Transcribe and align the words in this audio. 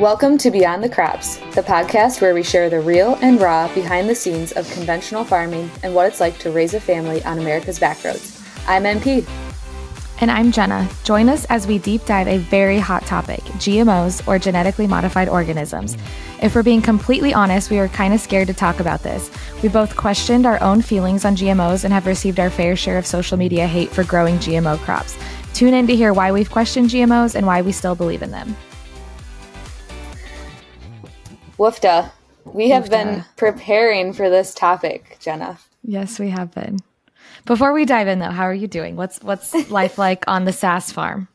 Welcome 0.00 0.38
to 0.38 0.50
Beyond 0.50 0.82
the 0.82 0.88
Crops, 0.88 1.36
the 1.54 1.60
podcast 1.60 2.22
where 2.22 2.32
we 2.32 2.42
share 2.42 2.70
the 2.70 2.80
real 2.80 3.18
and 3.20 3.38
raw 3.38 3.70
behind 3.74 4.08
the 4.08 4.14
scenes 4.14 4.50
of 4.52 4.66
conventional 4.70 5.24
farming 5.24 5.70
and 5.82 5.94
what 5.94 6.06
it's 6.06 6.20
like 6.20 6.38
to 6.38 6.50
raise 6.50 6.72
a 6.72 6.80
family 6.80 7.22
on 7.24 7.38
America's 7.38 7.78
backroads. 7.78 8.42
I'm 8.66 8.84
MP. 8.84 9.28
And 10.22 10.30
I'm 10.30 10.52
Jena. 10.52 10.88
Join 11.04 11.28
us 11.28 11.44
as 11.50 11.66
we 11.66 11.76
deep 11.76 12.06
dive 12.06 12.28
a 12.28 12.38
very 12.38 12.78
hot 12.78 13.04
topic 13.04 13.40
GMOs 13.40 14.26
or 14.26 14.38
genetically 14.38 14.86
modified 14.86 15.28
organisms. 15.28 15.98
If 16.40 16.54
we're 16.54 16.62
being 16.62 16.80
completely 16.80 17.34
honest, 17.34 17.70
we 17.70 17.76
were 17.76 17.88
kind 17.88 18.14
of 18.14 18.20
scared 18.20 18.48
to 18.48 18.54
talk 18.54 18.80
about 18.80 19.02
this. 19.02 19.30
We 19.62 19.68
both 19.68 19.98
questioned 19.98 20.46
our 20.46 20.62
own 20.62 20.80
feelings 20.80 21.26
on 21.26 21.36
GMOs 21.36 21.84
and 21.84 21.92
have 21.92 22.06
received 22.06 22.40
our 22.40 22.48
fair 22.48 22.74
share 22.74 22.96
of 22.96 23.06
social 23.06 23.36
media 23.36 23.66
hate 23.66 23.90
for 23.90 24.04
growing 24.04 24.36
GMO 24.36 24.78
crops. 24.78 25.18
Tune 25.52 25.74
in 25.74 25.86
to 25.88 25.94
hear 25.94 26.14
why 26.14 26.32
we've 26.32 26.50
questioned 26.50 26.88
GMOs 26.88 27.34
and 27.34 27.46
why 27.46 27.60
we 27.60 27.70
still 27.70 27.94
believe 27.94 28.22
in 28.22 28.30
them. 28.30 28.56
Woofda. 31.60 32.10
We 32.44 32.70
have 32.70 32.86
Woofda. 32.86 32.90
been 32.90 33.24
preparing 33.36 34.14
for 34.14 34.30
this 34.30 34.54
topic, 34.54 35.18
Jena. 35.20 35.58
Yes, 35.84 36.18
we 36.18 36.30
have 36.30 36.52
been. 36.54 36.78
Before 37.44 37.74
we 37.74 37.84
dive 37.84 38.08
in 38.08 38.18
though, 38.18 38.30
how 38.30 38.44
are 38.44 38.54
you 38.54 38.66
doing? 38.66 38.96
What's 38.96 39.20
what's 39.20 39.70
life 39.70 39.98
like 39.98 40.24
on 40.26 40.46
the 40.46 40.54
Sass 40.54 40.90
farm? 40.90 41.28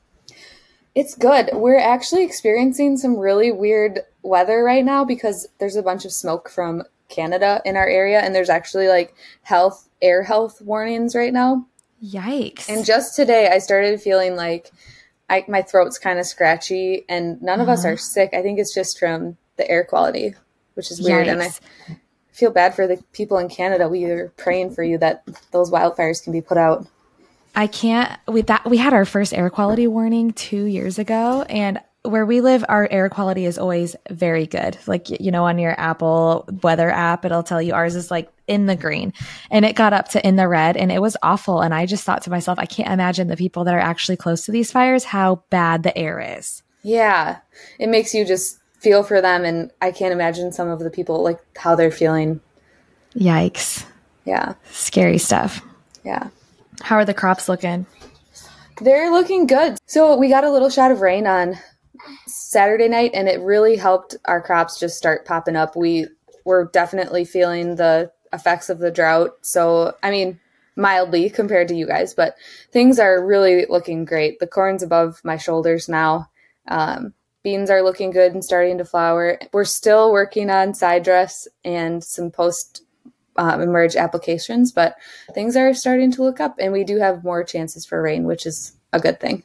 It's 0.96 1.14
good. 1.14 1.52
We're 1.54 1.80
actually 1.80 2.24
experiencing 2.24 2.98
some 2.98 3.20
really 3.20 3.52
weird 3.52 4.00
weather 4.24 4.64
right 4.64 4.84
now 4.84 5.06
because 5.06 5.48
there's 5.60 5.76
a 5.76 5.84
bunch 5.84 6.06
of 6.06 6.12
smoke 6.12 6.50
from 6.50 6.82
Canada 7.08 7.62
in 7.64 7.78
our 7.78 7.88
area 7.88 8.20
and 8.20 8.34
there's 8.34 8.50
actually 8.50 8.88
like 8.88 9.14
health 9.44 9.88
air 10.02 10.24
health 10.24 10.60
warnings 10.60 11.14
right 11.16 11.34
now. 11.34 11.68
Yikes. 12.04 12.68
And 12.68 12.84
just 12.84 13.16
today 13.16 13.50
I 13.50 13.60
started 13.60 14.02
feeling 14.02 14.36
like 14.36 14.72
I, 15.30 15.46
my 15.48 15.62
throat's 15.62 16.00
kind 16.00 16.18
of 16.18 16.26
scratchy 16.26 17.06
and 17.08 17.40
none 17.44 17.62
of 17.62 17.68
uh-huh. 17.68 17.74
us 17.74 17.86
are 17.86 17.98
sick. 17.98 18.32
I 18.34 18.42
think 18.42 18.58
it's 18.58 18.74
just 18.74 18.98
from 18.98 19.38
the 19.58 19.70
air 19.70 19.84
quality, 19.84 20.36
which 20.74 20.92
is 20.92 21.02
weird. 21.02 21.28
Yikes. 21.28 21.32
And 21.32 21.42
I 21.42 22.00
feel 22.32 22.52
bad 22.52 22.76
for 22.76 22.88
the 22.88 23.02
people 23.14 23.38
in 23.38 23.50
Canada. 23.50 23.88
We 23.88 24.06
are 24.06 24.30
praying 24.38 24.74
for 24.76 24.84
you 24.84 24.98
that 25.00 25.24
those 25.52 25.72
wildfires 25.72 26.24
can 26.24 26.34
be 26.34 26.42
put 26.42 26.58
out. 26.58 26.88
I 27.56 27.68
can't. 27.68 28.12
We 28.28 28.42
that 28.44 28.70
we 28.70 28.78
had 28.78 28.94
our 28.94 29.06
first 29.06 29.34
air 29.34 29.50
quality 29.50 29.88
warning 29.88 30.34
two 30.34 30.66
years 30.66 31.00
ago, 31.00 31.44
and 31.44 31.80
where 32.06 32.26
we 32.26 32.42
live, 32.42 32.64
our 32.70 32.88
air 32.92 33.10
quality 33.10 33.46
is 33.46 33.58
always 33.58 33.96
very 34.10 34.46
good. 34.46 34.78
Like, 34.88 35.10
you 35.10 35.32
know, 35.32 35.46
on 35.46 35.60
your 35.60 35.80
Apple 35.80 36.48
weather 36.62 36.90
app, 36.90 37.26
it'll 37.26 37.44
tell 37.44 37.62
you 37.62 37.74
ours 37.74 37.96
is 37.96 38.12
like 38.12 38.32
in 38.48 38.68
the 38.68 38.76
green 38.76 39.12
and 39.50 39.66
it 39.66 39.76
got 39.76 39.94
up 39.94 40.10
to 40.10 40.26
in 40.26 40.36
the 40.36 40.48
red 40.48 40.78
and 40.78 40.92
it 40.92 41.02
was 41.02 41.18
awful. 41.24 41.62
And 41.62 41.74
I 41.74 41.86
just 41.86 42.04
thought 42.04 42.22
to 42.24 42.30
myself, 42.30 42.60
I 42.60 42.66
can't 42.66 42.92
imagine 42.92 43.28
the 43.28 43.38
people 43.38 43.64
that 43.64 43.74
are 43.74 43.80
actually 43.80 44.18
close 44.18 44.46
to 44.46 44.52
these 44.52 44.72
fires, 44.72 45.04
how 45.04 45.44
bad 45.50 45.84
the 45.84 45.98
air 45.98 46.38
is. 46.38 46.64
Yeah. 46.84 47.40
It 47.80 47.90
makes 47.90 48.14
you 48.14 48.26
just 48.26 48.60
feel 48.86 49.02
for 49.02 49.20
them 49.20 49.44
and 49.44 49.72
I 49.82 49.92
can't 49.92 50.14
imagine 50.14 50.52
some 50.52 50.70
of 50.70 50.78
the 50.78 50.92
people 50.92 51.24
like 51.24 51.40
how 51.58 51.74
they're 51.74 51.90
feeling. 51.90 52.40
Yikes. 53.16 53.84
Yeah. 54.26 54.54
Scary 54.70 55.18
stuff. 55.18 55.60
Yeah. 56.04 56.30
How 56.82 56.98
are 56.98 57.06
the 57.06 57.14
crops 57.16 57.50
looking? 57.50 57.88
They're 58.80 59.12
looking 59.12 59.48
good. 59.48 59.80
So 59.88 60.16
we 60.16 60.30
got 60.30 60.44
a 60.44 60.52
little 60.52 60.70
shot 60.70 60.92
of 60.92 61.02
rain 61.02 61.26
on 61.26 61.58
Saturday 62.28 62.88
night 62.88 63.10
and 63.16 63.28
it 63.28 63.42
really 63.42 63.76
helped 63.76 64.18
our 64.26 64.40
crops 64.40 64.80
just 64.80 65.00
start 65.00 65.26
popping 65.26 65.56
up. 65.56 65.76
We 65.76 66.06
were 66.46 66.70
definitely 66.72 67.26
feeling 67.26 67.78
the 67.78 68.12
effects 68.34 68.70
of 68.70 68.78
the 68.78 68.92
drought. 68.92 69.32
So, 69.42 69.96
I 70.04 70.12
mean, 70.12 70.40
mildly 70.76 71.32
compared 71.32 71.70
to 71.70 71.76
you 71.76 71.88
guys, 71.88 72.14
but 72.14 72.36
things 72.72 73.00
are 73.00 73.26
really 73.26 73.66
looking 73.68 74.06
great. 74.06 74.38
The 74.38 74.46
corn's 74.46 74.84
above 74.84 75.22
my 75.24 75.38
shoulders 75.38 75.90
now. 75.90 76.30
Um, 76.68 77.16
beans 77.46 77.70
are 77.70 77.84
looking 77.84 78.10
good 78.10 78.34
and 78.34 78.44
starting 78.44 78.80
to 78.80 78.84
flower. 78.84 79.40
We're 79.54 79.66
still 79.66 80.12
working 80.12 80.50
on 80.50 80.74
side 80.74 81.04
dress 81.04 81.48
and 81.64 82.04
some 82.04 82.32
post 82.32 82.82
um, 83.38 83.62
emerge 83.62 83.96
applications, 83.96 84.72
but 84.72 84.96
things 85.34 85.56
are 85.56 85.74
starting 85.76 86.12
to 86.14 86.24
look 86.24 86.40
up, 86.40 86.56
and 86.60 86.74
we 86.74 86.84
do 86.84 86.98
have 86.98 87.24
more 87.24 87.44
chances 87.44 87.86
for 87.86 88.02
rain, 88.02 88.24
which 88.24 88.48
is 88.48 88.76
a 88.92 89.00
good 89.00 89.20
thing. 89.20 89.44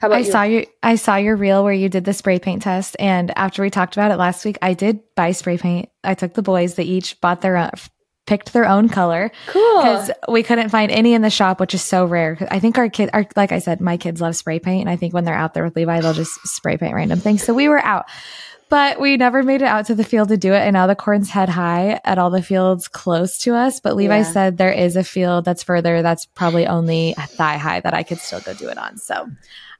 How 0.00 0.08
about 0.08 0.16
I 0.16 0.20
you? 0.20 0.30
saw 0.30 0.42
your 0.42 0.64
I 0.82 0.96
saw 0.96 1.16
your 1.16 1.36
reel 1.36 1.64
where 1.64 1.72
you 1.72 1.88
did 1.88 2.04
the 2.04 2.12
spray 2.12 2.38
paint 2.38 2.62
test, 2.62 2.96
and 2.98 3.36
after 3.36 3.62
we 3.62 3.70
talked 3.70 3.96
about 3.96 4.10
it 4.10 4.16
last 4.16 4.44
week, 4.44 4.58
I 4.60 4.74
did 4.74 5.00
buy 5.14 5.32
spray 5.32 5.56
paint. 5.56 5.88
I 6.04 6.14
took 6.14 6.34
the 6.34 6.42
boys; 6.42 6.74
they 6.74 6.84
each 6.84 7.18
bought 7.22 7.40
their 7.40 7.56
own, 7.56 7.70
picked 8.26 8.52
their 8.52 8.68
own 8.68 8.88
color. 8.88 9.30
Cool. 9.46 9.76
Because 9.78 10.10
we 10.28 10.42
couldn't 10.42 10.68
find 10.68 10.90
any 10.90 11.14
in 11.14 11.22
the 11.22 11.30
shop, 11.30 11.60
which 11.60 11.74
is 11.74 11.82
so 11.82 12.04
rare. 12.04 12.36
I 12.50 12.58
think 12.58 12.76
our 12.76 12.88
kids 12.88 13.10
are, 13.14 13.26
like 13.36 13.52
I 13.52 13.60
said, 13.60 13.80
my 13.80 13.96
kids 13.96 14.20
love 14.20 14.36
spray 14.36 14.58
paint. 14.58 14.82
And 14.82 14.90
I 14.90 14.96
think 14.96 15.14
when 15.14 15.24
they're 15.24 15.34
out 15.34 15.54
there 15.54 15.64
with 15.64 15.76
Levi, 15.76 16.00
they'll 16.00 16.12
just 16.12 16.38
spray 16.46 16.76
paint 16.76 16.94
random 16.94 17.20
things. 17.20 17.42
So 17.42 17.54
we 17.54 17.68
were 17.68 17.78
out, 17.78 18.06
but 18.68 19.00
we 19.00 19.16
never 19.16 19.42
made 19.42 19.62
it 19.62 19.66
out 19.66 19.86
to 19.86 19.94
the 19.94 20.04
field 20.04 20.28
to 20.28 20.36
do 20.36 20.52
it. 20.52 20.58
And 20.58 20.74
now 20.74 20.86
the 20.86 20.96
corn's 20.96 21.30
head 21.30 21.48
high 21.48 22.00
at 22.04 22.18
all 22.18 22.30
the 22.30 22.42
fields 22.42 22.88
close 22.88 23.38
to 23.40 23.54
us. 23.54 23.80
But 23.80 23.96
Levi 23.96 24.18
yeah. 24.18 24.22
said 24.24 24.58
there 24.58 24.72
is 24.72 24.96
a 24.96 25.04
field 25.04 25.44
that's 25.44 25.62
further 25.62 26.02
that's 26.02 26.26
probably 26.26 26.66
only 26.66 27.14
thigh 27.18 27.58
high 27.58 27.80
that 27.80 27.94
I 27.94 28.02
could 28.02 28.18
still 28.18 28.40
go 28.40 28.54
do 28.54 28.68
it 28.68 28.78
on. 28.78 28.98
So 28.98 29.28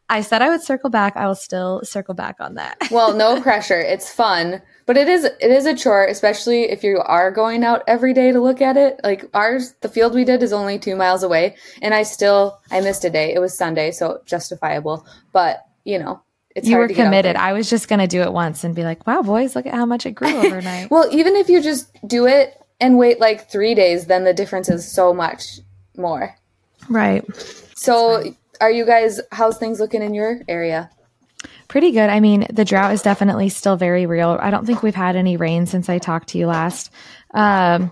I 0.09 0.21
said 0.21 0.43
I 0.43 0.49
would 0.49 0.63
circle 0.63 0.91
back. 0.91 1.17
I 1.17 1.27
will 1.27 1.35
still 1.35 1.81
circle 1.83 2.15
back 2.15 2.37
on 2.39 2.55
that. 2.55 2.77
well, 2.91 3.15
no 3.15 3.41
pressure. 3.41 3.81
It's 3.81 4.11
fun, 4.11 4.63
but 4.87 4.97
it 4.97 5.09
is 5.09 5.25
it 5.25 5.51
is 5.51 5.67
a 5.67 5.75
chore, 5.75 6.05
especially 6.05 6.71
if 6.71 6.85
you 6.85 6.99
are 6.99 7.31
going 7.31 7.65
out 7.65 7.83
every 7.89 8.15
day 8.15 8.31
to 8.33 8.41
look 8.41 8.61
at 8.61 8.77
it. 8.77 9.01
Like 9.03 9.29
ours, 9.35 9.75
the 9.81 9.89
field 9.89 10.15
we 10.15 10.25
did 10.25 10.43
is 10.43 10.53
only 10.53 10.79
two 10.79 10.97
miles 10.97 11.23
away, 11.23 11.57
and 11.83 11.93
I 11.93 12.05
still 12.05 12.61
I 12.71 12.81
missed 12.81 13.05
a 13.05 13.11
day. 13.11 13.35
It 13.35 13.41
was 13.41 13.57
Sunday, 13.57 13.91
so 13.91 14.21
justifiable. 14.25 15.07
But 15.33 15.67
you 15.85 15.99
know, 15.99 16.23
it's 16.55 16.69
you 16.69 16.77
were 16.77 16.89
committed. 16.89 17.37
I 17.37 17.53
was 17.53 17.69
just 17.69 17.89
gonna 17.89 18.07
do 18.07 18.23
it 18.23 18.33
once 18.33 18.63
and 18.63 18.75
be 18.75 18.85
like, 18.85 19.07
"Wow, 19.07 19.23
boys, 19.23 19.57
look 19.57 19.67
at 19.67 19.75
how 19.75 19.87
much 19.87 20.07
it 20.07 20.13
grew 20.13 20.37
overnight." 20.47 20.91
well, 20.91 21.09
even 21.11 21.35
if 21.35 21.49
you 21.49 21.61
just 21.61 21.89
do 22.07 22.27
it 22.27 22.61
and 22.81 22.97
wait 22.97 23.19
like 23.21 23.51
three 23.51 23.75
days, 23.75 24.07
then 24.07 24.25
the 24.25 24.35
difference 24.35 24.69
is 24.69 24.91
so 24.91 25.13
much 25.13 25.61
more. 25.97 26.37
Right. 26.89 27.25
So 27.75 28.35
are 28.61 28.71
you 28.71 28.87
guys 28.87 29.21
how's 29.33 29.59
things 29.59 29.81
looking 29.81 30.03
in 30.03 30.15
your 30.15 30.41
area? 30.49 30.91
Pretty 31.69 31.93
good. 31.93 32.11
I 32.11 32.21
mean 32.21 32.47
the 32.53 32.65
drought 32.65 32.93
is 32.93 33.03
definitely 33.03 33.49
still 33.49 33.77
very 33.77 34.07
real. 34.07 34.39
I 34.41 34.51
don't 34.51 34.67
think 34.67 34.83
we've 34.83 34.95
had 34.95 35.17
any 35.17 35.37
rain 35.37 35.67
since 35.67 35.89
i 35.89 35.99
talked 35.99 36.29
to 36.29 36.39
you 36.39 36.47
last. 36.47 36.91
Um, 37.35 37.91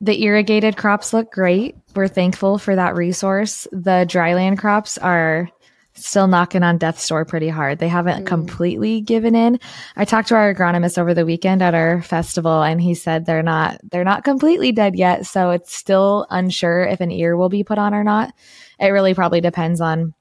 the 0.00 0.22
irrigated 0.22 0.76
crops 0.76 1.12
look 1.12 1.30
great. 1.30 1.76
We're 1.94 2.08
thankful 2.08 2.58
for 2.58 2.74
that 2.74 2.94
resource. 2.94 3.66
The 3.70 4.06
dryland 4.08 4.58
crops 4.58 4.96
are 4.96 5.50
still 5.94 6.26
knocking 6.26 6.62
on 6.62 6.78
death's 6.78 7.06
door 7.06 7.24
pretty 7.24 7.48
hard. 7.48 7.78
They 7.78 7.88
haven't 7.88 8.24
mm. 8.24 8.26
completely 8.26 9.00
given 9.00 9.34
in. 9.34 9.60
I 9.96 10.04
talked 10.04 10.28
to 10.28 10.36
our 10.36 10.54
agronomist 10.54 10.98
over 10.98 11.14
the 11.14 11.26
weekend 11.26 11.62
at 11.62 11.74
our 11.74 12.02
festival 12.02 12.62
and 12.62 12.80
he 12.80 12.94
said 12.94 13.26
they're 13.26 13.42
not 13.42 13.78
they're 13.90 14.04
not 14.04 14.24
completely 14.24 14.72
dead 14.72 14.96
yet, 14.96 15.26
so 15.26 15.50
it's 15.50 15.74
still 15.74 16.26
unsure 16.30 16.84
if 16.84 17.00
an 17.00 17.10
ear 17.10 17.36
will 17.36 17.48
be 17.48 17.64
put 17.64 17.78
on 17.78 17.94
or 17.94 18.04
not 18.04 18.32
it 18.80 18.88
really 18.88 19.14
probably 19.14 19.40
depends 19.40 19.80
on 19.80 20.14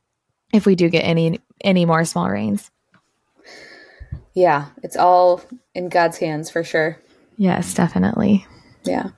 if 0.53 0.65
we 0.65 0.75
do 0.75 0.89
get 0.89 1.01
any 1.01 1.39
any 1.63 1.85
more 1.85 2.05
small 2.05 2.29
rains. 2.29 2.69
Yeah, 4.33 4.67
it's 4.83 4.95
all 4.95 5.41
in 5.73 5.89
God's 5.89 6.17
hands 6.17 6.49
for 6.49 6.63
sure. 6.63 6.99
Yes, 7.37 7.73
definitely. 7.73 8.45
Yeah. 8.83 9.09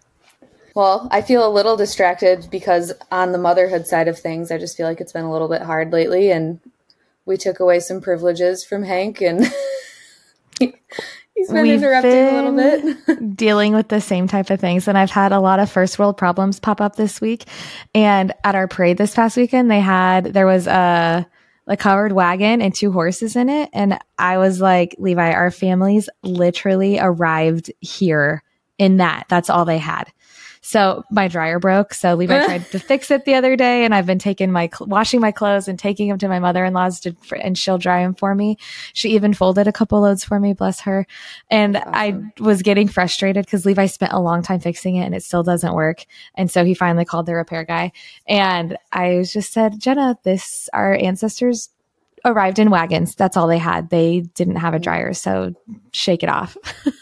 Well, 0.74 1.07
I 1.12 1.22
feel 1.22 1.46
a 1.46 1.52
little 1.52 1.75
distracted 1.75 2.47
because 2.50 2.94
on 3.12 3.31
the 3.31 3.38
motherhood 3.38 3.88
side 3.88 4.07
of 4.07 4.18
things, 4.18 4.52
I 4.52 4.57
just 4.57 4.78
feel 4.78 4.88
like 4.88 5.02
it's 5.02 5.12
been 5.12 5.25
a 5.25 5.31
little 5.31 5.50
bit 5.50 5.63
hard 5.63 5.91
lately 5.91 6.31
and 6.31 6.59
we 7.25 7.35
took 7.38 7.59
away 7.59 7.79
some 7.81 8.00
privileges 8.00 8.63
from 8.63 8.84
Hank 8.84 9.22
and 9.22 9.46
He's 11.41 11.50
been 11.50 11.63
We've 11.63 11.74
interrupting 11.74 12.12
been 12.12 12.46
a 12.46 12.52
little 12.52 12.94
bit. 13.16 13.35
dealing 13.35 13.74
with 13.74 13.88
the 13.88 14.00
same 14.00 14.28
type 14.28 14.52
of 14.52 14.59
things. 14.59 14.88
And 14.88 14.96
I've 14.96 15.09
had 15.09 15.31
a 15.31 15.40
lot 15.40 15.59
of 15.59 15.72
first 15.72 15.97
world 15.97 16.16
problems 16.16 16.59
pop 16.59 16.79
up 16.79 16.97
this 16.97 17.19
week. 17.19 17.46
And 17.96 18.31
at 18.44 18.53
our 18.53 18.68
parade 18.68 18.97
this 18.97 19.16
past 19.16 19.38
weekend, 19.38 19.72
they 19.72 19.79
had, 19.79 20.26
there 20.26 20.46
was 20.46 20.67
a, 20.67 21.28
a 21.66 21.78
covered 21.78 22.11
wagon 22.11 22.61
and 22.61 22.76
two 22.76 22.91
horses 22.91 23.35
in 23.35 23.49
it. 23.49 23.72
And 23.73 23.97
I 24.20 24.38
was 24.38 24.61
like, 24.61 24.96
Levi, 24.99 25.32
our 25.32 25.49
families 25.49 26.09
literally 26.22 26.99
arrived 26.99 27.72
here 27.79 28.44
in 28.78 28.97
that. 28.97 29.26
That's 29.28 29.49
all 29.49 29.66
they 29.66 29.79
had. 29.79 30.14
So 30.61 31.03
my 31.09 31.28
dryer 31.28 31.59
broke. 31.59 31.93
So 31.93 32.13
Levi 32.13 32.46
tried 32.46 32.69
to 32.72 32.79
fix 32.79 33.09
it 33.09 33.25
the 33.25 33.34
other 33.34 33.55
day, 33.55 33.84
and 33.84 33.93
I've 33.93 34.05
been 34.05 34.19
taking 34.19 34.52
my 34.52 34.69
washing 34.79 35.19
my 35.19 35.31
clothes 35.31 35.67
and 35.67 35.78
taking 35.78 36.08
them 36.08 36.19
to 36.19 36.28
my 36.28 36.40
mother 36.40 36.63
in 36.63 36.73
law's 36.73 36.99
to, 37.02 37.16
and 37.41 37.58
she'll 37.58 37.79
dry 37.79 38.03
them 38.03 38.13
for 38.13 38.35
me. 38.35 38.58
She 38.93 39.09
even 39.09 39.34
folded 39.34 39.67
a 39.67 39.72
couple 39.72 39.99
loads 40.02 40.23
for 40.23 40.40
me, 40.40 40.53
bless 40.53 40.81
her. 40.81 41.08
And 41.49 41.78
awesome. 41.78 41.91
I 41.93 42.31
was 42.40 42.61
getting 42.61 42.87
frustrated 42.87 43.46
because 43.46 43.66
Levi 43.66 43.87
spent 43.87 44.13
a 44.13 44.19
long 44.19 44.43
time 44.43 44.59
fixing 44.59 44.96
it, 44.96 45.05
and 45.05 45.16
it 45.16 45.23
still 45.23 45.43
doesn't 45.43 45.73
work. 45.73 46.05
And 46.35 46.49
so 46.49 46.63
he 46.63 46.75
finally 46.75 47.05
called 47.05 47.25
the 47.25 47.35
repair 47.35 47.63
guy, 47.63 47.91
and 48.28 48.78
I 48.91 49.23
just 49.28 49.52
said, 49.52 49.79
Jena, 49.79 50.17
this 50.23 50.69
our 50.73 50.93
ancestors 50.93 51.69
arrived 52.26 52.59
in 52.59 52.70
wagons. 52.70 53.16
That's 53.16 53.38
all 53.38 53.47
they 53.47 53.58
had. 53.58 53.90
They 53.90 54.22
didn't 54.35 54.58
have 54.58 54.73
a 54.73 54.79
mm. 54.79 54.84
dryer, 54.84 55.14
so 55.14 55.53
shake 55.94 56.23
it 56.23 56.29
off. 56.29 56.58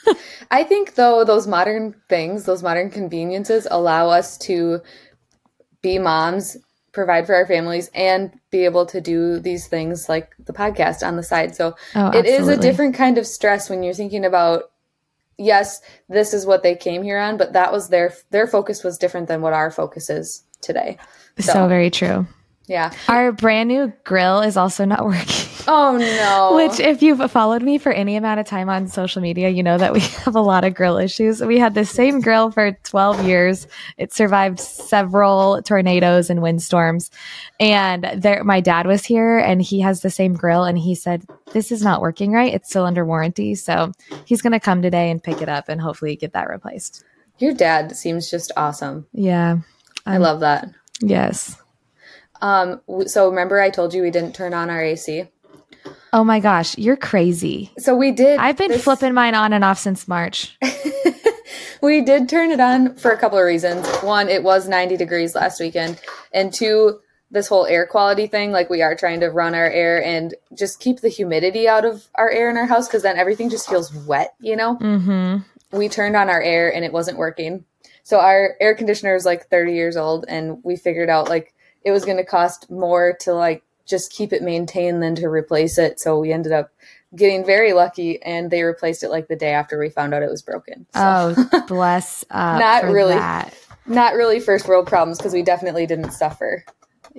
I 0.52 0.64
think 0.64 0.96
though 0.96 1.24
those 1.24 1.48
modern 1.48 1.96
things, 2.10 2.46
those 2.46 2.64
modern 2.64 2.90
conveniences 2.90 3.68
allow 3.70 4.10
us 4.10 4.38
to 4.40 4.82
be 5.82 6.00
moms 6.00 6.58
provide 6.92 7.28
for 7.28 7.36
our 7.36 7.46
families 7.46 7.90
and 7.94 8.32
be 8.50 8.66
able 8.66 8.86
to 8.86 9.00
do 9.00 9.40
these 9.40 9.68
things 9.68 10.10
like 10.10 10.36
the 10.40 10.54
podcast 10.54 11.06
on 11.06 11.16
the 11.16 11.24
side. 11.24 11.56
So 11.56 11.76
Oh, 11.96 12.10
it 12.10 12.26
is 12.26 12.48
a 12.48 12.58
different 12.58 12.96
kind 12.96 13.18
of 13.18 13.28
stress 13.28 13.70
when 13.70 13.84
you're 13.84 13.94
thinking 13.94 14.26
about 14.26 14.72
yes, 15.38 15.82
this 16.10 16.34
is 16.34 16.46
what 16.46 16.64
they 16.64 16.76
came 16.76 17.02
here 17.02 17.18
on, 17.18 17.38
but 17.38 17.54
that 17.54 17.72
was 17.72 17.90
their 17.90 18.14
their 18.32 18.48
focus 18.48 18.84
was 18.84 18.98
different 18.98 19.28
than 19.28 19.42
what 19.42 19.54
our 19.54 19.72
focus 19.72 20.10
is 20.10 20.44
today. 20.62 20.98
So 21.40 21.68
very 21.68 21.90
true. 21.90 22.28
Yeah. 22.70 22.94
Our 23.08 23.32
brand 23.32 23.68
new 23.68 23.92
grill 24.04 24.42
is 24.42 24.56
also 24.56 24.86
not 24.86 25.04
working. 25.04 25.48
Oh 25.68 25.98
no. 25.98 26.56
Which, 26.56 26.80
if 26.80 27.02
you've 27.02 27.32
followed 27.32 27.64
me 27.64 27.80
for 27.80 27.92
any 27.92 28.16
amount 28.16 28.40
of 28.40 28.46
time 28.46 28.70
on 28.70 28.88
social 28.88 29.24
media, 29.24 29.50
you 29.50 29.64
know 29.64 29.80
that 29.80 29.92
we 29.92 30.00
have 30.26 30.36
a 30.36 30.42
lot 30.42 30.64
of 30.64 30.76
grill 30.76 30.98
issues. 30.98 31.42
We 31.42 31.58
had 31.58 31.74
the 31.74 31.84
same 31.84 32.22
grill 32.22 32.52
for 32.52 32.74
12 32.84 33.26
years. 33.26 33.66
It 33.98 34.14
survived 34.14 34.60
several 34.60 35.64
tornadoes 35.64 36.30
and 36.30 36.44
windstorms. 36.44 37.10
And 37.60 38.08
there, 38.16 38.44
my 38.44 38.62
dad 38.62 38.86
was 38.86 39.04
here 39.04 39.40
and 39.40 39.64
he 39.64 39.80
has 39.80 40.02
the 40.02 40.12
same 40.12 40.36
grill 40.36 40.64
and 40.64 40.78
he 40.78 40.94
said, 40.94 41.26
This 41.52 41.72
is 41.72 41.82
not 41.82 42.02
working 42.02 42.32
right. 42.34 42.54
It's 42.54 42.70
still 42.70 42.86
under 42.86 43.04
warranty. 43.04 43.56
So 43.56 43.94
he's 44.26 44.44
going 44.44 44.54
to 44.54 44.60
come 44.60 44.84
today 44.84 45.10
and 45.10 45.24
pick 45.24 45.42
it 45.42 45.50
up 45.50 45.70
and 45.70 45.82
hopefully 45.82 46.16
get 46.16 46.34
that 46.34 46.48
replaced. 46.48 47.04
Your 47.40 47.54
dad 47.54 47.96
seems 47.96 48.30
just 48.30 48.52
awesome. 48.56 49.08
Yeah. 49.12 49.58
I 50.06 50.18
love 50.18 50.42
that. 50.42 50.70
Yes. 51.02 51.59
Um 52.42 52.82
so 53.08 53.30
remember 53.30 53.60
I 53.60 53.70
told 53.70 53.94
you 53.94 54.02
we 54.02 54.12
didn't 54.12 54.36
turn 54.36 54.54
on 54.54 54.70
our 54.70 54.82
AC. 54.82 55.28
Oh 56.12 56.24
my 56.24 56.40
gosh. 56.40 56.78
You're 56.78 56.98
crazy. 56.98 57.72
So 57.78 57.96
we 57.96 58.12
did 58.12 58.40
I've 58.40 58.58
been 58.58 58.72
this- 58.72 58.84
flipping 58.84 59.14
mine 59.14 59.36
on 59.36 59.54
and 59.54 59.64
off 59.64 59.80
since 59.80 60.08
March. 60.08 60.58
we 61.82 62.02
did 62.02 62.28
turn 62.28 62.52
it 62.52 62.60
on 62.60 62.96
for 62.96 63.12
a 63.12 63.18
couple 63.18 63.38
of 63.38 63.46
reasons. 63.46 63.88
One, 63.98 64.30
it 64.30 64.44
was 64.44 64.68
90 64.68 64.98
degrees 64.98 65.36
last 65.36 65.60
weekend, 65.60 66.00
and 66.34 66.54
two, 66.54 67.00
this 67.32 67.48
whole 67.48 67.66
air 67.66 67.86
quality 67.86 68.28
thing, 68.28 68.52
like 68.52 68.70
we 68.70 68.82
are 68.82 68.96
trying 68.96 69.20
to 69.20 69.28
run 69.28 69.54
our 69.54 69.70
air 69.70 70.04
and 70.04 70.34
just 70.54 70.80
keep 70.80 71.02
the 71.02 71.10
humidity 71.10 71.68
out 71.68 71.86
of 71.86 72.08
our 72.16 72.30
air 72.30 72.50
in 72.50 72.58
our 72.58 72.66
house 72.66 72.88
because 72.88 73.04
then 73.04 73.18
everything 73.18 73.50
just 73.50 73.70
feels 73.70 73.94
wet, 73.94 74.34
you 74.40 74.56
know? 74.56 74.78
Mm-hmm. 74.78 75.78
We 75.78 75.90
turned 75.90 76.16
on 76.16 76.30
our 76.30 76.42
air 76.42 76.74
and 76.74 76.84
it 76.84 76.92
wasn't 76.92 77.20
working. 77.20 77.66
So 78.02 78.20
our 78.20 78.56
air 78.60 78.74
conditioner 78.74 79.16
is 79.16 79.26
like 79.26 79.48
30 79.50 79.74
years 79.74 79.96
old 79.96 80.26
and 80.28 80.64
we 80.64 80.76
figured 80.76 81.10
out 81.10 81.30
like 81.30 81.54
it 81.84 81.92
was 81.92 82.06
going 82.06 82.18
to 82.18 82.26
cost 82.26 82.70
more 82.70 83.16
to 83.22 83.34
like 83.34 83.64
just 83.86 84.12
keep 84.12 84.32
it 84.34 84.42
maintained 84.44 85.02
than 85.02 85.16
to 85.16 85.28
replace 85.28 85.78
it. 85.78 86.00
So 86.00 86.20
we 86.20 86.32
ended 86.32 86.52
up 86.52 86.72
getting 87.16 87.44
very 87.46 87.74
lucky 87.74 88.22
and 88.22 88.52
they 88.52 88.62
replaced 88.64 89.04
it 89.04 89.10
like 89.10 89.28
the 89.28 89.36
day 89.36 89.52
after 89.52 89.80
we 89.80 89.90
found 89.90 90.14
out 90.14 90.22
it 90.22 90.30
was 90.30 90.42
broken. 90.44 90.86
So 90.94 91.34
Oh, 91.36 91.64
bless. 91.68 92.24
Not 92.32 92.84
really. 92.86 93.16
That. 93.16 93.54
not 93.88 94.14
really 94.14 94.40
first 94.40 94.68
world 94.68 94.86
problems 94.88 95.18
because 95.18 95.34
we 95.34 95.42
definitely 95.42 95.88
didn't 95.88 96.12
suffer. 96.12 96.64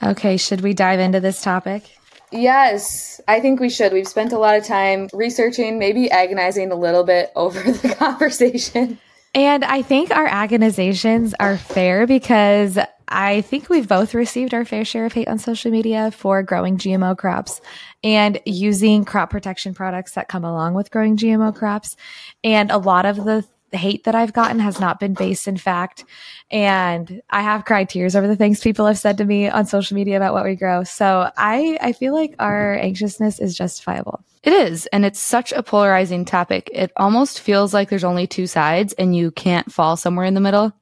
Okay, 0.03 0.37
should 0.37 0.61
we 0.61 0.73
dive 0.75 1.01
into 1.01 1.19
this 1.19 1.43
topic? 1.43 1.83
Yes, 2.31 3.21
I 3.27 3.41
think 3.41 3.59
we 3.59 3.69
should. 3.69 3.93
We've 3.93 4.07
spent 4.07 4.33
a 4.33 4.39
lot 4.39 4.57
of 4.57 4.65
time 4.65 5.09
researching, 5.13 5.81
maybe 5.81 6.09
agonizing 6.11 6.71
a 6.71 6.77
little 6.77 7.03
bit 7.03 7.33
over 7.37 7.61
the 7.61 7.89
conversation. 7.97 8.99
And 9.35 9.65
I 9.65 9.83
think 9.83 10.11
our 10.13 10.29
agonizations 10.29 11.35
are 11.41 11.57
fair 11.57 12.07
because 12.07 12.79
I 13.11 13.41
think 13.41 13.69
we've 13.69 13.89
both 13.89 14.15
received 14.15 14.55
our 14.55 14.65
fair 14.65 14.85
share 14.85 15.05
of 15.05 15.13
hate 15.13 15.29
on 15.29 15.39
social 15.39 15.71
media 15.71 16.11
for 16.13 16.43
growing 16.43 16.79
GMO 16.79 17.19
crops 17.19 17.61
and 18.05 18.41
using 18.47 19.05
crop 19.05 19.31
protection 19.31 19.75
products 19.75 20.13
that 20.13 20.29
come 20.29 20.45
along 20.45 20.75
with 20.75 20.91
growing 20.91 21.17
GMO 21.17 21.55
crops. 21.55 21.97
And 22.45 22.71
a 22.71 22.79
lot 22.79 23.07
of 23.07 23.17
the 23.17 23.45
hate 23.73 24.05
that 24.05 24.15
I've 24.15 24.33
gotten 24.33 24.59
has 24.61 24.81
not 24.81 25.01
been 25.01 25.15
based 25.15 25.49
in 25.49 25.57
fact. 25.57 26.05
And 26.51 27.21
I 27.31 27.43
have 27.43 27.65
cried 27.65 27.89
tears 27.89 28.17
over 28.17 28.27
the 28.27 28.37
things 28.37 28.61
people 28.61 28.87
have 28.87 28.99
said 28.99 29.19
to 29.19 29.25
me 29.25 29.49
on 29.49 29.67
social 29.67 29.95
media 29.95 30.17
about 30.17 30.33
what 30.33 30.45
we 30.45 30.57
grow. 30.57 30.85
So 30.85 31.31
I, 31.37 31.79
I 31.81 31.93
feel 31.93 32.15
like 32.15 32.35
our 32.39 32.75
anxiousness 32.75 33.41
is 33.41 33.57
justifiable. 33.57 34.25
It 34.43 34.55
is, 34.55 34.87
and 34.87 35.05
it's 35.05 35.21
such 35.21 35.53
a 35.53 35.63
polarizing 35.63 36.25
topic. 36.25 36.71
It 36.73 36.93
almost 36.97 37.41
feels 37.41 37.75
like 37.75 37.91
there's 37.91 38.05
only 38.05 38.27
two 38.27 38.47
sides 38.47 38.95
and 38.95 39.15
you 39.15 39.31
can't 39.31 39.71
fall 39.71 39.97
somewhere 39.97 40.25
in 40.25 40.35
the 40.35 40.41
middle. 40.41 40.73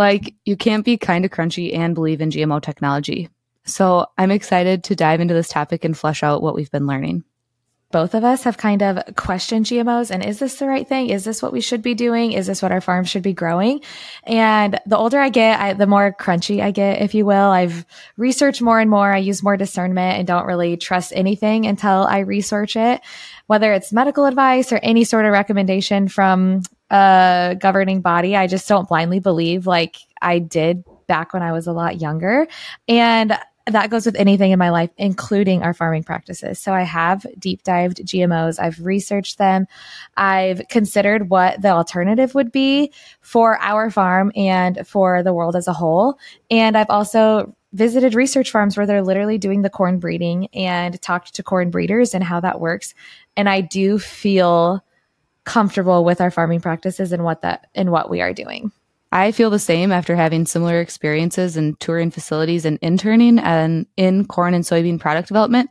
Like, 0.00 0.34
you 0.46 0.56
can't 0.56 0.82
be 0.82 0.96
kind 0.96 1.26
of 1.26 1.30
crunchy 1.30 1.76
and 1.76 1.94
believe 1.94 2.22
in 2.22 2.30
GMO 2.30 2.62
technology. 2.62 3.28
So, 3.66 4.06
I'm 4.16 4.30
excited 4.30 4.82
to 4.84 4.96
dive 4.96 5.20
into 5.20 5.34
this 5.34 5.48
topic 5.48 5.84
and 5.84 5.94
flesh 5.94 6.22
out 6.22 6.40
what 6.40 6.54
we've 6.54 6.70
been 6.70 6.86
learning. 6.86 7.22
Both 7.92 8.14
of 8.14 8.22
us 8.22 8.44
have 8.44 8.56
kind 8.56 8.82
of 8.82 8.98
questioned 9.16 9.66
GMOs 9.66 10.10
and 10.10 10.24
is 10.24 10.38
this 10.38 10.56
the 10.56 10.66
right 10.66 10.86
thing? 10.86 11.10
Is 11.10 11.24
this 11.24 11.42
what 11.42 11.52
we 11.52 11.60
should 11.60 11.82
be 11.82 11.94
doing? 11.94 12.32
Is 12.32 12.46
this 12.46 12.62
what 12.62 12.70
our 12.70 12.80
farm 12.80 13.04
should 13.04 13.22
be 13.22 13.32
growing? 13.32 13.80
And 14.24 14.78
the 14.86 14.96
older 14.96 15.18
I 15.18 15.28
get, 15.28 15.60
I, 15.60 15.72
the 15.72 15.86
more 15.86 16.14
crunchy 16.18 16.62
I 16.62 16.70
get, 16.70 17.02
if 17.02 17.14
you 17.14 17.26
will. 17.26 17.50
I've 17.50 17.84
researched 18.16 18.62
more 18.62 18.78
and 18.78 18.88
more. 18.88 19.12
I 19.12 19.18
use 19.18 19.42
more 19.42 19.56
discernment 19.56 20.18
and 20.18 20.26
don't 20.26 20.46
really 20.46 20.76
trust 20.76 21.12
anything 21.16 21.66
until 21.66 22.06
I 22.08 22.20
research 22.20 22.76
it, 22.76 23.00
whether 23.48 23.72
it's 23.72 23.92
medical 23.92 24.26
advice 24.26 24.72
or 24.72 24.78
any 24.82 25.02
sort 25.02 25.26
of 25.26 25.32
recommendation 25.32 26.06
from 26.06 26.62
a 26.90 27.56
governing 27.58 28.02
body. 28.02 28.36
I 28.36 28.46
just 28.46 28.68
don't 28.68 28.88
blindly 28.88 29.18
believe 29.18 29.66
like 29.66 29.96
I 30.22 30.38
did 30.38 30.84
back 31.08 31.32
when 31.32 31.42
I 31.42 31.50
was 31.50 31.66
a 31.66 31.72
lot 31.72 32.00
younger. 32.00 32.46
And 32.86 33.36
that 33.70 33.90
goes 33.90 34.06
with 34.06 34.16
anything 34.16 34.52
in 34.52 34.58
my 34.58 34.70
life, 34.70 34.90
including 34.96 35.62
our 35.62 35.74
farming 35.74 36.04
practices. 36.04 36.58
So 36.58 36.72
I 36.72 36.82
have 36.82 37.26
deep 37.38 37.62
dived 37.62 37.98
GMOs. 37.98 38.60
I've 38.60 38.80
researched 38.80 39.38
them. 39.38 39.66
I've 40.16 40.62
considered 40.68 41.30
what 41.30 41.60
the 41.62 41.70
alternative 41.70 42.34
would 42.34 42.52
be 42.52 42.92
for 43.20 43.58
our 43.60 43.90
farm 43.90 44.32
and 44.36 44.86
for 44.86 45.22
the 45.22 45.32
world 45.32 45.56
as 45.56 45.68
a 45.68 45.72
whole. 45.72 46.18
And 46.50 46.76
I've 46.76 46.90
also 46.90 47.54
visited 47.72 48.14
research 48.14 48.50
farms 48.50 48.76
where 48.76 48.86
they're 48.86 49.02
literally 49.02 49.38
doing 49.38 49.62
the 49.62 49.70
corn 49.70 49.98
breeding 49.98 50.48
and 50.54 51.00
talked 51.00 51.34
to 51.34 51.42
corn 51.42 51.70
breeders 51.70 52.14
and 52.14 52.24
how 52.24 52.40
that 52.40 52.60
works. 52.60 52.94
And 53.36 53.48
I 53.48 53.60
do 53.60 53.98
feel 53.98 54.84
comfortable 55.44 56.04
with 56.04 56.20
our 56.20 56.30
farming 56.30 56.60
practices 56.60 57.12
and 57.12 57.24
what 57.24 57.42
that 57.42 57.68
and 57.74 57.90
what 57.90 58.10
we 58.10 58.20
are 58.20 58.32
doing. 58.32 58.72
I 59.12 59.32
feel 59.32 59.50
the 59.50 59.58
same 59.58 59.90
after 59.90 60.14
having 60.14 60.46
similar 60.46 60.80
experiences 60.80 61.56
in 61.56 61.74
touring 61.76 62.10
facilities 62.10 62.64
and 62.64 62.78
interning 62.80 63.38
and 63.38 63.86
in 63.96 64.26
corn 64.26 64.54
and 64.54 64.64
soybean 64.64 65.00
product 65.00 65.28
development. 65.28 65.70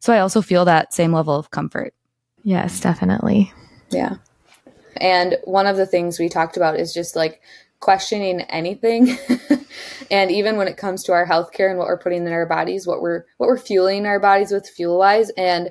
So, 0.00 0.12
I 0.12 0.20
also 0.20 0.42
feel 0.42 0.64
that 0.64 0.94
same 0.94 1.12
level 1.12 1.34
of 1.34 1.50
comfort. 1.50 1.94
Yes, 2.42 2.80
definitely. 2.80 3.52
Yeah. 3.90 4.16
And 4.96 5.36
one 5.44 5.66
of 5.66 5.76
the 5.76 5.86
things 5.86 6.18
we 6.18 6.28
talked 6.28 6.56
about 6.56 6.78
is 6.78 6.92
just 6.92 7.16
like 7.16 7.40
questioning 7.80 8.42
anything. 8.42 9.18
and 10.10 10.30
even 10.30 10.56
when 10.56 10.68
it 10.68 10.76
comes 10.76 11.02
to 11.04 11.12
our 11.12 11.26
healthcare 11.26 11.70
and 11.70 11.78
what 11.78 11.88
we're 11.88 11.98
putting 11.98 12.26
in 12.26 12.32
our 12.32 12.46
bodies, 12.46 12.86
what 12.86 13.00
we're 13.00 13.24
what 13.38 13.46
we're 13.46 13.58
fueling 13.58 14.06
our 14.06 14.20
bodies 14.20 14.52
with 14.52 14.68
fuel 14.68 14.98
wise. 14.98 15.30
And 15.36 15.70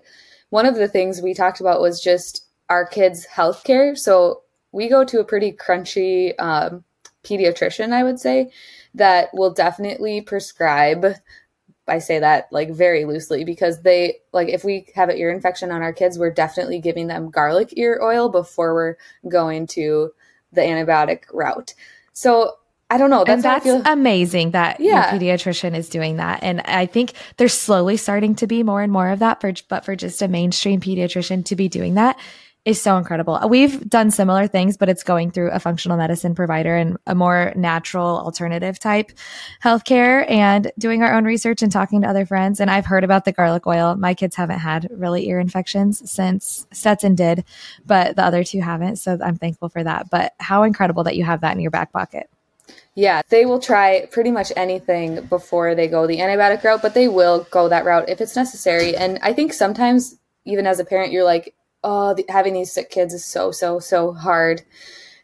one 0.49 0.65
of 0.65 0.75
the 0.75 0.87
things 0.87 1.21
we 1.21 1.33
talked 1.33 1.61
about 1.61 1.81
was 1.81 2.01
just 2.01 2.45
our 2.69 2.85
kids' 2.85 3.27
healthcare. 3.27 3.97
So 3.97 4.41
we 4.71 4.89
go 4.89 5.03
to 5.03 5.19
a 5.19 5.25
pretty 5.25 5.51
crunchy 5.51 6.33
um, 6.39 6.83
pediatrician, 7.23 7.91
I 7.91 8.03
would 8.03 8.19
say, 8.19 8.51
that 8.95 9.29
will 9.33 9.51
definitely 9.51 10.21
prescribe. 10.21 11.05
I 11.87 11.99
say 11.99 12.19
that 12.19 12.49
like 12.51 12.69
very 12.69 13.05
loosely 13.05 13.43
because 13.43 13.81
they 13.81 14.17
like 14.31 14.47
if 14.47 14.63
we 14.63 14.87
have 14.93 15.09
an 15.09 15.17
ear 15.17 15.31
infection 15.31 15.71
on 15.71 15.81
our 15.81 15.93
kids, 15.93 16.19
we're 16.19 16.33
definitely 16.33 16.79
giving 16.79 17.07
them 17.07 17.31
garlic 17.31 17.73
ear 17.77 17.99
oil 18.01 18.29
before 18.29 18.73
we're 18.75 18.95
going 19.27 19.65
to 19.67 20.11
the 20.51 20.61
antibiotic 20.61 21.23
route. 21.33 21.73
So 22.13 22.53
I 22.91 22.97
don't 22.97 23.09
know. 23.09 23.23
That's, 23.23 23.29
and 23.29 23.43
that's 23.43 23.63
feel. 23.65 23.81
amazing 23.85 24.51
that 24.51 24.79
Yeah. 24.79 25.11
your 25.11 25.19
pediatrician 25.19 25.75
is 25.75 25.89
doing 25.89 26.17
that. 26.17 26.41
And 26.41 26.61
I 26.61 26.85
think 26.87 27.13
there's 27.37 27.53
slowly 27.53 27.97
starting 27.97 28.35
to 28.35 28.47
be 28.47 28.63
more 28.63 28.81
and 28.81 28.91
more 28.91 29.09
of 29.09 29.19
that. 29.19 29.41
For, 29.41 29.53
but 29.67 29.85
for 29.85 29.95
just 29.95 30.21
a 30.21 30.27
mainstream 30.27 30.81
pediatrician 30.81 31.45
to 31.45 31.55
be 31.55 31.67
doing 31.67 31.95
that 31.95 32.19
is 32.65 32.81
so 32.81 32.97
incredible. 32.97 33.39
We've 33.47 33.89
done 33.89 34.11
similar 34.11 34.45
things, 34.45 34.77
but 34.77 34.89
it's 34.89 35.03
going 35.03 35.31
through 35.31 35.51
a 35.51 35.59
functional 35.59 35.97
medicine 35.97 36.35
provider 36.35 36.75
and 36.75 36.97
a 37.07 37.15
more 37.15 37.53
natural 37.55 38.19
alternative 38.19 38.77
type 38.79 39.11
healthcare 39.63 40.29
and 40.29 40.71
doing 40.77 41.01
our 41.01 41.13
own 41.13 41.23
research 41.23 41.61
and 41.61 41.71
talking 41.71 42.01
to 42.01 42.07
other 42.07 42.25
friends. 42.25 42.59
And 42.59 42.69
I've 42.69 42.85
heard 42.85 43.03
about 43.03 43.25
the 43.25 43.31
garlic 43.31 43.65
oil. 43.65 43.95
My 43.95 44.13
kids 44.13 44.35
haven't 44.35 44.59
had 44.59 44.89
really 44.91 45.27
ear 45.29 45.39
infections 45.39 46.11
since 46.11 46.67
Stetson 46.71 47.15
did, 47.15 47.45
but 47.85 48.17
the 48.17 48.23
other 48.23 48.43
two 48.43 48.61
haven't. 48.61 48.97
So 48.97 49.17
I'm 49.23 49.37
thankful 49.37 49.69
for 49.69 49.83
that. 49.83 50.09
But 50.09 50.33
how 50.39 50.63
incredible 50.63 51.05
that 51.05 51.15
you 51.15 51.23
have 51.23 51.41
that 51.41 51.55
in 51.55 51.61
your 51.61 51.71
back 51.71 51.93
pocket. 51.93 52.29
Yeah, 52.93 53.21
they 53.29 53.45
will 53.45 53.59
try 53.59 54.07
pretty 54.11 54.31
much 54.31 54.51
anything 54.57 55.25
before 55.27 55.75
they 55.75 55.87
go 55.87 56.05
the 56.05 56.17
antibiotic 56.17 56.63
route, 56.63 56.81
but 56.81 56.93
they 56.93 57.07
will 57.07 57.47
go 57.49 57.69
that 57.69 57.85
route 57.85 58.09
if 58.09 58.19
it's 58.19 58.35
necessary. 58.35 58.95
And 58.95 59.17
I 59.21 59.31
think 59.31 59.53
sometimes, 59.53 60.17
even 60.45 60.67
as 60.67 60.79
a 60.79 60.85
parent, 60.85 61.13
you're 61.13 61.23
like, 61.23 61.55
oh, 61.83 62.13
the, 62.13 62.25
having 62.29 62.53
these 62.53 62.71
sick 62.71 62.89
kids 62.89 63.13
is 63.13 63.25
so, 63.25 63.51
so, 63.51 63.79
so 63.79 64.13
hard. 64.13 64.61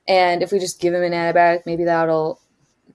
And 0.07 0.43
if 0.43 0.51
we 0.51 0.59
just 0.59 0.79
give 0.79 0.93
them 0.93 1.03
an 1.03 1.13
antibiotic, 1.13 1.65
maybe 1.65 1.83
that'll 1.83 2.39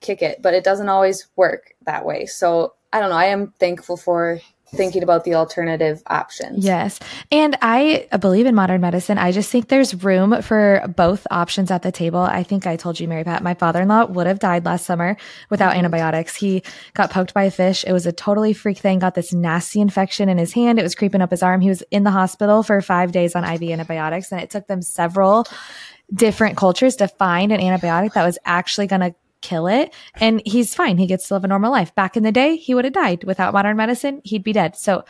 kick 0.01 0.23
it. 0.23 0.41
But 0.43 0.55
it 0.55 0.65
doesn't 0.65 0.89
always 0.89 1.27
work 1.37 1.75
that 1.87 2.05
way. 2.05 2.27
So 2.27 2.75
I 2.93 3.01
don't 3.01 3.11
know. 3.11 3.17
I 3.17 3.27
am 3.27 3.53
thankful 3.59 3.97
for 3.97 4.41
thinking 4.75 5.03
about 5.03 5.25
the 5.25 5.35
alternative 5.35 6.03
options. 6.07 6.65
Yes. 6.65 6.99
And 7.31 7.57
I 7.61 8.07
believe 8.21 8.47
in 8.47 8.55
modern 8.55 8.81
medicine. 8.81 9.19
I 9.19 9.33
just 9.33 9.51
think 9.51 9.69
there's 9.69 10.03
room 10.05 10.43
for 10.43 10.85
both 10.95 11.27
options 11.31 11.71
at 11.71 11.83
the 11.83 11.93
table. 11.93 12.21
I 12.21 12.43
think 12.43 12.67
I 12.67 12.77
told 12.77 13.01
you, 13.01 13.09
Mary 13.09 13.25
Pat, 13.25 13.43
my 13.43 13.55
father 13.55 13.83
in 13.83 13.89
law 13.89 14.07
would 14.07 14.27
have 14.27 14.39
died 14.39 14.65
last 14.65 14.87
summer 14.87 15.17
without 15.51 15.71
mm-hmm. 15.71 15.79
antibiotics. 15.79 16.37
He 16.37 16.63
got 16.95 17.11
poked 17.11 17.35
by 17.35 17.45
a 17.45 17.51
fish. 17.51 17.85
It 17.85 17.93
was 17.93 18.07
a 18.07 18.13
totally 18.13 18.53
freak 18.53 18.79
thing, 18.79 19.01
got 19.01 19.15
this 19.15 19.33
nasty 19.33 19.81
infection 19.81 20.29
in 20.29 20.39
his 20.39 20.53
hand. 20.53 20.79
It 20.79 20.83
was 20.83 20.95
creeping 20.95 21.21
up 21.21 21.31
his 21.31 21.43
arm. 21.43 21.61
He 21.61 21.69
was 21.69 21.83
in 21.91 22.05
the 22.05 22.11
hospital 22.11 22.63
for 22.63 22.81
five 22.81 23.13
days 23.13 23.35
on 23.35 23.45
IV 23.45 23.63
antibiotics, 23.63 24.31
and 24.33 24.41
it 24.41 24.51
took 24.51 24.67
them 24.67 24.83
several 24.83 25.47
different 26.13 26.57
cultures 26.57 26.97
to 26.97 27.09
find 27.09 27.53
an 27.53 27.61
antibiotic 27.61 28.15
that 28.15 28.25
was 28.25 28.39
actually 28.45 28.87
going 28.87 29.01
to 29.01 29.15
kill 29.41 29.67
it. 29.67 29.95
And 30.15 30.43
he's 30.45 30.75
fine. 30.75 30.99
He 30.99 31.07
gets 31.07 31.29
to 31.29 31.35
live 31.35 31.45
a 31.45 31.49
normal 31.49 31.71
life. 31.71 31.95
Back 31.95 32.17
in 32.17 32.23
the 32.23 32.33
day, 32.33 32.57
he 32.57 32.75
would 32.75 32.85
have 32.85 32.95
died. 32.95 33.25
Without 33.25 33.53
modern 33.53 33.77
medicine, 33.77 34.21
he'd 34.25 34.45
be 34.45 34.53
dead. 34.53 34.77
So 34.77 35.05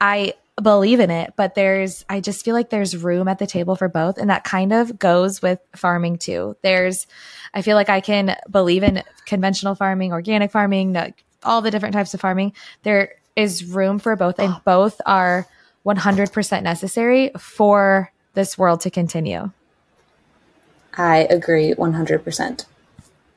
I 0.00 0.34
believe 0.60 1.00
in 1.00 1.10
it, 1.10 1.34
but 1.36 1.54
there's, 1.54 2.04
I 2.08 2.20
just 2.20 2.44
feel 2.44 2.54
like 2.54 2.70
there's 2.70 2.96
room 2.96 3.28
at 3.28 3.38
the 3.38 3.46
table 3.46 3.76
for 3.76 3.88
both. 3.88 4.16
And 4.16 4.30
that 4.30 4.44
kind 4.44 4.72
of 4.72 4.98
goes 4.98 5.42
with 5.42 5.60
farming 5.74 6.18
too. 6.18 6.56
There's, 6.62 7.06
I 7.52 7.62
feel 7.62 7.76
like 7.76 7.90
I 7.90 8.00
can 8.00 8.36
believe 8.50 8.82
in 8.82 9.02
conventional 9.26 9.74
farming, 9.74 10.12
organic 10.12 10.50
farming, 10.50 10.96
all 11.42 11.60
the 11.60 11.70
different 11.70 11.92
types 11.92 12.14
of 12.14 12.20
farming. 12.20 12.54
There 12.84 13.16
is 13.36 13.66
room 13.66 13.98
for 13.98 14.16
both, 14.16 14.38
and 14.38 14.56
both 14.64 15.00
are 15.04 15.46
100% 15.84 16.62
necessary 16.62 17.30
for 17.38 18.10
this 18.32 18.56
world 18.56 18.80
to 18.80 18.90
continue. 18.90 19.50
I 20.96 21.26
agree 21.28 21.74
100%. 21.74 22.64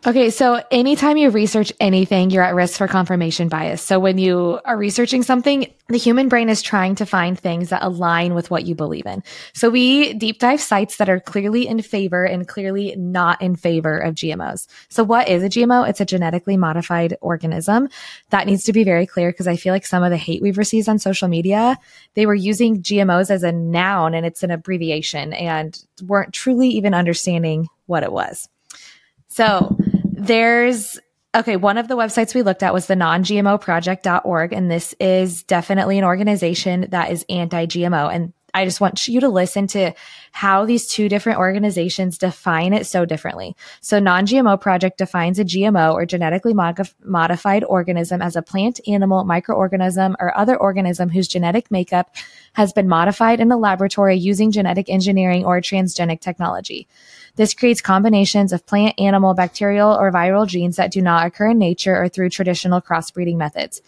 Okay, 0.08 0.30
so 0.30 0.64
anytime 0.72 1.18
you 1.18 1.30
research 1.30 1.74
anything, 1.82 2.30
you're 2.30 2.42
at 2.42 2.56
risk 2.56 2.78
for 2.78 2.88
confirmation 2.88 3.50
bias. 3.50 3.82
So 3.82 4.00
when 4.00 4.18
you 4.18 4.62
are 4.64 4.78
researching 4.78 5.24
something, 5.24 5.74
the 5.90 5.98
human 5.98 6.30
brain 6.30 6.48
is 6.48 6.62
trying 6.62 6.96
to 6.96 7.06
find 7.06 7.38
things 7.38 7.68
that 7.68 7.84
align 7.84 8.34
with 8.34 8.50
what 8.50 8.64
you 8.64 8.76
believe 8.76 9.06
in. 9.06 9.24
So 9.52 9.70
we 9.70 10.14
deep 10.14 10.40
dive 10.40 10.62
sites 10.62 10.96
that 10.98 11.10
are 11.10 11.20
clearly 11.20 11.68
in 11.68 11.82
favor 11.82 12.24
and 12.24 12.48
clearly 12.48 12.96
not 12.96 13.42
in 13.42 13.58
favor 13.58 14.00
of 14.00 14.16
GMOs. 14.16 14.68
So 14.88 15.04
what 15.04 15.28
is 15.28 15.44
a 15.44 15.50
GMO? 15.50 15.90
It's 15.90 16.00
a 16.00 16.06
genetically 16.06 16.56
modified 16.56 17.18
organism. 17.20 17.90
That 18.30 18.48
needs 18.48 18.64
to 18.64 18.74
be 18.74 18.86
very 18.86 19.06
clear 19.06 19.34
because 19.34 19.50
I 19.50 19.58
feel 19.58 19.74
like 19.74 19.86
some 19.86 20.04
of 20.04 20.12
the 20.12 20.18
hate 20.18 20.42
we've 20.42 20.58
received 20.58 20.88
on 20.88 21.00
social 21.00 21.28
media, 21.28 21.78
they 22.14 22.26
were 22.26 22.36
using 22.36 22.82
GMOs 22.82 23.30
as 23.30 23.44
a 23.44 23.52
noun 23.52 24.14
and 24.14 24.26
it's 24.26 24.44
an 24.44 24.52
abbreviation 24.52 25.34
and 25.34 25.78
weren't 26.02 26.34
truly 26.34 26.70
even 26.70 26.94
understanding 26.94 27.68
what 27.86 28.04
it 28.04 28.14
was. 28.14 28.48
So 29.30 29.76
there's 30.04 31.00
okay, 31.36 31.58
one 31.58 31.78
of 31.78 31.88
the 31.88 31.96
websites 31.96 32.34
we 32.34 32.42
looked 32.42 32.64
at 32.64 32.74
was 32.74 32.88
the 32.88 32.96
non-GMOproject.org 32.96 34.52
and 34.52 34.72
this 34.72 34.96
is 35.00 35.44
definitely 35.44 36.00
an 36.00 36.04
organization 36.04 36.88
that 36.90 37.12
is 37.12 37.24
anti-GMO 37.30 38.12
and 38.12 38.34
I 38.54 38.66
just 38.66 38.82
want 38.82 39.08
you 39.08 39.20
to 39.20 39.30
listen 39.30 39.68
to 39.68 39.94
how 40.32 40.66
these 40.66 40.88
two 40.88 41.10
different 41.10 41.40
organizations 41.40 42.18
define 42.18 42.74
it 42.74 42.86
so 42.86 43.06
differently. 43.06 43.56
So 43.82 44.00
Non-GMO 44.00 44.60
Project 44.60 44.98
defines 44.98 45.40
a 45.40 45.46
GMO 45.46 45.94
or 45.94 46.06
genetically 46.06 46.54
mod- 46.54 46.90
modified 47.04 47.64
organism 47.64 48.22
as 48.22 48.36
a 48.36 48.42
plant, 48.42 48.80
animal, 48.88 49.24
microorganism, 49.24 50.16
or 50.20 50.36
other 50.38 50.58
organism 50.58 51.10
whose 51.10 51.28
genetic 51.28 51.70
makeup 51.72 52.16
has 52.54 52.74
been 52.74 52.88
modified 52.88 53.40
in 53.40 53.52
a 53.52 53.58
laboratory 53.58 54.18
using 54.18 54.52
genetic 54.52 54.90
engineering 54.90 55.46
or 55.46 55.62
transgenic 55.62 56.20
technology. 56.22 56.88
This 57.36 57.54
creates 57.54 57.82
combinations 57.82 58.54
of 58.54 58.66
plant, 58.66 59.00
animal, 59.00 59.34
bacterial, 59.34 59.92
or 59.92 60.12
viral 60.12 60.48
genes 60.48 60.76
that 60.76 60.92
do 60.92 61.02
not 61.02 61.26
occur 61.26 61.52
in 61.52 61.60
nature 61.60 61.96
or 61.96 62.10
through 62.10 62.30
traditional 62.30 62.82
crossbreeding 62.82 63.38
methods. 63.38 63.82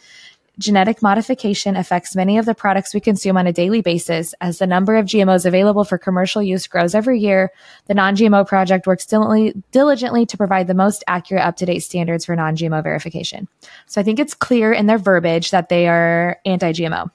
Genetic 0.59 1.01
modification 1.01 1.75
affects 1.75 2.15
many 2.15 2.37
of 2.37 2.45
the 2.45 2.53
products 2.53 2.93
we 2.93 2.99
consume 2.99 3.37
on 3.37 3.47
a 3.47 3.53
daily 3.53 3.81
basis. 3.81 4.35
As 4.41 4.59
the 4.59 4.67
number 4.67 4.95
of 4.95 5.05
GMOs 5.05 5.45
available 5.45 5.85
for 5.85 5.97
commercial 5.97 6.43
use 6.43 6.67
grows 6.67 6.93
every 6.93 7.19
year, 7.19 7.51
the 7.87 7.93
Non 7.93 8.15
GMO 8.15 8.45
Project 8.45 8.85
works 8.85 9.05
diligently, 9.05 10.25
to 10.25 10.37
provide 10.37 10.67
the 10.67 10.73
most 10.73 11.03
accurate, 11.07 11.43
up 11.43 11.55
to 11.57 11.65
date 11.65 11.79
standards 11.79 12.25
for 12.25 12.35
non 12.35 12.55
GMO 12.55 12.83
verification. 12.83 13.47
So 13.87 14.01
I 14.01 14.03
think 14.03 14.19
it's 14.19 14.33
clear 14.33 14.73
in 14.73 14.87
their 14.87 14.97
verbiage 14.97 15.51
that 15.51 15.69
they 15.69 15.87
are 15.87 16.37
anti 16.45 16.73
GMO. 16.73 17.09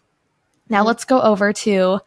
Now 0.69 0.83
let's 0.83 1.05
go 1.05 1.21
over 1.21 1.53
to 1.53 2.01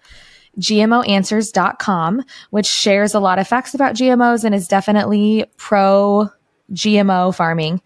gmoanswers.com, 0.59 2.23
which 2.49 2.65
shares 2.65 3.13
a 3.13 3.19
lot 3.19 3.39
of 3.39 3.47
facts 3.47 3.73
about 3.73 3.95
GMOs 3.95 4.43
and 4.43 4.53
is 4.53 4.67
definitely 4.67 5.45
pro 5.57 6.29
GMO 6.71 7.33
farming. 7.33 7.81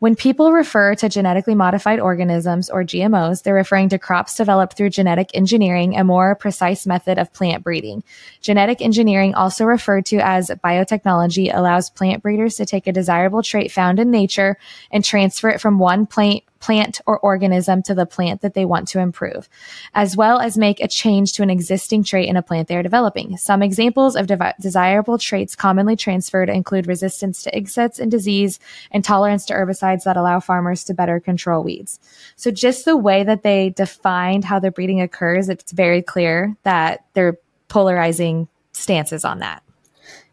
When 0.00 0.14
people 0.14 0.52
refer 0.52 0.94
to 0.94 1.08
genetically 1.08 1.56
modified 1.56 1.98
organisms 1.98 2.70
or 2.70 2.84
GMOs, 2.84 3.42
they're 3.42 3.52
referring 3.52 3.88
to 3.88 3.98
crops 3.98 4.36
developed 4.36 4.76
through 4.76 4.90
genetic 4.90 5.30
engineering, 5.34 5.96
a 5.96 6.04
more 6.04 6.36
precise 6.36 6.86
method 6.86 7.18
of 7.18 7.32
plant 7.32 7.64
breeding. 7.64 8.04
Genetic 8.40 8.80
engineering, 8.80 9.34
also 9.34 9.64
referred 9.64 10.06
to 10.06 10.18
as 10.18 10.52
biotechnology, 10.62 11.52
allows 11.52 11.90
plant 11.90 12.22
breeders 12.22 12.54
to 12.56 12.66
take 12.66 12.86
a 12.86 12.92
desirable 12.92 13.42
trait 13.42 13.72
found 13.72 13.98
in 13.98 14.12
nature 14.12 14.56
and 14.92 15.04
transfer 15.04 15.48
it 15.48 15.60
from 15.60 15.80
one 15.80 16.06
plant 16.06 16.44
plant 16.60 17.00
or 17.06 17.18
organism 17.20 17.82
to 17.82 17.94
the 17.94 18.06
plant 18.06 18.40
that 18.40 18.54
they 18.54 18.64
want 18.64 18.88
to 18.88 18.98
improve, 18.98 19.48
as 19.94 20.16
well 20.16 20.40
as 20.40 20.58
make 20.58 20.80
a 20.80 20.88
change 20.88 21.32
to 21.32 21.42
an 21.42 21.50
existing 21.50 22.02
trait 22.02 22.28
in 22.28 22.36
a 22.36 22.42
plant 22.42 22.68
they 22.68 22.76
are 22.76 22.82
developing. 22.82 23.36
Some 23.36 23.62
examples 23.62 24.16
of 24.16 24.26
de- 24.26 24.54
desirable 24.60 25.18
traits 25.18 25.54
commonly 25.54 25.96
transferred 25.96 26.48
include 26.48 26.86
resistance 26.86 27.42
to 27.42 27.56
insects 27.56 27.98
and 27.98 28.10
disease 28.10 28.58
and 28.90 29.04
tolerance 29.04 29.46
to 29.46 29.54
herbicides 29.54 30.04
that 30.04 30.16
allow 30.16 30.40
farmers 30.40 30.84
to 30.84 30.94
better 30.94 31.20
control 31.20 31.62
weeds. 31.62 32.00
So 32.36 32.50
just 32.50 32.84
the 32.84 32.96
way 32.96 33.24
that 33.24 33.42
they 33.42 33.70
defined 33.70 34.44
how 34.44 34.58
the 34.58 34.70
breeding 34.70 35.00
occurs, 35.00 35.48
it's 35.48 35.72
very 35.72 36.02
clear 36.02 36.56
that 36.64 37.04
they're 37.14 37.38
polarizing 37.68 38.48
stances 38.72 39.24
on 39.24 39.40
that. 39.40 39.62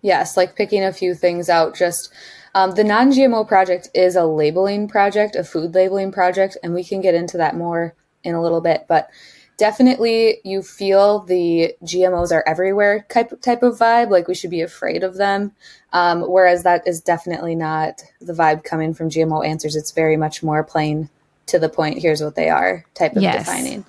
Yes, 0.01 0.37
like 0.37 0.55
picking 0.55 0.83
a 0.83 0.93
few 0.93 1.15
things 1.15 1.49
out 1.49 1.75
just 1.75 2.13
um, 2.55 2.71
the 2.71 2.83
non 2.83 3.11
GMO 3.11 3.47
project 3.47 3.89
is 3.93 4.15
a 4.15 4.25
labeling 4.25 4.87
project, 4.87 5.35
a 5.35 5.43
food 5.43 5.75
labeling 5.75 6.11
project, 6.11 6.57
and 6.63 6.73
we 6.73 6.83
can 6.83 7.01
get 7.01 7.13
into 7.13 7.37
that 7.37 7.55
more 7.55 7.93
in 8.23 8.33
a 8.33 8.41
little 8.41 8.61
bit. 8.61 8.85
But 8.87 9.09
definitely, 9.57 10.37
you 10.43 10.63
feel 10.63 11.19
the 11.19 11.75
GMOs 11.83 12.31
are 12.31 12.43
everywhere 12.47 13.05
type, 13.09 13.41
type 13.41 13.61
of 13.61 13.77
vibe, 13.77 14.09
like 14.09 14.29
we 14.29 14.35
should 14.35 14.49
be 14.49 14.61
afraid 14.61 15.03
of 15.03 15.15
them. 15.15 15.51
Um, 15.91 16.21
whereas 16.21 16.63
that 16.63 16.87
is 16.87 17.01
definitely 17.01 17.55
not 17.55 18.01
the 18.21 18.33
vibe 18.33 18.63
coming 18.63 18.93
from 18.93 19.09
GMO 19.09 19.45
Answers. 19.45 19.75
It's 19.75 19.91
very 19.91 20.17
much 20.17 20.41
more 20.41 20.63
plain 20.63 21.09
to 21.47 21.59
the 21.59 21.69
point, 21.69 22.01
here's 22.01 22.23
what 22.23 22.35
they 22.35 22.49
are 22.49 22.85
type 22.95 23.15
of 23.15 23.21
yes. 23.21 23.45
defining. 23.45 23.85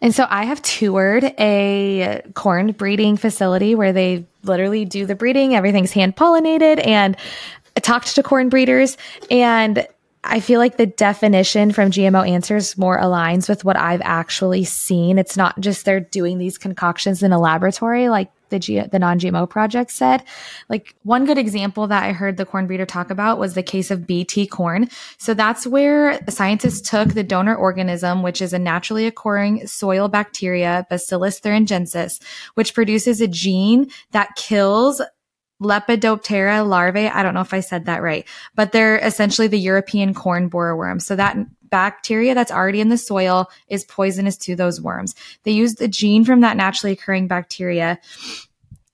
And 0.00 0.14
so 0.14 0.26
I 0.28 0.44
have 0.44 0.60
toured 0.62 1.24
a 1.38 2.22
corn 2.34 2.72
breeding 2.72 3.16
facility 3.16 3.74
where 3.74 3.92
they 3.92 4.26
literally 4.42 4.84
do 4.84 5.06
the 5.06 5.14
breeding. 5.14 5.54
Everything's 5.54 5.92
hand 5.92 6.14
pollinated. 6.14 6.86
And 6.86 7.16
talked 7.82 8.14
to 8.14 8.22
corn 8.22 8.48
breeders 8.48 8.96
and 9.30 9.86
I 10.24 10.38
feel 10.38 10.60
like 10.60 10.76
the 10.76 10.86
definition 10.86 11.72
from 11.72 11.90
GMO 11.90 12.28
Answers 12.28 12.78
more 12.78 12.98
aligns 12.98 13.48
with 13.48 13.64
what 13.64 13.76
I've 13.76 14.02
actually 14.04 14.64
seen. 14.64 15.18
It's 15.18 15.36
not 15.36 15.58
just 15.58 15.84
they're 15.84 15.98
doing 15.98 16.38
these 16.38 16.58
concoctions 16.58 17.24
in 17.24 17.32
a 17.32 17.40
laboratory 17.40 18.08
like 18.08 18.30
the 18.50 18.60
G- 18.60 18.80
the 18.80 18.98
non-GMO 19.00 19.50
project 19.50 19.90
said. 19.90 20.22
Like 20.68 20.94
one 21.02 21.24
good 21.24 21.38
example 21.38 21.88
that 21.88 22.04
I 22.04 22.12
heard 22.12 22.36
the 22.36 22.46
corn 22.46 22.68
breeder 22.68 22.86
talk 22.86 23.10
about 23.10 23.40
was 23.40 23.54
the 23.54 23.62
case 23.64 23.90
of 23.90 24.06
BT 24.06 24.46
corn. 24.46 24.88
So 25.18 25.34
that's 25.34 25.66
where 25.66 26.20
scientists 26.28 26.88
took 26.88 27.14
the 27.14 27.24
donor 27.24 27.56
organism, 27.56 28.22
which 28.22 28.40
is 28.40 28.52
a 28.52 28.58
naturally 28.60 29.06
occurring 29.06 29.66
soil 29.66 30.06
bacteria, 30.06 30.86
Bacillus 30.88 31.40
thuringiensis, 31.40 32.22
which 32.54 32.74
produces 32.74 33.20
a 33.20 33.26
gene 33.26 33.90
that 34.12 34.36
kills 34.36 35.02
Lepidoptera 35.62 36.66
larvae. 36.66 37.08
I 37.08 37.22
don't 37.22 37.34
know 37.34 37.40
if 37.40 37.54
I 37.54 37.60
said 37.60 37.86
that 37.86 38.02
right, 38.02 38.26
but 38.54 38.72
they're 38.72 38.98
essentially 38.98 39.48
the 39.48 39.58
European 39.58 40.14
corn 40.14 40.48
borer 40.48 40.76
worm. 40.76 41.00
So 41.00 41.16
that 41.16 41.36
bacteria 41.70 42.34
that's 42.34 42.52
already 42.52 42.80
in 42.80 42.90
the 42.90 42.98
soil 42.98 43.50
is 43.68 43.84
poisonous 43.84 44.36
to 44.36 44.54
those 44.54 44.80
worms. 44.80 45.14
They 45.44 45.52
use 45.52 45.74
the 45.76 45.88
gene 45.88 46.24
from 46.24 46.40
that 46.42 46.56
naturally 46.56 46.92
occurring 46.92 47.28
bacteria 47.28 47.98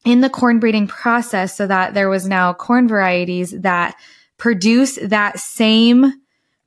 in 0.04 0.20
the 0.20 0.30
corn 0.30 0.60
breeding 0.60 0.86
process 0.86 1.56
so 1.56 1.66
that 1.66 1.94
there 1.94 2.08
was 2.08 2.26
now 2.26 2.52
corn 2.52 2.86
varieties 2.86 3.50
that 3.50 3.96
produce 4.36 4.98
that 5.02 5.38
same 5.38 6.12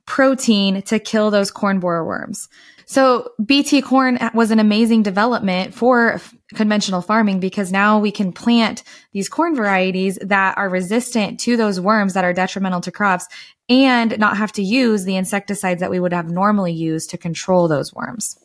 protein 0.04 0.82
to 0.82 0.98
kill 0.98 1.30
those 1.30 1.50
corn 1.50 1.80
borer 1.80 2.04
worms. 2.04 2.48
So 2.92 3.32
BT 3.42 3.80
corn 3.80 4.18
was 4.34 4.50
an 4.50 4.58
amazing 4.58 5.02
development 5.02 5.72
for 5.72 6.20
conventional 6.52 7.00
farming 7.00 7.40
because 7.40 7.72
now 7.72 7.98
we 7.98 8.10
can 8.10 8.32
plant 8.32 8.82
these 9.12 9.30
corn 9.30 9.56
varieties 9.56 10.18
that 10.20 10.58
are 10.58 10.68
resistant 10.68 11.40
to 11.40 11.56
those 11.56 11.80
worms 11.80 12.12
that 12.12 12.22
are 12.22 12.34
detrimental 12.34 12.82
to 12.82 12.92
crops 12.92 13.26
and 13.66 14.18
not 14.18 14.36
have 14.36 14.52
to 14.52 14.62
use 14.62 15.04
the 15.04 15.16
insecticides 15.16 15.80
that 15.80 15.90
we 15.90 16.00
would 16.00 16.12
have 16.12 16.28
normally 16.28 16.74
used 16.74 17.08
to 17.08 17.16
control 17.16 17.66
those 17.66 17.94
worms. 17.94 18.38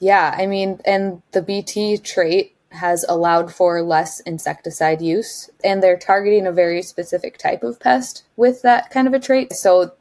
Yeah, 0.00 0.34
I 0.36 0.44
mean, 0.44 0.82
and 0.84 1.22
the 1.32 1.40
BT 1.40 1.96
trait 1.96 2.54
has 2.72 3.06
allowed 3.08 3.50
for 3.54 3.80
less 3.80 4.20
insecticide 4.20 5.00
use, 5.00 5.48
and 5.64 5.82
they're 5.82 5.96
targeting 5.96 6.46
a 6.46 6.52
very 6.52 6.82
specific 6.82 7.38
type 7.38 7.62
of 7.62 7.80
pest 7.80 8.24
with 8.36 8.60
that 8.60 8.90
kind 8.90 9.08
of 9.08 9.14
a 9.14 9.18
trait. 9.18 9.54
So 9.54 9.92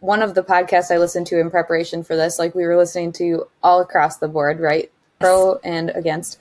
one 0.00 0.22
of 0.22 0.34
the 0.34 0.42
podcasts 0.42 0.90
I 0.90 0.98
listened 0.98 1.26
to 1.28 1.40
in 1.40 1.50
preparation 1.50 2.02
for 2.02 2.16
this, 2.16 2.38
like 2.38 2.54
we 2.54 2.66
were 2.66 2.76
listening 2.76 3.12
to 3.12 3.46
all 3.62 3.80
across 3.80 4.18
the 4.18 4.28
board, 4.28 4.60
right? 4.60 4.90
Pro 5.18 5.58
and 5.64 5.90
against. 5.90 6.38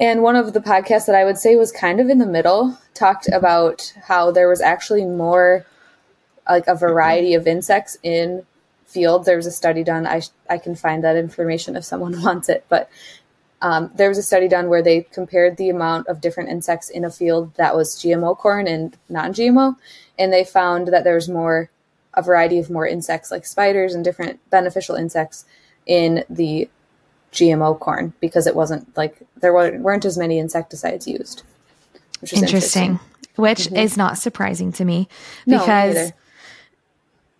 And 0.00 0.22
one 0.22 0.36
of 0.36 0.52
the 0.52 0.60
podcasts 0.60 1.06
that 1.06 1.14
I 1.14 1.24
would 1.24 1.38
say 1.38 1.56
was 1.56 1.70
kind 1.70 2.00
of 2.00 2.08
in 2.08 2.18
the 2.18 2.26
middle 2.26 2.78
talked 2.94 3.28
about 3.28 3.92
how 4.04 4.30
there 4.30 4.48
was 4.48 4.60
actually 4.60 5.04
more 5.04 5.66
like 6.48 6.66
a 6.66 6.74
variety 6.74 7.34
of 7.34 7.46
insects 7.46 7.96
in 8.02 8.46
fields. 8.86 9.26
There 9.26 9.36
was 9.36 9.46
a 9.46 9.52
study 9.52 9.84
done. 9.84 10.06
I, 10.06 10.22
I 10.48 10.58
can 10.58 10.74
find 10.74 11.04
that 11.04 11.16
information 11.16 11.76
if 11.76 11.84
someone 11.84 12.20
wants 12.22 12.48
it, 12.48 12.64
but 12.68 12.88
um, 13.62 13.92
there 13.94 14.08
was 14.08 14.18
a 14.18 14.22
study 14.22 14.48
done 14.48 14.68
where 14.68 14.82
they 14.82 15.02
compared 15.02 15.56
the 15.56 15.70
amount 15.70 16.08
of 16.08 16.20
different 16.20 16.50
insects 16.50 16.90
in 16.90 17.04
a 17.04 17.10
field 17.10 17.54
that 17.54 17.76
was 17.76 17.94
GMO 17.94 18.36
corn 18.36 18.66
and 18.66 18.96
non 19.08 19.32
GMO, 19.32 19.76
and 20.18 20.32
they 20.32 20.44
found 20.44 20.88
that 20.88 21.04
there 21.04 21.14
was 21.14 21.28
more, 21.28 21.70
a 22.14 22.22
variety 22.22 22.58
of 22.58 22.70
more 22.70 22.86
insects 22.86 23.30
like 23.30 23.46
spiders 23.46 23.94
and 23.94 24.04
different 24.04 24.38
beneficial 24.50 24.94
insects 24.94 25.44
in 25.86 26.24
the 26.28 26.68
GMO 27.32 27.78
corn 27.78 28.12
because 28.20 28.46
it 28.46 28.54
wasn't 28.54 28.94
like 28.96 29.16
there 29.36 29.52
weren't 29.52 30.04
as 30.04 30.18
many 30.18 30.38
insecticides 30.38 31.08
used. 31.08 31.42
Which 32.20 32.32
is 32.32 32.42
interesting. 32.42 32.82
interesting. 32.82 33.08
Which 33.36 33.58
mm-hmm. 33.60 33.76
is 33.76 33.96
not 33.96 34.18
surprising 34.18 34.72
to 34.72 34.84
me 34.84 35.08
because 35.46 35.96
no, 35.96 36.10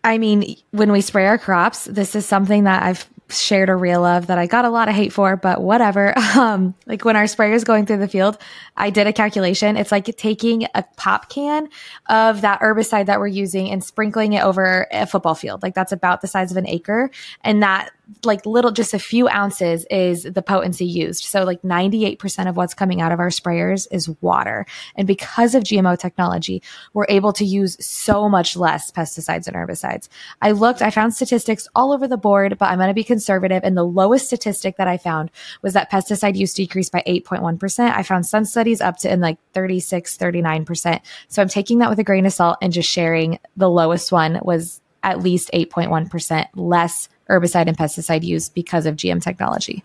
I 0.04 0.18
mean, 0.18 0.56
when 0.70 0.90
we 0.90 1.00
spray 1.00 1.26
our 1.26 1.38
crops, 1.38 1.84
this 1.84 2.14
is 2.16 2.26
something 2.26 2.64
that 2.64 2.82
I've 2.82 3.08
shared 3.36 3.68
a 3.68 3.76
reel 3.76 4.04
of 4.04 4.26
that 4.28 4.38
I 4.38 4.46
got 4.46 4.64
a 4.64 4.70
lot 4.70 4.88
of 4.88 4.94
hate 4.94 5.12
for, 5.12 5.36
but 5.36 5.62
whatever. 5.62 6.14
Um, 6.32 6.74
like 6.86 7.04
when 7.04 7.14
our 7.14 7.26
sprayer 7.26 7.52
is 7.52 7.62
going 7.62 7.84
through 7.84 7.98
the 7.98 8.08
field, 8.08 8.38
I 8.76 8.88
did 8.88 9.06
a 9.06 9.12
calculation. 9.12 9.76
It's 9.76 9.92
like 9.92 10.06
taking 10.16 10.66
a 10.74 10.82
pop 10.96 11.28
can 11.28 11.68
of 12.08 12.40
that 12.40 12.60
herbicide 12.60 13.06
that 13.06 13.20
we're 13.20 13.26
using 13.26 13.70
and 13.70 13.84
sprinkling 13.84 14.32
it 14.32 14.42
over 14.42 14.86
a 14.90 15.06
football 15.06 15.34
field. 15.34 15.62
Like 15.62 15.74
that's 15.74 15.92
about 15.92 16.22
the 16.22 16.26
size 16.26 16.50
of 16.50 16.56
an 16.56 16.66
acre. 16.66 17.10
And 17.42 17.62
that 17.62 17.90
like 18.24 18.44
little, 18.46 18.70
just 18.70 18.94
a 18.94 18.98
few 18.98 19.28
ounces 19.28 19.86
is 19.90 20.24
the 20.24 20.42
potency 20.42 20.84
used. 20.84 21.24
So 21.24 21.44
like 21.44 21.62
98% 21.62 22.48
of 22.48 22.56
what's 22.56 22.74
coming 22.74 23.00
out 23.00 23.12
of 23.12 23.20
our 23.20 23.28
sprayers 23.28 23.86
is 23.90 24.08
water. 24.20 24.66
And 24.96 25.06
because 25.06 25.54
of 25.54 25.64
GMO 25.64 25.98
technology, 25.98 26.62
we're 26.92 27.06
able 27.08 27.32
to 27.34 27.44
use 27.44 27.76
so 27.84 28.28
much 28.28 28.56
less 28.56 28.90
pesticides 28.90 29.46
and 29.46 29.56
herbicides. 29.56 30.08
I 30.40 30.52
looked, 30.52 30.82
I 30.82 30.90
found 30.90 31.14
statistics 31.14 31.68
all 31.74 31.92
over 31.92 32.06
the 32.06 32.16
board, 32.16 32.58
but 32.58 32.66
I'm 32.66 32.78
going 32.78 32.88
to 32.88 32.94
be 32.94 33.04
conservative. 33.22 33.62
And 33.62 33.76
the 33.76 33.84
lowest 33.84 34.26
statistic 34.26 34.76
that 34.76 34.88
I 34.88 34.98
found 34.98 35.30
was 35.62 35.74
that 35.74 35.90
pesticide 35.90 36.34
use 36.34 36.52
decreased 36.54 36.90
by 36.90 37.02
8.1%. 37.06 37.94
I 37.94 38.02
found 38.02 38.26
some 38.26 38.44
studies 38.44 38.80
up 38.80 38.96
to 38.98 39.12
in 39.12 39.20
like 39.20 39.38
36, 39.52 40.18
39%. 40.18 41.00
So 41.28 41.40
I'm 41.40 41.48
taking 41.48 41.78
that 41.78 41.88
with 41.88 42.00
a 42.00 42.04
grain 42.04 42.26
of 42.26 42.32
salt 42.32 42.58
and 42.60 42.72
just 42.72 42.90
sharing 42.90 43.38
the 43.56 43.70
lowest 43.70 44.10
one 44.10 44.40
was 44.42 44.80
at 45.04 45.22
least 45.22 45.50
8.1% 45.54 46.46
less 46.54 47.08
herbicide 47.30 47.68
and 47.68 47.78
pesticide 47.78 48.24
use 48.24 48.48
because 48.48 48.86
of 48.86 48.96
GM 48.96 49.22
technology. 49.22 49.84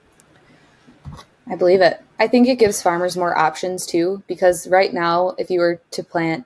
I 1.49 1.55
believe 1.55 1.81
it. 1.81 2.01
I 2.19 2.27
think 2.27 2.47
it 2.47 2.59
gives 2.59 2.81
farmers 2.81 3.15
more 3.15 3.37
options 3.37 3.85
too, 3.85 4.23
because 4.27 4.67
right 4.67 4.93
now, 4.93 5.35
if 5.37 5.49
you 5.51 5.59
were 5.59 5.79
to 5.91 6.03
plant 6.03 6.45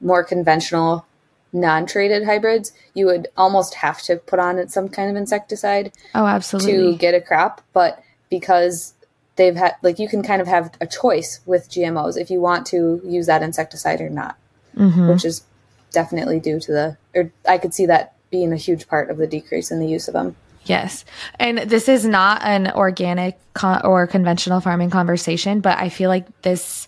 more 0.00 0.24
conventional, 0.24 1.06
non 1.52 1.86
traded 1.86 2.24
hybrids, 2.24 2.72
you 2.94 3.06
would 3.06 3.28
almost 3.36 3.74
have 3.74 4.02
to 4.02 4.16
put 4.16 4.38
on 4.38 4.68
some 4.68 4.88
kind 4.88 5.10
of 5.10 5.16
insecticide. 5.16 5.92
Oh, 6.14 6.26
absolutely. 6.26 6.92
To 6.92 6.98
get 6.98 7.14
a 7.14 7.20
crop. 7.20 7.62
But 7.72 8.02
because 8.28 8.94
they've 9.36 9.56
had, 9.56 9.76
like, 9.82 9.98
you 9.98 10.08
can 10.08 10.22
kind 10.22 10.40
of 10.40 10.48
have 10.48 10.72
a 10.80 10.86
choice 10.86 11.40
with 11.46 11.70
GMOs 11.70 12.20
if 12.20 12.30
you 12.30 12.40
want 12.40 12.66
to 12.68 13.00
use 13.04 13.26
that 13.26 13.42
insecticide 13.42 14.00
or 14.00 14.10
not, 14.10 14.36
mm-hmm. 14.76 15.08
which 15.08 15.24
is 15.24 15.42
definitely 15.92 16.40
due 16.40 16.60
to 16.60 16.72
the, 16.72 16.96
or 17.14 17.32
I 17.48 17.58
could 17.58 17.74
see 17.74 17.86
that 17.86 18.14
being 18.30 18.52
a 18.52 18.56
huge 18.56 18.86
part 18.86 19.10
of 19.10 19.16
the 19.16 19.26
decrease 19.26 19.70
in 19.70 19.80
the 19.80 19.88
use 19.88 20.08
of 20.08 20.14
them. 20.14 20.36
Yes. 20.64 21.04
And 21.38 21.58
this 21.58 21.88
is 21.88 22.04
not 22.04 22.42
an 22.44 22.70
organic 22.72 23.38
con- 23.54 23.84
or 23.84 24.06
conventional 24.06 24.60
farming 24.60 24.90
conversation, 24.90 25.60
but 25.60 25.78
I 25.78 25.88
feel 25.88 26.10
like 26.10 26.42
this 26.42 26.86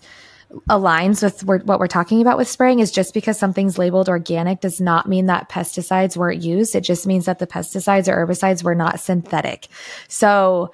aligns 0.69 1.23
with 1.23 1.43
what 1.43 1.79
we're 1.79 1.87
talking 1.87 2.21
about 2.21 2.37
with 2.37 2.47
spraying 2.47 2.79
is 2.79 2.91
just 2.91 3.13
because 3.13 3.37
something's 3.37 3.77
labeled 3.77 4.09
organic 4.09 4.61
does 4.61 4.79
not 4.79 5.09
mean 5.09 5.25
that 5.25 5.49
pesticides 5.49 6.15
weren't 6.15 6.43
used. 6.43 6.75
It 6.75 6.81
just 6.81 7.07
means 7.07 7.25
that 7.25 7.39
the 7.39 7.47
pesticides 7.47 8.07
or 8.07 8.25
herbicides 8.25 8.63
were 8.63 8.75
not 8.75 8.99
synthetic. 8.99 9.67
So 10.07 10.71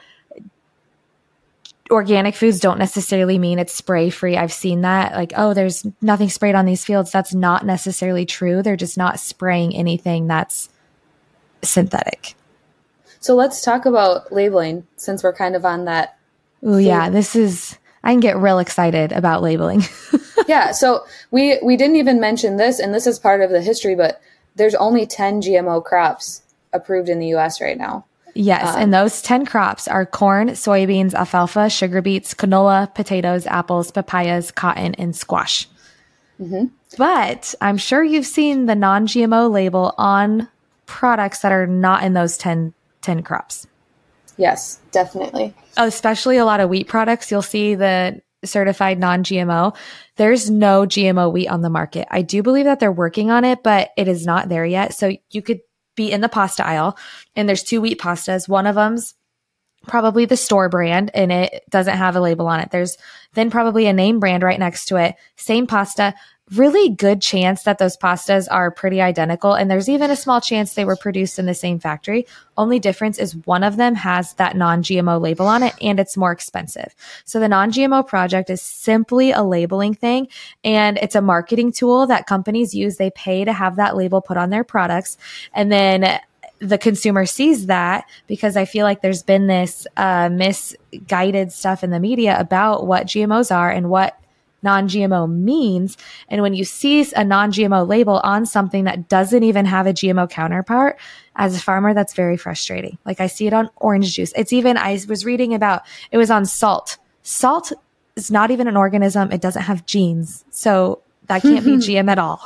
organic 1.90 2.36
foods 2.36 2.60
don't 2.60 2.78
necessarily 2.78 3.40
mean 3.40 3.58
it's 3.58 3.74
spray 3.74 4.10
free. 4.10 4.38
I've 4.38 4.54
seen 4.54 4.82
that 4.82 5.14
like, 5.14 5.34
oh, 5.36 5.54
there's 5.54 5.86
nothing 6.02 6.30
sprayed 6.30 6.56
on 6.56 6.66
these 6.66 6.86
fields. 6.86 7.12
That's 7.12 7.34
not 7.34 7.66
necessarily 7.66 8.26
true. 8.26 8.62
They're 8.62 8.76
just 8.76 8.98
not 8.98 9.20
spraying 9.20 9.76
anything 9.76 10.28
that's 10.28 10.70
synthetic. 11.64 12.36
So 13.20 13.36
let's 13.36 13.62
talk 13.62 13.86
about 13.86 14.32
labeling 14.32 14.86
since 14.98 15.24
we're 15.24 15.34
kind 15.34 15.56
of 15.56 15.66
on 15.66 15.86
that. 15.86 16.18
Oh 16.62 16.78
yeah, 16.78 17.10
this 17.10 17.36
is 17.36 17.78
I 18.04 18.12
can 18.12 18.20
get 18.20 18.38
real 18.38 18.60
excited 18.60 19.12
about 19.12 19.42
labeling. 19.42 19.84
yeah, 20.48 20.72
so 20.72 21.06
we 21.32 21.60
we 21.64 21.78
didn't 21.78 21.98
even 21.98 22.20
mention 22.20 22.58
this 22.58 22.80
and 22.80 22.94
this 22.94 23.08
is 23.08 23.20
part 23.20 23.42
of 23.42 23.50
the 23.50 23.62
history, 23.62 23.96
but 23.96 24.22
there's 24.56 24.76
only 24.76 25.06
10 25.06 25.42
GMO 25.42 25.84
crops 25.84 26.44
approved 26.74 27.10
in 27.10 27.20
the 27.20 27.28
US 27.36 27.62
right 27.62 27.78
now. 27.78 28.06
Yes, 28.36 28.76
um, 28.76 28.84
and 28.84 28.94
those 28.94 29.22
10 29.22 29.46
crops 29.46 29.88
are 29.88 30.06
corn, 30.06 30.50
soybeans, 30.50 31.14
alfalfa, 31.14 31.70
sugar 31.70 32.02
beets, 32.02 32.34
canola, 32.34 32.94
potatoes, 32.94 33.46
apples, 33.48 33.92
papayas, 33.92 34.54
cotton, 34.54 34.96
and 34.96 35.16
squash. 35.16 35.68
Mm-hmm. 36.40 36.66
But 36.98 37.54
I'm 37.60 37.78
sure 37.78 38.04
you've 38.04 38.26
seen 38.26 38.66
the 38.66 38.76
non 38.76 39.08
GMO 39.08 39.52
label 39.52 39.94
on 39.98 40.48
products 40.86 41.40
that 41.40 41.52
are 41.52 41.68
not 41.68 42.04
in 42.04 42.14
those 42.14 42.38
10, 42.38 42.74
10 43.02 43.24
crops. 43.24 43.68
Yes, 44.40 44.80
definitely. 44.92 45.54
Oh, 45.78 45.86
especially 45.86 46.38
a 46.38 46.46
lot 46.46 46.62
of 46.62 46.70
wheat 46.70 46.88
products. 46.88 47.30
You'll 47.30 47.42
see 47.42 47.76
the 47.76 48.22
certified 48.46 48.98
non 48.98 49.22
GMO. 49.22 49.76
There's 50.16 50.50
no 50.50 50.86
GMO 50.86 51.30
wheat 51.30 51.50
on 51.50 51.62
the 51.62 51.70
market. 51.70 52.08
I 52.10 52.22
do 52.22 52.42
believe 52.42 52.64
that 52.64 52.80
they're 52.80 52.90
working 52.90 53.30
on 53.32 53.44
it, 53.44 53.64
but 53.64 53.90
it 53.98 54.08
is 54.08 54.26
not 54.26 54.48
there 54.48 54.66
yet. 54.66 54.94
So 54.94 55.12
you 55.30 55.42
could 55.42 55.60
be 55.98 56.10
in 56.10 56.22
the 56.22 56.30
pasta 56.30 56.66
aisle 56.66 56.98
and 57.36 57.50
there's 57.50 57.64
two 57.64 57.82
wheat 57.82 58.00
pastas. 58.00 58.48
One 58.48 58.66
of 58.66 58.76
them's 58.76 59.14
probably 59.88 60.24
the 60.24 60.38
store 60.38 60.70
brand 60.70 61.12
and 61.14 61.34
it 61.34 61.64
doesn't 61.70 61.98
have 61.98 62.16
a 62.16 62.22
label 62.22 62.48
on 62.48 62.62
it. 62.62 62.72
There's 62.72 62.98
then 63.34 63.52
probably 63.52 63.88
a 63.88 63.94
name 63.94 64.22
brand 64.22 64.42
right 64.42 64.60
next 64.60 64.86
to 64.86 64.96
it. 64.96 65.16
Same 65.36 65.68
pasta, 65.68 66.14
really 66.56 66.90
good 66.90 67.22
chance 67.22 67.64
that 67.64 67.78
those 67.78 67.98
pastas 67.98 68.48
are 68.50 68.72
pretty 68.72 69.02
identical. 69.02 69.54
And 69.54 69.70
there's 69.70 69.90
even 69.90 70.10
a 70.10 70.16
small 70.16 70.42
chance 70.42 70.74
they 70.74 70.86
were 70.86 70.96
produced 70.96 71.40
in 71.40 71.46
the 71.46 71.54
same 71.54 71.80
factory. 71.80 72.26
Only 72.58 72.80
difference 72.80 73.20
is 73.20 73.36
one 73.46 73.64
of 73.64 73.78
them 73.78 73.96
has 73.96 74.34
that 74.34 74.58
non 74.58 74.82
GMO 74.82 75.22
label 75.22 75.46
on 75.48 75.64
it 75.64 75.74
and 75.82 76.00
it's 76.00 76.18
more 76.18 76.32
expensive. 76.32 76.96
So 77.26 77.40
the 77.40 77.48
non 77.48 77.72
GMO 77.72 78.06
project 78.06 78.50
is 78.50 78.62
simply 78.62 79.32
a 79.32 79.44
labeling 79.44 79.94
thing 79.94 80.28
and 80.64 80.98
it's 80.98 81.16
a 81.16 81.22
marketing 81.22 81.72
tool 81.72 82.08
that 82.08 82.28
companies 82.28 82.74
use. 82.74 82.98
They 82.98 83.12
pay 83.12 83.46
to 83.46 83.54
have 83.54 83.76
that 83.76 83.96
label 83.96 84.22
put 84.22 84.38
on 84.38 84.50
their 84.50 84.64
products. 84.64 85.18
And 85.54 85.72
then 85.72 86.20
the 86.60 86.78
consumer 86.78 87.26
sees 87.26 87.68
that 87.68 88.06
because 88.28 88.58
I 88.58 88.66
feel 88.66 88.84
like 88.84 89.02
there's 89.02 89.24
been 89.24 89.48
this 89.48 89.88
uh, 89.96 90.30
misguided 90.30 91.54
stuff 91.54 91.84
in 91.84 91.90
the 91.90 92.00
media 92.00 92.38
about 92.38 92.86
what 92.86 93.08
GMOs 93.08 93.56
are 93.56 93.72
and 93.72 93.90
what 93.90 94.20
non 94.62 94.88
GMO 94.88 95.30
means. 95.32 95.98
And 96.28 96.42
when 96.42 96.54
you 96.54 96.66
see 96.66 97.06
a 97.16 97.24
non 97.24 97.52
GMO 97.52 97.88
label 97.88 98.20
on 98.24 98.46
something 98.46 98.84
that 98.86 99.10
doesn't 99.10 99.44
even 99.44 99.66
have 99.66 99.88
a 99.88 99.94
GMO 99.94 100.30
counterpart, 100.30 100.98
as 101.40 101.56
a 101.56 101.60
farmer, 101.60 101.94
that's 101.94 102.14
very 102.14 102.38
frustrating. 102.38 102.98
Like 103.06 103.22
I 103.22 103.28
see 103.28 103.48
it 103.48 103.54
on 103.54 103.70
orange 103.78 104.14
juice. 104.14 104.34
It's 104.36 104.52
even, 104.54 104.78
I 104.78 105.00
was 105.08 105.24
reading 105.26 105.54
about, 105.54 105.84
it 106.12 106.18
was 106.18 106.30
on 106.30 106.46
salt. 106.46 106.98
Salt 107.24 107.72
is 108.18 108.30
not 108.30 108.52
even 108.52 108.68
an 108.68 108.76
organism. 108.76 109.32
It 109.32 109.42
doesn't 109.42 109.62
have 109.62 109.86
genes. 109.86 110.44
So 110.52 111.02
that 111.28 111.42
can't 111.42 111.64
be 111.64 111.72
GM 111.78 112.10
at 112.10 112.20
all. 112.20 112.42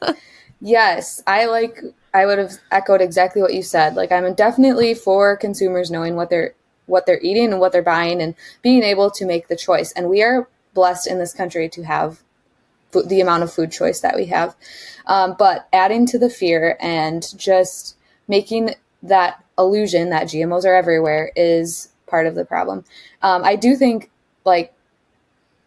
yes. 0.60 1.22
I 1.26 1.46
like, 1.46 1.80
I 2.12 2.26
would 2.26 2.38
have 2.38 2.52
echoed 2.70 3.00
exactly 3.00 3.40
what 3.40 3.54
you 3.54 3.62
said. 3.62 3.94
Like 3.94 4.12
I'm 4.12 4.34
definitely 4.34 4.94
for 4.94 5.36
consumers 5.38 5.90
knowing 5.90 6.14
what 6.14 6.28
they're, 6.28 6.54
what 6.84 7.06
they're 7.06 7.20
eating 7.20 7.52
and 7.52 7.60
what 7.60 7.72
they're 7.72 7.82
buying 7.82 8.20
and 8.20 8.34
being 8.60 8.82
able 8.82 9.10
to 9.12 9.24
make 9.24 9.48
the 9.48 9.56
choice. 9.56 9.92
And 9.92 10.10
we 10.10 10.22
are 10.22 10.46
blessed 10.76 11.08
in 11.08 11.18
this 11.18 11.32
country 11.32 11.68
to 11.70 11.82
have 11.82 12.22
the 12.92 13.20
amount 13.20 13.42
of 13.42 13.52
food 13.52 13.72
choice 13.72 14.00
that 14.00 14.14
we 14.14 14.26
have. 14.26 14.54
Um, 15.06 15.34
but 15.36 15.68
adding 15.72 16.06
to 16.06 16.18
the 16.18 16.30
fear 16.30 16.76
and 16.80 17.26
just 17.36 17.96
making 18.28 18.76
that 19.02 19.44
illusion 19.58 20.10
that 20.10 20.28
GMOs 20.28 20.64
are 20.64 20.74
everywhere 20.74 21.32
is 21.34 21.88
part 22.06 22.26
of 22.26 22.34
the 22.34 22.44
problem. 22.44 22.84
Um, 23.22 23.42
I 23.44 23.56
do 23.56 23.74
think, 23.74 24.10
like, 24.44 24.72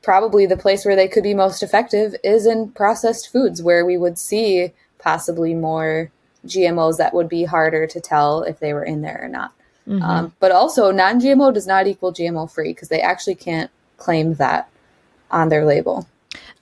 probably 0.01 0.45
the 0.45 0.57
place 0.57 0.85
where 0.85 0.95
they 0.95 1.07
could 1.07 1.23
be 1.23 1.33
most 1.33 1.61
effective 1.61 2.15
is 2.23 2.45
in 2.45 2.69
processed 2.71 3.31
foods, 3.31 3.61
where 3.61 3.85
we 3.85 3.97
would 3.97 4.17
see 4.17 4.71
possibly 4.97 5.53
more 5.53 6.11
GMOs 6.45 6.97
that 6.97 7.13
would 7.13 7.27
be 7.27 7.43
harder 7.43 7.85
to 7.87 7.99
tell 7.99 8.43
if 8.43 8.59
they 8.59 8.73
were 8.73 8.83
in 8.83 9.01
there 9.01 9.19
or 9.21 9.27
not. 9.27 9.53
Mm-hmm. 9.87 10.03
Um, 10.03 10.33
but 10.39 10.51
also, 10.51 10.91
non 10.91 11.19
GMO 11.19 11.53
does 11.53 11.67
not 11.67 11.87
equal 11.87 12.13
GMO 12.13 12.49
free 12.49 12.73
because 12.73 12.89
they 12.89 13.01
actually 13.01 13.35
can't 13.35 13.71
claim 13.97 14.35
that 14.35 14.69
on 15.31 15.49
their 15.49 15.65
label. 15.65 16.07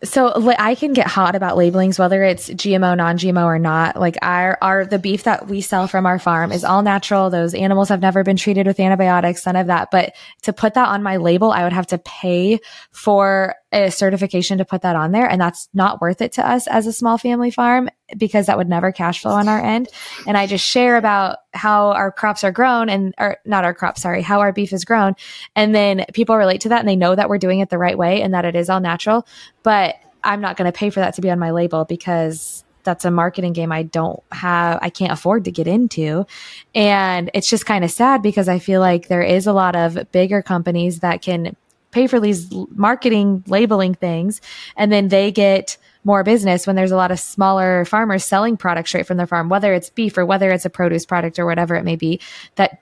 so 0.04 0.54
I 0.60 0.76
can 0.76 0.94
get 0.94 1.08
hot 1.08 1.36
about 1.36 1.58
labelings, 1.58 1.98
whether 1.98 2.24
it's 2.24 2.50
GMO, 2.50 2.96
non-GMO 2.96 3.44
or 3.44 3.58
not. 3.58 4.00
Like 4.00 4.16
our, 4.22 4.58
our, 4.62 4.86
the 4.86 5.00
beef 5.00 5.24
that 5.24 5.48
we 5.48 5.62
sell 5.62 5.88
from 5.88 6.06
our 6.06 6.20
farm 6.20 6.52
is 6.52 6.64
all 6.64 6.84
natural. 6.84 7.30
Those 7.30 7.56
animals 7.56 7.90
have 7.90 8.02
never 8.02 8.24
been 8.24 8.38
treated 8.38 8.68
with 8.68 8.80
antibiotics, 8.80 9.46
none 9.46 9.56
of 9.56 9.68
that. 9.68 9.90
But 9.92 10.14
to 10.44 10.54
put 10.54 10.76
that 10.76 10.88
on 10.88 11.02
my 11.02 11.18
label, 11.18 11.52
I 11.52 11.64
would 11.64 11.74
have 11.74 11.88
to 11.88 11.98
pay 11.98 12.60
for 12.92 13.56
a 13.72 13.90
certification 13.90 14.60
to 14.60 14.66
put 14.66 14.84
that 14.84 14.96
on 14.96 15.12
there. 15.12 15.28
And 15.28 15.42
that's 15.42 15.68
not 15.74 16.00
worth 16.00 16.22
it 16.22 16.34
to 16.34 16.48
us 16.48 16.68
as 16.68 16.86
a 16.86 16.94
small 16.94 17.18
family 17.18 17.52
farm 17.52 17.90
because 18.16 18.46
that 18.46 18.58
would 18.58 18.70
never 18.70 18.92
cash 18.92 19.22
flow 19.22 19.32
on 19.32 19.48
our 19.50 19.60
end. 19.60 19.90
And 20.26 20.38
I 20.38 20.48
just 20.48 20.66
share 20.66 20.98
about 20.98 21.40
how 21.54 21.92
our 21.92 22.12
crops 22.12 22.44
are 22.44 22.52
grown 22.52 22.90
and, 22.90 23.14
or 23.18 23.38
not 23.46 23.66
our 23.66 23.74
crops, 23.74 24.02
sorry, 24.02 24.22
how 24.22 24.40
our 24.40 24.54
beef 24.54 24.72
is 24.72 24.86
grown. 24.86 25.16
And 25.56 25.76
then 25.76 26.06
people 26.14 26.38
relate 26.38 26.62
to 26.62 26.70
that 26.70 26.80
and 26.80 26.88
they 26.88 26.96
know 26.96 27.16
that 27.16 27.30
we're 27.30 27.38
doing 27.38 27.60
it 27.60 27.70
the 27.70 27.78
right 27.78 27.98
way 27.98 28.22
and 28.22 28.34
that 28.34 28.46
it 28.46 28.56
is 28.56 28.70
all 28.70 28.80
natural. 28.80 29.28
But 29.64 29.96
I'm 30.24 30.42
not 30.42 30.58
going 30.58 30.72
to 30.72 30.78
pay 30.78 30.90
for 30.90 31.00
that 31.00 31.16
to 31.16 31.22
be 31.22 31.30
on 31.30 31.40
my 31.40 31.52
label 31.52 31.86
because 31.86 32.64
that's 32.84 33.04
a 33.04 33.12
marketing 33.12 33.52
game 33.52 33.72
I 33.72 33.84
don't 33.84 34.24
have, 34.32 34.80
I 34.82 34.90
can't 34.90 35.12
afford 35.12 35.44
to 35.46 35.52
get 35.52 35.68
into. 35.68 36.26
And 36.74 37.30
it's 37.34 37.50
just 37.50 37.66
kind 37.66 37.84
of 37.84 37.92
sad 37.92 38.22
because 38.22 38.48
I 38.48 38.60
feel 38.60 38.80
like 38.80 39.10
there 39.10 39.22
is 39.22 39.46
a 39.46 39.54
lot 39.54 39.76
of 39.76 40.10
bigger 40.14 40.42
companies 40.42 41.02
that 41.02 41.22
can 41.22 41.56
pay 41.92 42.08
for 42.08 42.20
these 42.20 42.50
marketing 42.72 43.44
labeling 43.48 43.94
things 43.94 44.40
and 44.76 44.92
then 44.92 45.10
they 45.10 45.32
get 45.32 45.78
more 46.08 46.24
business 46.24 46.66
when 46.66 46.78
there's 46.78 46.92
a 46.92 46.96
lot 46.96 47.12
of 47.12 47.20
smaller 47.20 47.84
farmers 47.84 48.24
selling 48.24 48.56
products 48.56 48.90
straight 48.90 49.06
from 49.06 49.18
their 49.18 49.28
farm, 49.28 49.50
whether 49.50 49.74
it's 49.74 49.90
beef 49.90 50.18
or 50.18 50.26
whether 50.26 50.50
it's 50.50 50.66
a 50.66 50.70
produce 50.70 51.06
product 51.06 51.38
or 51.38 51.46
whatever 51.46 51.76
it 51.76 51.84
may 51.84 51.98
be, 51.98 52.20
that 52.56 52.82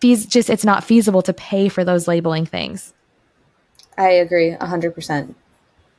fees 0.00 0.24
just 0.24 0.48
it's 0.48 0.64
not 0.64 0.84
feasible 0.84 1.22
to 1.22 1.32
pay 1.34 1.68
for 1.68 1.84
those 1.84 2.06
labeling 2.06 2.46
things. 2.46 2.94
I 3.98 4.10
agree 4.10 4.52
100%. 4.52 5.34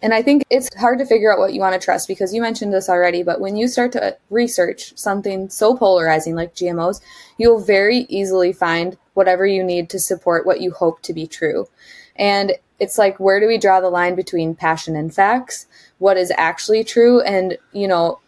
And 0.01 0.13
I 0.13 0.21
think 0.21 0.43
it's 0.49 0.73
hard 0.75 0.99
to 0.99 1.05
figure 1.05 1.33
out 1.33 1.39
what 1.39 1.53
you 1.53 1.60
want 1.60 1.73
to 1.73 1.83
trust 1.83 2.07
because 2.07 2.33
you 2.33 2.41
mentioned 2.41 2.71
this 2.71 2.88
already, 2.88 3.23
but 3.23 3.41
when 3.41 3.57
you 3.57 3.67
start 3.67 3.91
to 3.93 4.15
research 4.29 4.95
something 4.95 5.49
so 5.49 5.75
polarizing 5.75 6.36
like 6.36 6.55
GMOs, 6.55 7.01
you'll 7.38 7.60
very 7.60 8.05
easily 8.07 8.53
find 8.53 8.97
whatever 9.15 9.45
you 9.45 9.63
need 9.63 9.89
to 9.89 9.99
support 9.99 10.45
what 10.45 10.62
you 10.62 10.71
hope 10.71 11.01
to 11.01 11.13
be 11.13 11.27
true. 11.27 11.67
And 12.15 12.53
it's 12.79 12.97
like, 12.97 13.19
where 13.19 13.39
do 13.39 13.47
we 13.47 13.57
draw 13.57 13.79
the 13.79 13.89
line 13.89 14.15
between 14.15 14.55
passion 14.55 14.95
and 14.95 15.13
facts? 15.13 15.67
What 15.97 16.17
is 16.17 16.31
actually 16.37 16.83
true? 16.83 17.21
And, 17.21 17.57
you 17.73 17.87
know, 17.87 18.19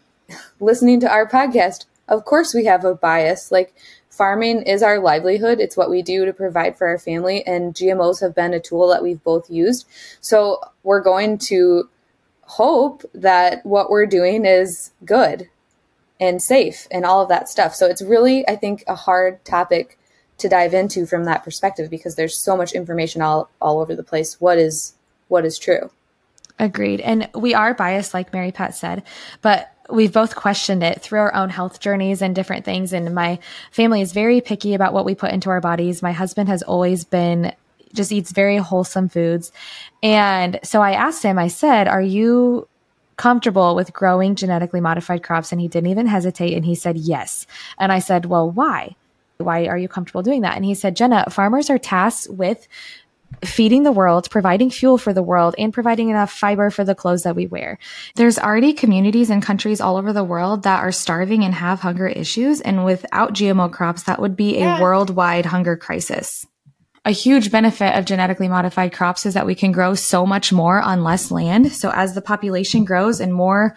listening 0.58 1.00
to 1.00 1.10
our 1.10 1.28
podcast, 1.28 1.86
of 2.08 2.24
course 2.24 2.54
we 2.54 2.64
have 2.64 2.84
a 2.84 2.94
bias. 2.94 3.52
Like, 3.52 3.74
farming 4.10 4.62
is 4.62 4.82
our 4.82 4.98
livelihood. 4.98 5.60
It's 5.60 5.76
what 5.76 5.88
we 5.88 6.02
do 6.02 6.24
to 6.24 6.32
provide 6.32 6.76
for 6.76 6.88
our 6.88 6.98
family, 6.98 7.46
and 7.46 7.74
GMOs 7.74 8.20
have 8.20 8.34
been 8.34 8.52
a 8.52 8.60
tool 8.60 8.88
that 8.88 9.02
we've 9.02 9.22
both 9.22 9.48
used. 9.48 9.86
So 10.20 10.60
we're 10.82 11.00
going 11.00 11.38
to 11.38 11.88
hope 12.42 13.04
that 13.14 13.64
what 13.64 13.88
we're 13.88 14.06
doing 14.06 14.44
is 14.44 14.90
good 15.04 15.48
and 16.18 16.42
safe 16.42 16.88
and 16.90 17.04
all 17.04 17.22
of 17.22 17.28
that 17.28 17.48
stuff. 17.48 17.74
So 17.74 17.86
it's 17.86 18.02
really, 18.02 18.46
I 18.48 18.56
think, 18.56 18.82
a 18.88 18.96
hard 18.96 19.44
topic 19.44 19.96
to 20.40 20.48
dive 20.48 20.74
into 20.74 21.06
from 21.06 21.24
that 21.24 21.44
perspective 21.44 21.90
because 21.90 22.16
there's 22.16 22.36
so 22.36 22.56
much 22.56 22.72
information 22.72 23.22
all, 23.22 23.50
all 23.60 23.80
over 23.80 23.94
the 23.94 24.02
place. 24.02 24.40
What 24.40 24.58
is 24.58 24.94
what 25.28 25.44
is 25.44 25.58
true? 25.58 25.90
Agreed. 26.58 27.00
And 27.00 27.28
we 27.34 27.54
are 27.54 27.72
biased, 27.72 28.12
like 28.12 28.32
Mary 28.32 28.52
Pat 28.52 28.74
said, 28.74 29.02
but 29.40 29.72
we've 29.88 30.12
both 30.12 30.34
questioned 30.34 30.82
it 30.82 31.00
through 31.00 31.20
our 31.20 31.34
own 31.34 31.48
health 31.48 31.80
journeys 31.80 32.20
and 32.20 32.34
different 32.34 32.64
things. 32.64 32.92
And 32.92 33.14
my 33.14 33.38
family 33.70 34.02
is 34.02 34.12
very 34.12 34.40
picky 34.40 34.74
about 34.74 34.92
what 34.92 35.04
we 35.04 35.14
put 35.14 35.32
into 35.32 35.50
our 35.50 35.60
bodies. 35.60 36.02
My 36.02 36.12
husband 36.12 36.48
has 36.48 36.62
always 36.62 37.04
been 37.04 37.54
just 37.94 38.12
eats 38.12 38.30
very 38.30 38.56
wholesome 38.58 39.08
foods. 39.08 39.52
And 40.02 40.60
so 40.62 40.80
I 40.80 40.92
asked 40.92 41.22
him, 41.22 41.38
I 41.38 41.48
said, 41.48 41.88
Are 41.88 42.02
you 42.02 42.68
comfortable 43.16 43.74
with 43.74 43.92
growing 43.92 44.34
genetically 44.34 44.80
modified 44.80 45.22
crops? 45.22 45.52
And 45.52 45.60
he 45.60 45.68
didn't 45.68 45.90
even 45.90 46.06
hesitate. 46.06 46.54
And 46.54 46.64
he 46.64 46.74
said, 46.74 46.96
Yes. 46.96 47.46
And 47.78 47.90
I 47.90 47.98
said, 47.98 48.26
Well, 48.26 48.50
why? 48.50 48.96
Why 49.40 49.66
are 49.66 49.78
you 49.78 49.88
comfortable 49.88 50.22
doing 50.22 50.42
that? 50.42 50.56
And 50.56 50.64
he 50.64 50.74
said, 50.74 50.96
Jena, 50.96 51.30
farmers 51.30 51.70
are 51.70 51.78
tasked 51.78 52.28
with 52.30 52.68
feeding 53.44 53.84
the 53.84 53.92
world, 53.92 54.28
providing 54.30 54.70
fuel 54.70 54.98
for 54.98 55.12
the 55.12 55.22
world, 55.22 55.54
and 55.56 55.72
providing 55.72 56.10
enough 56.10 56.32
fiber 56.32 56.70
for 56.70 56.84
the 56.84 56.94
clothes 56.94 57.22
that 57.22 57.36
we 57.36 57.46
wear. 57.46 57.78
There's 58.16 58.38
already 58.38 58.72
communities 58.72 59.30
and 59.30 59.42
countries 59.42 59.80
all 59.80 59.96
over 59.96 60.12
the 60.12 60.24
world 60.24 60.64
that 60.64 60.80
are 60.80 60.92
starving 60.92 61.44
and 61.44 61.54
have 61.54 61.80
hunger 61.80 62.08
issues. 62.08 62.60
And 62.60 62.84
without 62.84 63.32
GMO 63.32 63.72
crops, 63.72 64.04
that 64.04 64.20
would 64.20 64.36
be 64.36 64.56
a 64.56 64.60
yeah. 64.60 64.80
worldwide 64.80 65.46
hunger 65.46 65.76
crisis. 65.76 66.46
A 67.06 67.12
huge 67.12 67.50
benefit 67.50 67.96
of 67.96 68.04
genetically 68.04 68.46
modified 68.46 68.92
crops 68.92 69.24
is 69.24 69.32
that 69.32 69.46
we 69.46 69.54
can 69.54 69.72
grow 69.72 69.94
so 69.94 70.26
much 70.26 70.52
more 70.52 70.82
on 70.82 71.02
less 71.02 71.30
land. 71.30 71.72
So 71.72 71.90
as 71.90 72.14
the 72.14 72.20
population 72.20 72.84
grows 72.84 73.20
and 73.20 73.32
more 73.32 73.74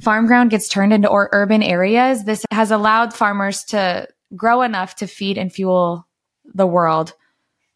farm 0.00 0.26
ground 0.26 0.48
gets 0.48 0.66
turned 0.66 0.94
into 0.94 1.08
or 1.08 1.28
urban 1.32 1.62
areas, 1.62 2.24
this 2.24 2.42
has 2.50 2.70
allowed 2.70 3.12
farmers 3.12 3.64
to 3.64 4.08
grow 4.36 4.62
enough 4.62 4.96
to 4.96 5.06
feed 5.06 5.38
and 5.38 5.52
fuel 5.52 6.06
the 6.44 6.66
world 6.66 7.14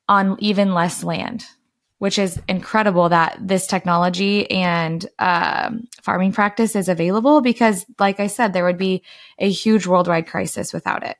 on 0.09 0.37
even 0.40 0.75
less 0.75 1.05
land, 1.05 1.44
which 1.99 2.18
is 2.18 2.40
incredible 2.49 3.09
that 3.11 3.38
this 3.40 3.66
technology 3.66 4.51
and 4.51 5.07
um, 5.18 5.87
farming 6.03 6.33
practice 6.33 6.75
is 6.75 6.88
available 6.88 7.40
because, 7.40 7.85
like 7.99 8.21
I 8.21 8.27
said, 8.27 8.53
there 8.53 8.64
would 8.64 8.79
be 8.79 9.03
a 9.38 9.51
huge 9.51 9.87
worldwide 9.87 10.27
crisis 10.27 10.73
without 10.73 11.05
it. 11.05 11.16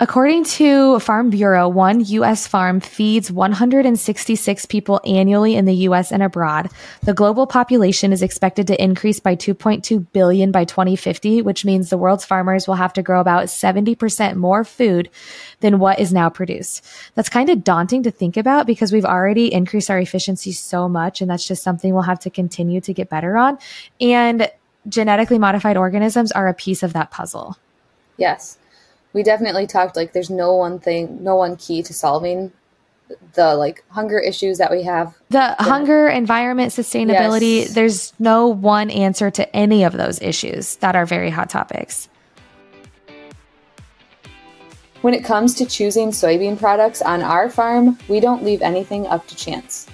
According 0.00 0.44
to 0.44 1.00
Farm 1.00 1.28
Bureau, 1.28 1.68
one 1.68 2.04
U.S. 2.04 2.46
farm 2.46 2.78
feeds 2.78 3.32
166 3.32 4.66
people 4.66 5.00
annually 5.04 5.56
in 5.56 5.64
the 5.64 5.74
U.S. 5.74 6.12
and 6.12 6.22
abroad. 6.22 6.70
The 7.02 7.12
global 7.12 7.48
population 7.48 8.12
is 8.12 8.22
expected 8.22 8.68
to 8.68 8.80
increase 8.80 9.18
by 9.18 9.34
2.2 9.34 10.06
billion 10.12 10.52
by 10.52 10.64
2050, 10.64 11.42
which 11.42 11.64
means 11.64 11.90
the 11.90 11.98
world's 11.98 12.24
farmers 12.24 12.68
will 12.68 12.76
have 12.76 12.92
to 12.92 13.02
grow 13.02 13.18
about 13.20 13.46
70% 13.46 14.36
more 14.36 14.62
food 14.62 15.10
than 15.58 15.80
what 15.80 15.98
is 15.98 16.12
now 16.12 16.30
produced. 16.30 16.86
That's 17.16 17.28
kind 17.28 17.50
of 17.50 17.64
daunting 17.64 18.04
to 18.04 18.12
think 18.12 18.36
about 18.36 18.68
because 18.68 18.92
we've 18.92 19.04
already 19.04 19.52
increased 19.52 19.90
our 19.90 19.98
efficiency 19.98 20.52
so 20.52 20.88
much, 20.88 21.20
and 21.20 21.28
that's 21.28 21.48
just 21.48 21.64
something 21.64 21.92
we'll 21.92 22.02
have 22.02 22.20
to 22.20 22.30
continue 22.30 22.80
to 22.82 22.94
get 22.94 23.10
better 23.10 23.36
on. 23.36 23.58
And 24.00 24.48
genetically 24.88 25.40
modified 25.40 25.76
organisms 25.76 26.30
are 26.30 26.46
a 26.46 26.54
piece 26.54 26.84
of 26.84 26.92
that 26.92 27.10
puzzle. 27.10 27.56
Yes 28.16 28.58
we 29.12 29.22
definitely 29.22 29.66
talked 29.66 29.96
like 29.96 30.12
there's 30.12 30.30
no 30.30 30.54
one 30.54 30.78
thing, 30.78 31.22
no 31.22 31.36
one 31.36 31.56
key 31.56 31.82
to 31.82 31.94
solving 31.94 32.52
the 33.34 33.54
like 33.54 33.84
hunger 33.88 34.18
issues 34.18 34.58
that 34.58 34.70
we 34.70 34.82
have. 34.82 35.16
The 35.30 35.38
yeah. 35.38 35.56
hunger, 35.58 36.08
environment, 36.08 36.72
sustainability, 36.72 37.60
yes. 37.60 37.74
there's 37.74 38.12
no 38.18 38.48
one 38.48 38.90
answer 38.90 39.30
to 39.30 39.56
any 39.56 39.84
of 39.84 39.92
those 39.92 40.20
issues 40.20 40.76
that 40.76 40.94
are 40.94 41.06
very 41.06 41.30
hot 41.30 41.50
topics. 41.50 42.08
When 45.00 45.14
it 45.14 45.24
comes 45.24 45.54
to 45.54 45.64
choosing 45.64 46.10
soybean 46.10 46.58
products 46.58 47.00
on 47.02 47.22
our 47.22 47.48
farm, 47.48 47.96
we 48.08 48.18
don't 48.18 48.42
leave 48.42 48.62
anything 48.62 49.06
up 49.06 49.26
to 49.28 49.36
chance. 49.36 49.86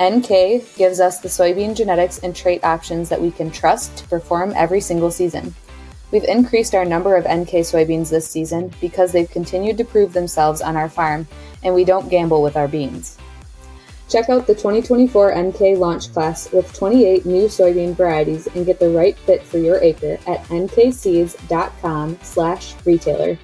NK 0.00 0.28
gives 0.76 1.00
us 1.00 1.18
the 1.18 1.28
soybean 1.28 1.74
genetics 1.74 2.18
and 2.18 2.36
trait 2.36 2.62
options 2.62 3.08
that 3.08 3.20
we 3.20 3.30
can 3.30 3.50
trust 3.50 3.96
to 3.96 4.08
perform 4.08 4.52
every 4.54 4.80
single 4.80 5.10
season. 5.10 5.54
We've 6.12 6.24
increased 6.24 6.74
our 6.74 6.84
number 6.84 7.16
of 7.16 7.24
NK 7.24 7.64
soybeans 7.64 8.10
this 8.10 8.28
season 8.28 8.72
because 8.80 9.12
they've 9.12 9.30
continued 9.30 9.78
to 9.78 9.84
prove 9.84 10.12
themselves 10.12 10.60
on 10.60 10.76
our 10.76 10.88
farm, 10.88 11.26
and 11.64 11.74
we 11.74 11.84
don't 11.84 12.08
gamble 12.08 12.42
with 12.42 12.56
our 12.56 12.68
beans. 12.68 13.18
Check 14.08 14.28
out 14.28 14.46
the 14.46 14.54
2024 14.54 15.36
NK 15.36 15.60
launch 15.78 16.12
class 16.12 16.52
with 16.52 16.72
28 16.72 17.26
new 17.26 17.46
soybean 17.46 17.96
varieties 17.96 18.46
and 18.54 18.64
get 18.64 18.78
the 18.78 18.90
right 18.90 19.18
fit 19.18 19.42
for 19.42 19.58
your 19.58 19.82
acre 19.82 20.20
at 20.28 20.44
nkseeds.com/retailer. 20.44 23.38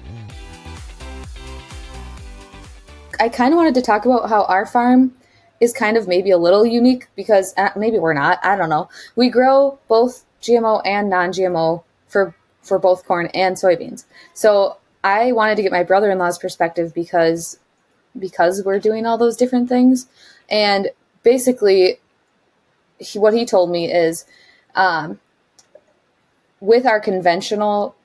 I 3.19 3.29
kind 3.29 3.53
of 3.53 3.57
wanted 3.57 3.75
to 3.75 3.81
talk 3.81 4.05
about 4.05 4.29
how 4.29 4.45
our 4.45 4.65
farm 4.65 5.11
is 5.59 5.73
kind 5.73 5.97
of 5.97 6.07
maybe 6.07 6.31
a 6.31 6.37
little 6.37 6.65
unique 6.65 7.09
because 7.15 7.53
uh, 7.57 7.71
maybe 7.75 7.99
we're 7.99 8.13
not. 8.13 8.39
I 8.43 8.55
don't 8.55 8.69
know. 8.69 8.87
We 9.17 9.27
grow 9.29 9.77
both 9.89 10.23
GMO 10.41 10.81
and 10.85 11.09
non-GMO 11.09 11.83
for 12.07 12.33
for 12.63 12.79
both 12.79 13.05
corn 13.05 13.27
and 13.27 13.55
soybeans. 13.55 14.05
So 14.33 14.77
I 15.03 15.31
wanted 15.33 15.55
to 15.57 15.61
get 15.61 15.71
my 15.71 15.83
brother-in-law's 15.83 16.39
perspective 16.39 16.93
because 16.93 17.59
because 18.17 18.63
we're 18.63 18.79
doing 18.79 19.05
all 19.05 19.17
those 19.17 19.35
different 19.35 19.67
things. 19.67 20.07
And 20.49 20.89
basically, 21.23 21.99
he, 22.99 23.17
what 23.17 23.33
he 23.33 23.45
told 23.45 23.71
me 23.71 23.91
is 23.91 24.25
um, 24.75 25.19
with 26.59 26.85
our 26.85 26.99
conventional 26.99 27.95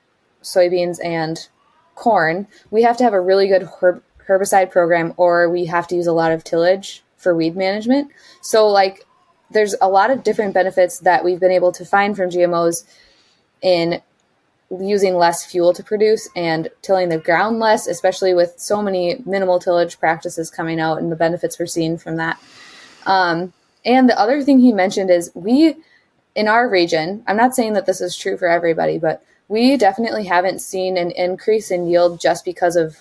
soybeans 0.43 0.99
and 1.05 1.49
corn, 1.95 2.47
we 2.71 2.83
have 2.83 2.97
to 2.97 3.05
have 3.05 3.13
a 3.13 3.21
really 3.21 3.49
good 3.49 3.69
herb, 3.81 4.03
herbicide 4.27 4.71
program 4.71 5.15
or 5.17 5.49
we 5.49 5.67
have 5.67 5.87
to 5.89 5.95
use 5.95 6.07
a 6.07 6.13
lot 6.13 6.33
of 6.33 6.45
tillage 6.45 7.03
for 7.17 7.35
weed 7.35 7.57
management. 7.57 8.11
So, 8.41 8.69
like, 8.69 9.05
there's 9.51 9.75
a 9.81 9.89
lot 9.89 10.11
of 10.11 10.23
different 10.23 10.55
benefits 10.55 10.99
that 11.01 11.25
we've 11.25 11.41
been 11.41 11.51
able 11.51 11.73
to 11.73 11.85
find 11.85 12.17
from 12.17 12.31
GMOs 12.31 12.85
in 13.63 14.01
using 14.71 15.17
less 15.17 15.45
fuel 15.45 15.73
to 15.73 15.83
produce 15.83 16.29
and 16.37 16.69
tilling 16.83 17.09
the 17.09 17.19
ground 17.19 17.59
less, 17.59 17.87
especially 17.87 18.35
with 18.35 18.55
so 18.59 18.83
many 18.83 19.23
minimal 19.25 19.59
tillage 19.59 19.99
practices 19.99 20.51
coming 20.51 20.79
out 20.79 20.99
and 20.99 21.11
the 21.11 21.17
benefits 21.17 21.59
we're 21.59 21.67
seeing 21.67 21.97
from 21.97 22.17
that. 22.17 22.39
Um, 23.07 23.53
and 23.85 24.09
the 24.09 24.19
other 24.19 24.43
thing 24.43 24.59
he 24.59 24.73
mentioned 24.73 25.11
is 25.11 25.31
we 25.35 25.77
in 26.35 26.47
our 26.47 26.69
region, 26.69 27.25
I'm 27.27 27.37
not 27.37 27.55
saying 27.55 27.73
that 27.73 27.87
this 27.87 28.01
is 28.01 28.17
true 28.17 28.37
for 28.37 28.47
everybody, 28.47 28.99
but 28.99 29.25
we 29.49 29.77
definitely 29.77 30.25
haven't 30.25 30.61
seen 30.61 30.97
an 30.97 31.11
increase 31.13 31.71
in 31.71 31.89
yield 31.89 32.21
just 32.21 32.45
because 32.45 32.77
of 32.77 32.99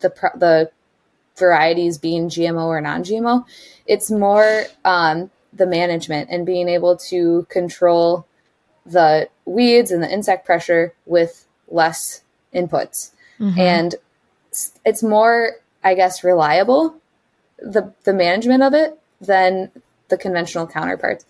the 0.00 0.10
the 0.36 0.70
varieties 1.36 1.98
being 1.98 2.28
GMO 2.28 2.66
or 2.66 2.80
non-GMO. 2.80 3.44
It's 3.86 4.10
more 4.10 4.64
um, 4.84 5.30
the 5.52 5.66
management 5.66 6.30
and 6.30 6.46
being 6.46 6.68
able 6.68 6.96
to 6.96 7.46
control 7.48 8.26
the 8.86 9.28
weeds 9.48 9.90
and 9.90 10.02
the 10.02 10.12
insect 10.12 10.44
pressure 10.46 10.94
with 11.06 11.46
less 11.68 12.22
inputs. 12.54 13.12
Mm-hmm. 13.40 13.58
And 13.58 13.94
it's 14.84 15.02
more, 15.02 15.52
I 15.84 15.94
guess, 15.94 16.24
reliable 16.24 16.96
the 17.58 17.92
the 18.04 18.12
management 18.12 18.62
of 18.62 18.74
it 18.74 18.98
than 19.20 19.70
the 20.08 20.16
conventional 20.16 20.66
counterparts. 20.66 21.24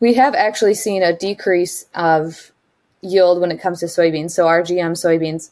We 0.00 0.14
have 0.14 0.34
actually 0.34 0.74
seen 0.74 1.02
a 1.02 1.16
decrease 1.16 1.86
of 1.94 2.52
yield 3.00 3.40
when 3.40 3.50
it 3.50 3.60
comes 3.60 3.80
to 3.80 3.86
soybeans. 3.86 4.32
So 4.32 4.46
our 4.46 4.62
GM 4.62 4.92
soybeans 4.92 5.50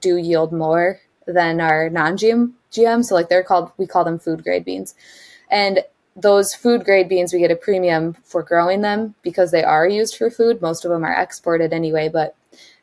do 0.00 0.16
yield 0.16 0.52
more 0.52 1.00
than 1.26 1.60
our 1.60 1.90
non-GM 1.90 2.52
GM. 2.72 3.04
So 3.04 3.14
like 3.14 3.28
they're 3.28 3.42
called, 3.42 3.70
we 3.76 3.86
call 3.86 4.04
them 4.04 4.18
food 4.18 4.42
grade 4.42 4.64
beans. 4.64 4.94
And 5.50 5.80
those 6.16 6.54
food 6.54 6.84
grade 6.84 7.08
beans, 7.08 7.32
we 7.32 7.40
get 7.40 7.50
a 7.50 7.56
premium 7.56 8.14
for 8.24 8.42
growing 8.42 8.82
them 8.82 9.14
because 9.22 9.50
they 9.50 9.64
are 9.64 9.88
used 9.88 10.16
for 10.16 10.30
food. 10.30 10.62
Most 10.62 10.84
of 10.84 10.90
them 10.90 11.04
are 11.04 11.20
exported 11.20 11.72
anyway. 11.72 12.08
But 12.08 12.36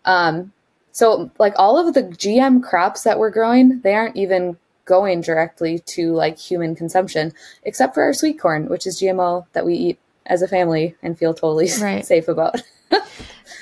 um, 0.05 0.51
so 0.91 1.31
like 1.39 1.53
all 1.57 1.77
of 1.77 1.93
the 1.93 2.03
GM 2.03 2.61
crops 2.61 3.03
that 3.03 3.19
we're 3.19 3.29
growing, 3.29 3.79
they 3.81 3.93
aren't 3.93 4.17
even 4.17 4.57
going 4.85 5.21
directly 5.21 5.79
to 5.79 6.13
like 6.13 6.37
human 6.37 6.75
consumption, 6.75 7.31
except 7.63 7.93
for 7.93 8.03
our 8.03 8.13
sweet 8.13 8.39
corn, 8.39 8.67
which 8.67 8.85
is 8.85 8.99
GMO 8.99 9.45
that 9.53 9.65
we 9.65 9.75
eat 9.75 9.99
as 10.25 10.41
a 10.41 10.47
family 10.47 10.95
and 11.01 11.17
feel 11.17 11.33
totally 11.33 11.69
right. 11.81 12.05
safe 12.05 12.27
about. 12.27 12.55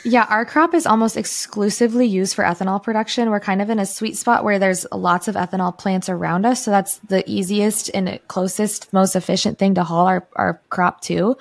Yeah, 0.05 0.25
our 0.29 0.45
crop 0.45 0.73
is 0.73 0.85
almost 0.85 1.17
exclusively 1.17 2.07
used 2.07 2.33
for 2.33 2.43
ethanol 2.43 2.81
production. 2.81 3.29
We're 3.29 3.39
kind 3.39 3.61
of 3.61 3.69
in 3.69 3.79
a 3.79 3.85
sweet 3.85 4.15
spot 4.15 4.43
where 4.43 4.57
there's 4.57 4.85
lots 4.91 5.27
of 5.27 5.35
ethanol 5.35 5.77
plants 5.77 6.07
around 6.07 6.45
us. 6.45 6.63
So 6.63 6.71
that's 6.71 6.99
the 6.99 7.29
easiest 7.29 7.89
and 7.93 8.19
closest, 8.27 8.91
most 8.93 9.15
efficient 9.15 9.57
thing 9.57 9.75
to 9.75 9.83
haul 9.83 10.07
our, 10.07 10.27
our 10.35 10.61
crop 10.69 11.01
to. 11.01 11.37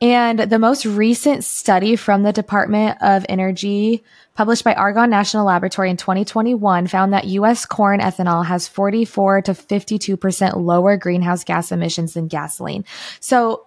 And 0.00 0.38
the 0.38 0.58
most 0.58 0.86
recent 0.86 1.44
study 1.44 1.94
from 1.94 2.22
the 2.22 2.32
Department 2.32 2.96
of 3.02 3.26
Energy, 3.28 4.02
published 4.34 4.64
by 4.64 4.72
Argonne 4.72 5.10
National 5.10 5.44
Laboratory 5.44 5.90
in 5.90 5.98
2021, 5.98 6.86
found 6.86 7.12
that 7.12 7.26
U.S. 7.26 7.66
corn 7.66 8.00
ethanol 8.00 8.46
has 8.46 8.66
44 8.66 9.42
to 9.42 9.52
52% 9.52 10.56
lower 10.56 10.96
greenhouse 10.96 11.44
gas 11.44 11.70
emissions 11.70 12.14
than 12.14 12.28
gasoline. 12.28 12.86
So 13.20 13.66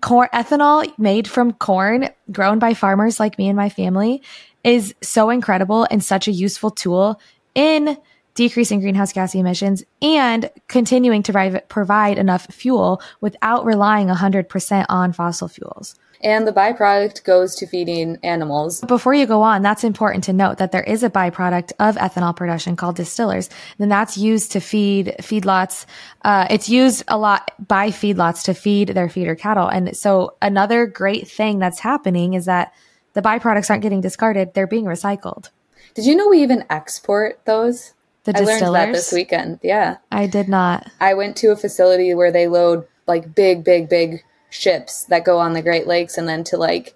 corn 0.00 0.28
ethanol 0.32 0.86
made 0.98 1.26
from 1.28 1.52
corn 1.52 2.08
grown 2.30 2.58
by 2.58 2.74
farmers 2.74 3.18
like 3.18 3.38
me 3.38 3.48
and 3.48 3.56
my 3.56 3.68
family 3.68 4.22
is 4.62 4.94
so 5.00 5.30
incredible 5.30 5.86
and 5.90 6.04
such 6.04 6.28
a 6.28 6.32
useful 6.32 6.70
tool 6.70 7.20
in 7.54 7.96
decreasing 8.34 8.80
greenhouse 8.80 9.12
gas 9.12 9.34
emissions 9.34 9.82
and 10.02 10.50
continuing 10.68 11.22
to 11.22 11.62
provide 11.68 12.18
enough 12.18 12.46
fuel 12.52 13.00
without 13.20 13.64
relying 13.64 14.08
100% 14.08 14.86
on 14.88 15.12
fossil 15.12 15.48
fuels 15.48 15.94
and 16.22 16.46
the 16.46 16.52
byproduct 16.52 17.24
goes 17.24 17.54
to 17.56 17.66
feeding 17.66 18.18
animals. 18.22 18.80
Before 18.82 19.14
you 19.14 19.26
go 19.26 19.42
on, 19.42 19.62
that's 19.62 19.84
important 19.84 20.24
to 20.24 20.32
note 20.32 20.58
that 20.58 20.72
there 20.72 20.82
is 20.82 21.02
a 21.02 21.10
byproduct 21.10 21.72
of 21.78 21.96
ethanol 21.96 22.34
production 22.34 22.76
called 22.76 22.96
distillers. 22.96 23.48
and 23.78 23.90
that's 23.90 24.16
used 24.16 24.52
to 24.52 24.60
feed 24.60 25.14
feedlots. 25.20 25.86
Uh, 26.24 26.46
it's 26.50 26.68
used 26.68 27.04
a 27.08 27.18
lot 27.18 27.50
by 27.66 27.88
feedlots 27.88 28.44
to 28.44 28.54
feed 28.54 28.88
their 28.88 29.08
feeder 29.08 29.34
cattle. 29.34 29.68
And 29.68 29.96
so 29.96 30.36
another 30.42 30.86
great 30.86 31.28
thing 31.28 31.58
that's 31.58 31.80
happening 31.80 32.34
is 32.34 32.46
that 32.46 32.72
the 33.14 33.22
byproducts 33.22 33.70
aren't 33.70 33.82
getting 33.82 34.02
discarded; 34.02 34.52
they're 34.54 34.66
being 34.66 34.84
recycled. 34.84 35.48
Did 35.94 36.04
you 36.04 36.14
know 36.14 36.28
we 36.28 36.42
even 36.42 36.64
export 36.68 37.40
those? 37.46 37.94
The 38.24 38.32
distillers? 38.32 38.62
I 38.62 38.68
learned 38.68 38.74
that 38.74 38.92
this 38.92 39.12
weekend. 39.12 39.60
Yeah, 39.62 39.96
I 40.10 40.26
did 40.26 40.48
not. 40.48 40.90
I 41.00 41.14
went 41.14 41.36
to 41.38 41.52
a 41.52 41.56
facility 41.56 42.12
where 42.12 42.30
they 42.30 42.48
load 42.48 42.86
like 43.06 43.34
big, 43.34 43.64
big, 43.64 43.88
big 43.88 44.22
ships 44.60 45.04
that 45.04 45.24
go 45.24 45.38
on 45.38 45.52
the 45.52 45.62
Great 45.62 45.86
Lakes 45.86 46.18
and 46.18 46.28
then 46.28 46.44
to 46.44 46.56
like 46.56 46.94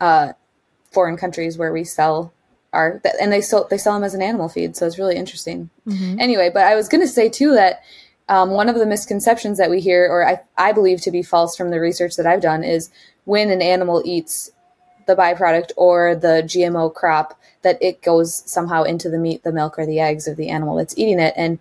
uh, 0.00 0.32
foreign 0.92 1.16
countries 1.16 1.58
where 1.58 1.72
we 1.72 1.84
sell 1.84 2.32
our 2.72 3.00
and 3.20 3.32
they 3.32 3.40
sell 3.40 3.66
they 3.70 3.78
sell 3.78 3.94
them 3.94 4.04
as 4.04 4.14
an 4.14 4.22
animal 4.22 4.48
feed. 4.48 4.76
So 4.76 4.86
it's 4.86 4.98
really 4.98 5.16
interesting. 5.16 5.70
Mm-hmm. 5.86 6.20
Anyway, 6.20 6.50
but 6.52 6.64
I 6.64 6.74
was 6.74 6.88
going 6.88 7.00
to 7.00 7.08
say 7.08 7.28
too 7.28 7.52
that 7.54 7.82
um, 8.28 8.50
one 8.50 8.68
of 8.68 8.76
the 8.76 8.86
misconceptions 8.86 9.58
that 9.58 9.70
we 9.70 9.80
hear, 9.80 10.06
or 10.10 10.26
I, 10.26 10.40
I 10.56 10.72
believe 10.72 11.00
to 11.02 11.10
be 11.10 11.22
false 11.22 11.56
from 11.56 11.70
the 11.70 11.80
research 11.80 12.16
that 12.16 12.26
I've 12.26 12.40
done, 12.40 12.64
is 12.64 12.90
when 13.24 13.50
an 13.50 13.60
animal 13.60 14.02
eats 14.04 14.50
the 15.06 15.14
byproduct 15.14 15.72
or 15.76 16.14
the 16.14 16.42
GMO 16.46 16.92
crop, 16.92 17.38
that 17.62 17.76
it 17.82 18.00
goes 18.02 18.42
somehow 18.50 18.82
into 18.82 19.10
the 19.10 19.18
meat, 19.18 19.42
the 19.42 19.52
milk, 19.52 19.78
or 19.78 19.84
the 19.84 20.00
eggs 20.00 20.26
of 20.26 20.36
the 20.36 20.48
animal 20.48 20.76
that's 20.76 20.96
eating 20.96 21.20
it. 21.20 21.34
And 21.36 21.58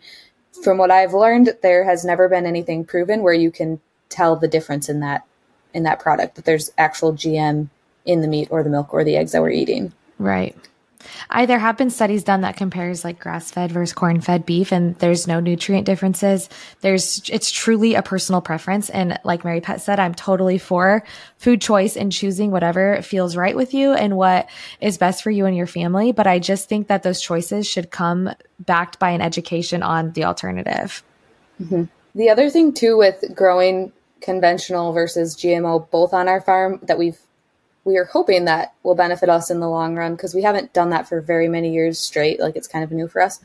from 0.63 0.77
what 0.77 0.91
I've 0.91 1.13
learned, 1.13 1.57
there 1.61 1.83
has 1.83 2.05
never 2.05 2.29
been 2.29 2.45
anything 2.45 2.85
proven 2.85 3.23
where 3.23 3.33
you 3.33 3.51
can 3.51 3.81
tell 4.07 4.37
the 4.37 4.47
difference 4.47 4.87
in 4.87 5.01
that 5.01 5.25
in 5.73 5.83
that 5.83 5.99
product 5.99 6.35
that 6.35 6.45
there's 6.45 6.71
actual 6.77 7.13
GM 7.13 7.69
in 8.05 8.21
the 8.21 8.27
meat 8.27 8.49
or 8.51 8.63
the 8.63 8.69
milk 8.69 8.93
or 8.93 9.03
the 9.03 9.17
eggs 9.17 9.31
that 9.31 9.41
we're 9.41 9.49
eating. 9.49 9.93
Right. 10.19 10.55
I, 11.29 11.45
there 11.45 11.59
have 11.59 11.77
been 11.77 11.89
studies 11.89 12.23
done 12.23 12.41
that 12.41 12.55
compares 12.55 13.03
like 13.03 13.19
grass 13.19 13.51
fed 13.51 13.71
versus 13.71 13.93
corn 13.93 14.21
fed 14.21 14.45
beef 14.45 14.71
and 14.71 14.95
there's 14.99 15.27
no 15.27 15.39
nutrient 15.39 15.85
differences. 15.85 16.49
There's, 16.81 17.21
it's 17.29 17.51
truly 17.51 17.95
a 17.95 18.01
personal 18.01 18.41
preference. 18.41 18.89
And 18.89 19.19
like 19.23 19.43
Mary 19.43 19.61
Pat 19.61 19.81
said, 19.81 19.99
I'm 19.99 20.13
totally 20.13 20.57
for 20.57 21.03
food 21.37 21.61
choice 21.61 21.97
and 21.97 22.11
choosing 22.11 22.51
whatever 22.51 23.01
feels 23.01 23.35
right 23.35 23.55
with 23.55 23.73
you 23.73 23.93
and 23.93 24.15
what 24.15 24.49
is 24.79 24.97
best 24.97 25.23
for 25.23 25.31
you 25.31 25.45
and 25.45 25.55
your 25.55 25.67
family. 25.67 26.11
But 26.11 26.27
I 26.27 26.39
just 26.39 26.69
think 26.69 26.87
that 26.87 27.03
those 27.03 27.21
choices 27.21 27.67
should 27.67 27.91
come 27.91 28.29
backed 28.59 28.99
by 28.99 29.09
an 29.11 29.21
education 29.21 29.83
on 29.83 30.11
the 30.13 30.23
alternative. 30.23 31.03
Mm-hmm. 31.61 31.83
The 32.15 32.29
other 32.29 32.49
thing 32.49 32.73
too 32.73 32.97
with 32.97 33.23
growing 33.35 33.91
conventional 34.23 34.93
versus 34.93 35.35
GMO 35.35 35.89
both 35.91 36.13
on 36.13 36.27
our 36.27 36.41
farm 36.41 36.79
that 36.83 36.97
we've 36.97 37.19
we 37.85 37.97
are 37.97 38.05
hoping 38.05 38.45
that 38.45 38.73
will 38.83 38.95
benefit 38.95 39.27
us 39.27 39.51
in 39.51 39.59
the 39.59 39.69
long 39.69 39.95
run 39.95 40.15
because 40.15 40.33
we 40.33 40.41
haven't 40.41 40.71
done 40.71 40.89
that 40.91 41.07
for 41.07 41.19
very 41.19 41.49
many 41.49 41.73
years 41.73 41.99
straight 41.99 42.39
like 42.39 42.55
it's 42.55 42.67
kind 42.67 42.83
of 42.83 42.91
new 42.91 43.07
for 43.07 43.21
us. 43.21 43.39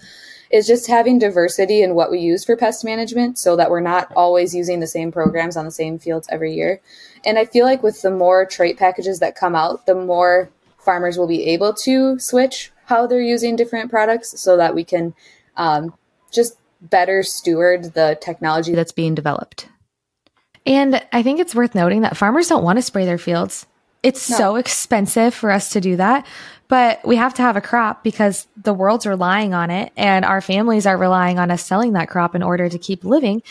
Is 0.50 0.66
just 0.66 0.86
having 0.86 1.18
diversity 1.18 1.82
in 1.82 1.94
what 1.94 2.10
we 2.10 2.20
use 2.20 2.44
for 2.44 2.56
pest 2.56 2.82
management 2.82 3.36
so 3.36 3.54
that 3.56 3.70
we're 3.70 3.80
not 3.80 4.10
always 4.16 4.54
using 4.54 4.80
the 4.80 4.86
same 4.86 5.12
programs 5.12 5.58
on 5.58 5.66
the 5.66 5.70
same 5.70 5.98
fields 5.98 6.28
every 6.30 6.54
year. 6.54 6.80
And 7.26 7.36
i 7.36 7.44
feel 7.44 7.66
like 7.66 7.82
with 7.82 8.00
the 8.00 8.10
more 8.10 8.46
trait 8.46 8.78
packages 8.78 9.18
that 9.18 9.34
come 9.34 9.56
out 9.56 9.86
the 9.86 9.96
more 9.96 10.48
farmers 10.78 11.18
will 11.18 11.26
be 11.26 11.44
able 11.48 11.74
to 11.74 12.18
switch 12.18 12.70
how 12.86 13.06
they're 13.06 13.20
using 13.20 13.56
different 13.56 13.90
products 13.90 14.40
so 14.40 14.56
that 14.56 14.74
we 14.74 14.84
can 14.84 15.12
um, 15.56 15.92
just 16.32 16.56
better 16.80 17.24
steward 17.24 17.92
the 17.94 18.16
technology 18.22 18.74
that's 18.74 18.92
being 18.92 19.14
developed 19.14 19.68
and 20.68 21.02
I 21.12 21.22
think 21.22 21.40
it's 21.40 21.54
worth 21.54 21.74
noting 21.74 22.02
that 22.02 22.16
farmers 22.16 22.46
don't 22.48 22.62
want 22.62 22.76
to 22.76 22.82
spray 22.82 23.06
their 23.06 23.18
fields. 23.18 23.66
It's 24.02 24.28
no. 24.30 24.36
so 24.36 24.56
expensive 24.56 25.34
for 25.34 25.50
us 25.50 25.70
to 25.70 25.80
do 25.80 25.96
that, 25.96 26.26
but 26.68 27.04
we 27.06 27.16
have 27.16 27.34
to 27.34 27.42
have 27.42 27.56
a 27.56 27.60
crop 27.60 28.04
because 28.04 28.46
the 28.56 28.74
world's 28.74 29.06
relying 29.06 29.54
on 29.54 29.70
it 29.70 29.92
and 29.96 30.24
our 30.24 30.40
families 30.40 30.86
are 30.86 30.96
relying 30.96 31.38
on 31.38 31.50
us 31.50 31.64
selling 31.64 31.94
that 31.94 32.08
crop 32.08 32.34
in 32.34 32.42
order 32.42 32.68
to 32.68 32.78
keep 32.78 33.02
living. 33.02 33.42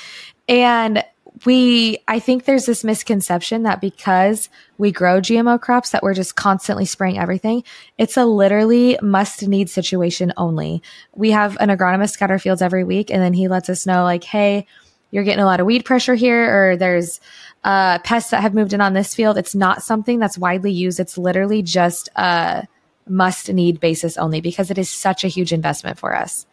And 0.47 1.03
we, 1.45 1.97
I 2.07 2.19
think 2.19 2.45
there's 2.45 2.65
this 2.65 2.83
misconception 2.83 3.63
that 3.63 3.81
because 3.81 4.49
we 4.77 4.91
grow 4.91 5.19
GMO 5.19 5.59
crops 5.59 5.89
that 5.91 6.03
we're 6.03 6.13
just 6.13 6.35
constantly 6.35 6.85
spraying 6.85 7.17
everything. 7.17 7.63
It's 7.97 8.15
a 8.15 8.25
literally 8.25 8.97
must 9.01 9.45
need 9.47 9.69
situation 9.69 10.33
only. 10.37 10.81
We 11.15 11.31
have 11.31 11.57
an 11.59 11.69
agronomist 11.69 12.21
at 12.21 12.31
our 12.31 12.39
fields 12.39 12.61
every 12.61 12.83
week 12.83 13.09
and 13.09 13.21
then 13.21 13.33
he 13.33 13.47
lets 13.47 13.69
us 13.69 13.85
know 13.85 14.03
like, 14.03 14.23
Hey, 14.23 14.67
you're 15.11 15.23
getting 15.23 15.43
a 15.43 15.45
lot 15.45 15.59
of 15.59 15.65
weed 15.65 15.85
pressure 15.85 16.15
here, 16.15 16.71
or 16.71 16.77
there's 16.77 17.19
uh, 17.63 17.99
pests 17.99 18.31
that 18.31 18.41
have 18.41 18.53
moved 18.53 18.73
in 18.73 18.81
on 18.81 18.93
this 18.93 19.15
field. 19.15 19.37
It's 19.37 19.55
not 19.55 19.83
something 19.83 20.19
that's 20.19 20.37
widely 20.37 20.71
used. 20.71 20.99
It's 20.99 21.17
literally 21.17 21.61
just 21.61 22.09
a 22.15 22.67
must 23.09 23.51
need 23.51 23.79
basis 23.79 24.17
only 24.17 24.41
because 24.41 24.69
it 24.69 24.77
is 24.77 24.89
such 24.89 25.23
a 25.23 25.29
huge 25.29 25.53
investment 25.53 25.97
for 25.97 26.15
us. 26.15 26.45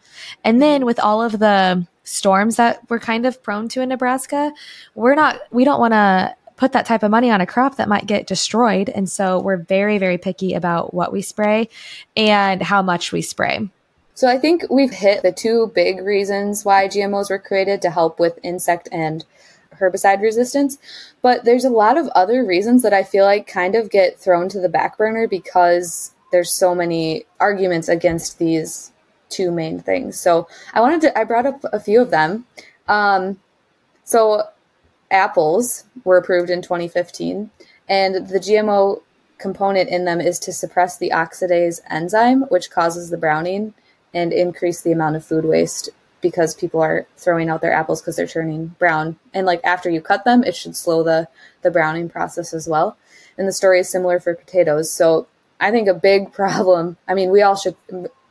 And 0.44 0.62
then 0.62 0.84
with 0.84 1.00
all 1.00 1.22
of 1.22 1.38
the 1.38 1.86
storms 2.04 2.56
that 2.56 2.80
we're 2.88 3.00
kind 3.00 3.26
of 3.26 3.42
prone 3.42 3.68
to 3.70 3.80
in 3.80 3.88
Nebraska, 3.88 4.52
we're 4.94 5.14
not, 5.14 5.40
we 5.50 5.64
don't 5.64 5.80
want 5.80 5.94
to 5.94 6.36
put 6.56 6.72
that 6.72 6.86
type 6.86 7.02
of 7.02 7.10
money 7.10 7.30
on 7.30 7.40
a 7.40 7.46
crop 7.46 7.76
that 7.76 7.88
might 7.88 8.06
get 8.06 8.26
destroyed. 8.26 8.88
And 8.88 9.10
so 9.10 9.40
we're 9.40 9.56
very, 9.56 9.98
very 9.98 10.18
picky 10.18 10.54
about 10.54 10.94
what 10.94 11.12
we 11.12 11.22
spray 11.22 11.68
and 12.16 12.62
how 12.62 12.82
much 12.82 13.10
we 13.10 13.22
spray. 13.22 13.68
So 14.14 14.28
I 14.28 14.38
think 14.38 14.64
we've 14.70 14.92
hit 14.92 15.22
the 15.22 15.32
two 15.32 15.72
big 15.74 16.00
reasons 16.00 16.64
why 16.64 16.86
GMOs 16.86 17.30
were 17.30 17.38
created 17.38 17.82
to 17.82 17.90
help 17.90 18.20
with 18.20 18.38
insect 18.44 18.88
and 18.92 19.24
herbicide 19.80 20.22
resistance. 20.22 20.78
But 21.20 21.44
there's 21.44 21.64
a 21.64 21.70
lot 21.70 21.98
of 21.98 22.06
other 22.08 22.44
reasons 22.44 22.82
that 22.82 22.94
I 22.94 23.02
feel 23.02 23.24
like 23.24 23.48
kind 23.48 23.74
of 23.74 23.90
get 23.90 24.18
thrown 24.18 24.48
to 24.50 24.60
the 24.60 24.68
back 24.68 24.96
burner 24.96 25.26
because 25.26 26.12
there's 26.30 26.52
so 26.52 26.76
many 26.76 27.24
arguments 27.40 27.88
against 27.88 28.38
these 28.38 28.92
two 29.30 29.50
main 29.50 29.80
things. 29.80 30.18
So 30.20 30.46
I 30.72 30.80
wanted 30.80 31.00
to, 31.02 31.18
I 31.18 31.24
brought 31.24 31.46
up 31.46 31.64
a 31.72 31.80
few 31.80 32.00
of 32.00 32.10
them. 32.10 32.46
Um, 32.86 33.40
so 34.04 34.44
apples 35.10 35.84
were 36.04 36.18
approved 36.18 36.50
in 36.50 36.62
2015, 36.62 37.50
and 37.88 38.14
the 38.28 38.38
GMO 38.38 39.02
component 39.38 39.88
in 39.88 40.04
them 40.04 40.20
is 40.20 40.38
to 40.40 40.52
suppress 40.52 40.98
the 40.98 41.10
oxidase 41.10 41.80
enzyme, 41.90 42.42
which 42.42 42.70
causes 42.70 43.10
the 43.10 43.16
browning 43.16 43.74
and 44.14 44.32
increase 44.32 44.80
the 44.80 44.92
amount 44.92 45.16
of 45.16 45.24
food 45.24 45.44
waste 45.44 45.90
because 46.20 46.54
people 46.54 46.80
are 46.80 47.06
throwing 47.18 47.50
out 47.50 47.60
their 47.60 47.72
apples 47.72 48.00
because 48.00 48.16
they're 48.16 48.26
turning 48.26 48.68
brown. 48.78 49.18
And 49.34 49.44
like 49.46 49.60
after 49.62 49.90
you 49.90 50.00
cut 50.00 50.24
them, 50.24 50.42
it 50.42 50.56
should 50.56 50.74
slow 50.76 51.02
the 51.02 51.28
the 51.62 51.70
browning 51.70 52.08
process 52.08 52.54
as 52.54 52.66
well. 52.66 52.96
And 53.36 53.46
the 53.46 53.52
story 53.52 53.80
is 53.80 53.90
similar 53.90 54.18
for 54.20 54.34
potatoes. 54.34 54.90
So 54.90 55.26
I 55.60 55.70
think 55.70 55.88
a 55.88 55.94
big 55.94 56.32
problem. 56.40 56.96
I 57.06 57.14
mean, 57.14 57.30
we 57.30 57.42
all 57.42 57.56
should. 57.56 57.76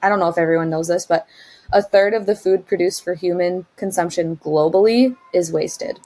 I 0.02 0.10
don't 0.10 0.20
know 0.20 0.30
if 0.30 0.38
everyone 0.40 0.72
knows 0.72 0.88
this, 0.88 1.06
but 1.06 1.28
a 1.72 1.82
third 1.82 2.14
of 2.14 2.26
the 2.26 2.36
food 2.36 2.66
produced 2.66 3.04
for 3.04 3.14
human 3.14 3.66
consumption 3.78 4.38
globally 4.38 5.16
is 5.34 5.52
wasted. 5.52 6.00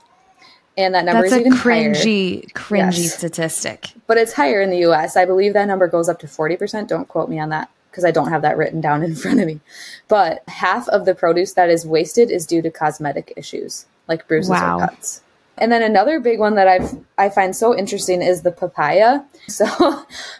And 0.77 0.93
that 0.93 1.05
number 1.05 1.23
That's 1.23 1.33
is 1.33 1.37
a 1.39 1.41
even 1.41 1.53
cringy, 1.53 2.53
higher. 2.53 2.91
cringy 2.91 3.03
Yes. 3.03 3.17
statistic. 3.17 3.93
But 4.05 4.17
it's 4.17 4.33
higher 4.33 4.61
in 4.61 4.69
the 4.69 4.85
US. 4.89 5.17
I 5.17 5.25
believe 5.25 5.53
that 5.53 5.65
number 5.65 5.87
goes 5.87 6.07
up 6.07 6.19
to 6.19 6.27
40%. 6.27 6.87
Don't 6.87 7.07
quote 7.07 7.29
me 7.29 7.39
on 7.39 7.49
that 7.49 7.69
because 7.97 8.05
I 8.05 8.11
don't 8.11 8.29
have 8.29 8.43
that 8.43 8.57
written 8.57 8.79
down 8.79 9.01
in 9.01 9.15
front 9.23 9.39
of 9.39 9.47
me. 9.47 9.59
But 10.07 10.43
half 10.47 10.87
of 10.89 11.05
the 11.05 11.15
produce 11.15 11.53
that 11.53 11.71
is 11.71 11.83
wasted 11.83 12.29
is 12.29 12.45
due 12.45 12.61
to 12.61 12.69
cosmetic 12.69 13.33
issues 13.35 13.87
like 14.07 14.27
bruises 14.27 14.51
Wow. 14.51 14.77
or 14.77 14.87
cuts. 14.87 15.21
And 15.57 15.71
then 15.71 15.81
another 15.81 16.19
big 16.19 16.37
one 16.37 16.53
that 16.53 16.67
I've 16.67 16.99
I 17.17 17.29
find 17.29 17.55
so 17.55 17.75
interesting 17.75 18.21
is 18.21 18.43
the 18.43 18.51
papaya. 18.51 19.21
So 19.47 19.65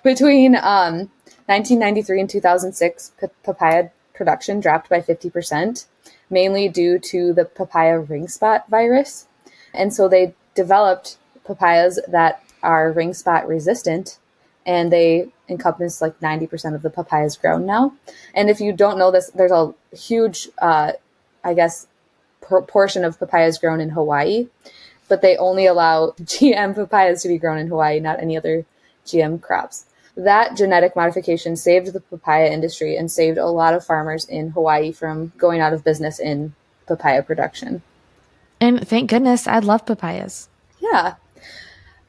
between 0.03 0.55
um, 0.55 1.09
1993 1.47 2.19
and 2.21 2.29
2006, 2.29 3.13
p- 3.19 3.27
papaya 3.43 3.89
production 4.13 4.59
dropped 4.59 4.87
by 4.87 5.01
50%, 5.01 5.85
mainly 6.29 6.69
due 6.69 6.99
to 6.99 7.33
the 7.33 7.45
papaya 7.45 7.99
ring 7.99 8.27
spot 8.27 8.69
virus. 8.69 9.25
And 9.73 9.91
so 9.91 10.07
they 10.07 10.35
developed 10.53 11.17
papayas 11.43 11.99
that 12.07 12.43
are 12.61 12.91
ring 12.91 13.15
spot 13.15 13.47
resistant 13.47 14.19
and 14.63 14.91
they 14.93 15.31
encompass 15.49 16.01
like 16.01 16.19
90% 16.19 16.75
of 16.75 16.81
the 16.81 16.89
papayas 16.89 17.37
grown 17.37 17.65
now. 17.65 17.93
And 18.33 18.49
if 18.49 18.59
you 18.59 18.73
don't 18.73 18.97
know 18.97 19.11
this, 19.11 19.29
there's 19.31 19.51
a 19.51 19.73
huge, 19.95 20.49
uh, 20.61 20.93
I 21.43 21.53
guess, 21.53 21.87
proportion 22.41 23.03
of 23.03 23.19
papayas 23.19 23.57
grown 23.57 23.79
in 23.81 23.89
Hawaii, 23.89 24.47
but 25.07 25.21
they 25.21 25.37
only 25.37 25.65
allow 25.65 26.11
GM 26.21 26.75
papayas 26.75 27.21
to 27.23 27.27
be 27.27 27.37
grown 27.37 27.57
in 27.57 27.67
Hawaii, 27.67 27.99
not 27.99 28.19
any 28.19 28.37
other 28.37 28.65
GM 29.05 29.41
crops. 29.41 29.85
That 30.15 30.57
genetic 30.57 30.95
modification 30.95 31.55
saved 31.55 31.93
the 31.93 31.99
papaya 31.99 32.51
industry 32.51 32.97
and 32.97 33.11
saved 33.11 33.37
a 33.37 33.45
lot 33.45 33.75
of 33.75 33.85
farmers 33.85 34.25
in 34.25 34.49
Hawaii 34.49 34.91
from 34.91 35.31
going 35.37 35.61
out 35.61 35.73
of 35.73 35.83
business 35.83 36.19
in 36.19 36.55
papaya 36.87 37.21
production. 37.21 37.83
And 38.59 38.87
thank 38.87 39.11
goodness, 39.11 39.47
I 39.47 39.59
love 39.59 39.85
papayas. 39.85 40.49
Yeah. 40.79 41.15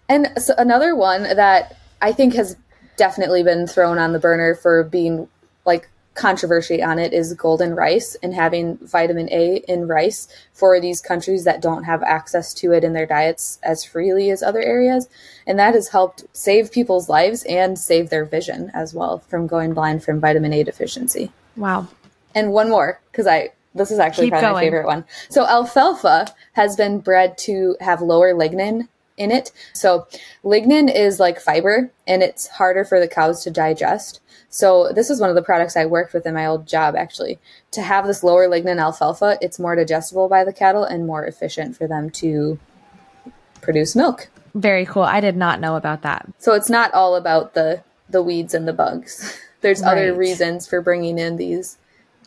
And 0.08 0.32
so 0.38 0.54
another 0.56 0.96
one 0.96 1.24
that 1.24 1.76
I 2.00 2.12
think 2.12 2.34
has 2.34 2.56
definitely 2.98 3.42
been 3.42 3.66
thrown 3.66 3.98
on 3.98 4.12
the 4.12 4.18
burner 4.18 4.54
for 4.54 4.84
being 4.84 5.28
like 5.64 5.88
controversy 6.18 6.82
on 6.82 6.98
it 6.98 7.12
is 7.12 7.32
golden 7.34 7.74
rice 7.74 8.16
and 8.22 8.34
having 8.34 8.76
vitamin 8.78 9.28
A 9.30 9.62
in 9.68 9.86
rice 9.86 10.26
for 10.52 10.80
these 10.80 11.00
countries 11.00 11.44
that 11.44 11.62
don't 11.62 11.84
have 11.84 12.02
access 12.02 12.52
to 12.54 12.72
it 12.72 12.82
in 12.82 12.92
their 12.92 13.06
diets 13.06 13.60
as 13.62 13.84
freely 13.84 14.30
as 14.30 14.42
other 14.42 14.60
areas. 14.60 15.08
And 15.46 15.58
that 15.58 15.74
has 15.74 15.88
helped 15.88 16.24
save 16.32 16.72
people's 16.72 17.08
lives 17.08 17.44
and 17.44 17.78
save 17.78 18.10
their 18.10 18.24
vision 18.24 18.70
as 18.74 18.92
well 18.92 19.20
from 19.20 19.46
going 19.46 19.72
blind 19.72 20.02
from 20.02 20.20
vitamin 20.20 20.52
A 20.52 20.64
deficiency. 20.64 21.30
Wow. 21.56 21.86
And 22.34 22.52
one 22.52 22.68
more, 22.68 23.00
because 23.10 23.26
I 23.26 23.52
this 23.74 23.90
is 23.92 24.00
actually 24.00 24.26
Keep 24.26 24.40
probably 24.40 24.52
my 24.52 24.60
favorite 24.60 24.86
one. 24.86 25.04
So 25.28 25.46
alfalfa 25.46 26.34
has 26.54 26.74
been 26.74 26.98
bred 26.98 27.38
to 27.38 27.76
have 27.80 28.02
lower 28.02 28.34
lignin 28.34 28.88
in 29.18 29.30
it. 29.30 29.52
So 29.74 30.06
lignin 30.44 30.92
is 30.94 31.20
like 31.20 31.40
fiber 31.40 31.90
and 32.06 32.22
it's 32.22 32.46
harder 32.48 32.84
for 32.84 33.00
the 33.00 33.08
cows 33.08 33.42
to 33.44 33.50
digest. 33.50 34.20
So 34.50 34.92
this 34.92 35.10
is 35.10 35.20
one 35.20 35.28
of 35.28 35.36
the 35.36 35.42
products 35.42 35.76
I 35.76 35.84
worked 35.84 36.14
with 36.14 36.26
in 36.26 36.34
my 36.34 36.46
old 36.46 36.66
job 36.66 36.96
actually. 36.96 37.38
To 37.72 37.82
have 37.82 38.06
this 38.06 38.22
lower 38.22 38.48
lignin 38.48 38.80
alfalfa, 38.80 39.38
it's 39.40 39.58
more 39.58 39.76
digestible 39.76 40.28
by 40.28 40.44
the 40.44 40.52
cattle 40.52 40.84
and 40.84 41.06
more 41.06 41.26
efficient 41.26 41.76
for 41.76 41.86
them 41.86 42.10
to 42.10 42.58
produce 43.60 43.94
milk. 43.94 44.28
Very 44.54 44.86
cool. 44.86 45.02
I 45.02 45.20
did 45.20 45.36
not 45.36 45.60
know 45.60 45.76
about 45.76 46.02
that. 46.02 46.26
So 46.38 46.54
it's 46.54 46.70
not 46.70 46.92
all 46.94 47.16
about 47.16 47.54
the 47.54 47.82
the 48.08 48.22
weeds 48.22 48.54
and 48.54 48.66
the 48.66 48.72
bugs. 48.72 49.38
There's 49.60 49.82
other 49.82 50.14
reasons 50.14 50.68
for 50.68 50.80
bringing 50.80 51.18
in 51.18 51.36
these 51.36 51.78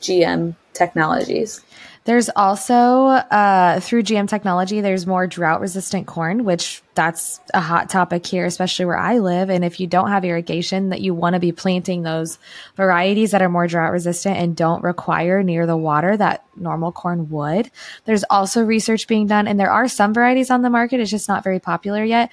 GM 0.02 0.56
technologies. 0.74 1.62
There's 2.04 2.30
also 2.36 3.08
uh, 3.10 3.80
through 3.80 4.04
GM 4.04 4.28
technology, 4.28 4.82
there's 4.82 5.06
more 5.06 5.28
drought 5.28 5.62
resistant 5.62 6.08
corn, 6.08 6.46
which 6.46 6.82
that's 6.96 7.40
a 7.54 7.62
hot 7.62 7.90
topic 7.90 8.26
here, 8.26 8.46
especially 8.46 8.86
where 8.86 8.98
I 8.98 9.20
live. 9.20 9.52
And 9.52 9.64
if 9.64 9.80
you 9.80 9.86
don't 9.86 10.10
have 10.10 10.26
irrigation, 10.26 10.90
that 10.90 11.02
you 11.02 11.14
want 11.14 11.36
to 11.36 11.40
be 11.40 11.52
planting 11.52 12.02
those 12.02 12.40
varieties 12.76 13.32
that 13.32 13.44
are 13.44 13.50
more 13.50 13.68
drought 13.68 13.92
resistant 13.92 14.38
and 14.38 14.56
don't 14.56 14.84
require 14.84 15.44
near 15.44 15.68
the 15.68 15.78
water 15.78 16.18
that 16.18 16.44
normal 16.56 16.92
corn 16.92 17.30
would. 17.30 17.70
There's 18.06 18.24
also 18.32 18.64
research 18.64 19.08
being 19.08 19.28
done, 19.28 19.48
and 19.48 19.60
there 19.60 19.72
are 19.72 19.88
some 19.88 20.12
varieties 20.12 20.50
on 20.50 20.64
the 20.64 20.72
market. 20.72 21.00
It's 21.00 21.12
just 21.12 21.30
not 21.30 21.44
very 21.44 21.60
popular 21.60 22.04
yet. 22.04 22.32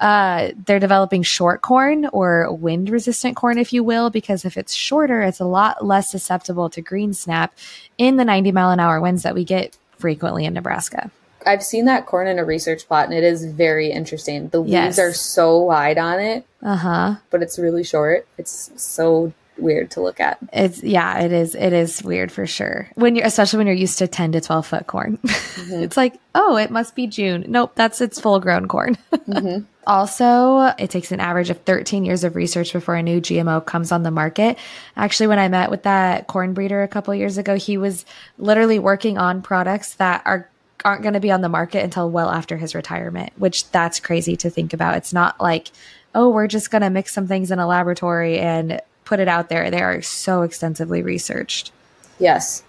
Uh, 0.00 0.50
they're 0.66 0.78
developing 0.80 1.22
short 1.22 1.60
corn 1.60 2.06
or 2.06 2.50
wind 2.52 2.88
resistant 2.88 3.36
corn, 3.36 3.58
if 3.58 3.72
you 3.72 3.84
will, 3.84 4.08
because 4.10 4.44
if 4.46 4.56
it's 4.56 4.72
shorter, 4.74 5.20
it's 5.20 5.40
a 5.40 5.44
lot 5.44 5.84
less 5.84 6.10
susceptible 6.10 6.70
to 6.70 6.80
green 6.80 7.12
snap 7.12 7.52
in 7.98 8.16
the 8.16 8.24
90 8.24 8.50
mile 8.52 8.70
an 8.70 8.80
hour 8.80 9.00
winds 9.00 9.22
that 9.24 9.34
we 9.34 9.44
get 9.44 9.76
frequently 9.98 10.46
in 10.46 10.54
Nebraska. 10.54 11.10
I've 11.46 11.62
seen 11.62 11.84
that 11.86 12.06
corn 12.06 12.26
in 12.26 12.38
a 12.38 12.44
research 12.44 12.86
plot 12.86 13.06
and 13.06 13.14
it 13.14 13.24
is 13.24 13.44
very 13.44 13.90
interesting. 13.90 14.48
The 14.48 14.60
leaves 14.60 14.72
Yes. 14.72 14.98
are 14.98 15.12
so 15.12 15.58
wide 15.58 15.96
on 15.98 16.18
it, 16.20 16.44
Uh 16.62 16.76
huh. 16.76 17.14
but 17.30 17.42
it's 17.42 17.58
really 17.58 17.84
short. 17.84 18.26
It's 18.38 18.70
so 18.76 19.32
weird 19.60 19.90
to 19.92 20.00
look 20.00 20.20
at. 20.20 20.38
It's 20.52 20.82
yeah, 20.82 21.20
it 21.20 21.32
is. 21.32 21.54
It 21.54 21.72
is 21.72 22.02
weird 22.02 22.32
for 22.32 22.46
sure. 22.46 22.88
When 22.94 23.16
you're 23.16 23.26
especially 23.26 23.58
when 23.58 23.66
you're 23.66 23.76
used 23.76 23.98
to 23.98 24.08
10 24.08 24.32
to 24.32 24.40
12 24.40 24.66
foot 24.66 24.86
corn, 24.86 25.16
mm-hmm. 25.24 25.82
it's 25.82 25.96
like, 25.96 26.18
oh, 26.34 26.56
it 26.56 26.70
must 26.70 26.94
be 26.94 27.06
June. 27.06 27.44
Nope, 27.48 27.72
that's 27.74 28.00
its 28.00 28.20
full 28.20 28.40
grown 28.40 28.68
corn. 28.68 28.96
Mm-hmm. 29.30 29.64
Also, 29.86 30.72
it 30.78 30.90
takes 30.90 31.12
an 31.12 31.20
average 31.20 31.50
of 31.50 31.60
13 31.62 32.04
years 32.04 32.24
of 32.24 32.34
research 32.34 32.72
before 32.72 32.96
a 32.96 33.02
new 33.02 33.20
GMO 33.20 33.64
comes 33.64 33.92
on 33.92 34.02
the 34.02 34.10
market. 34.10 34.58
Actually, 34.96 35.28
when 35.28 35.38
I 35.38 35.48
met 35.48 35.70
with 35.70 35.84
that 35.84 36.26
corn 36.26 36.52
breeder 36.52 36.82
a 36.82 36.88
couple 36.88 37.14
years 37.14 37.38
ago, 37.38 37.56
he 37.56 37.76
was 37.76 38.04
literally 38.38 38.78
working 38.78 39.18
on 39.18 39.40
products 39.40 39.94
that 39.94 40.22
are 40.26 40.48
aren't 40.84 41.02
going 41.02 41.14
to 41.14 41.20
be 41.20 41.30
on 41.30 41.40
the 41.40 41.48
market 41.48 41.84
until 41.84 42.10
well 42.10 42.30
after 42.30 42.56
his 42.56 42.74
retirement, 42.74 43.32
which 43.36 43.70
that's 43.70 44.00
crazy 44.00 44.36
to 44.36 44.50
think 44.50 44.72
about. 44.72 44.96
It's 44.96 45.12
not 45.12 45.40
like, 45.40 45.68
oh, 46.14 46.30
we're 46.30 46.46
just 46.46 46.70
going 46.70 46.82
to 46.82 46.90
mix 46.90 47.12
some 47.12 47.26
things 47.26 47.50
in 47.50 47.58
a 47.58 47.66
laboratory 47.66 48.38
and 48.38 48.80
put 49.10 49.18
it 49.18 49.26
out 49.26 49.48
there. 49.48 49.72
They 49.72 49.82
are 49.82 50.00
so 50.00 50.42
extensively 50.42 51.02
researched. 51.02 51.72
Yes. 52.20 52.62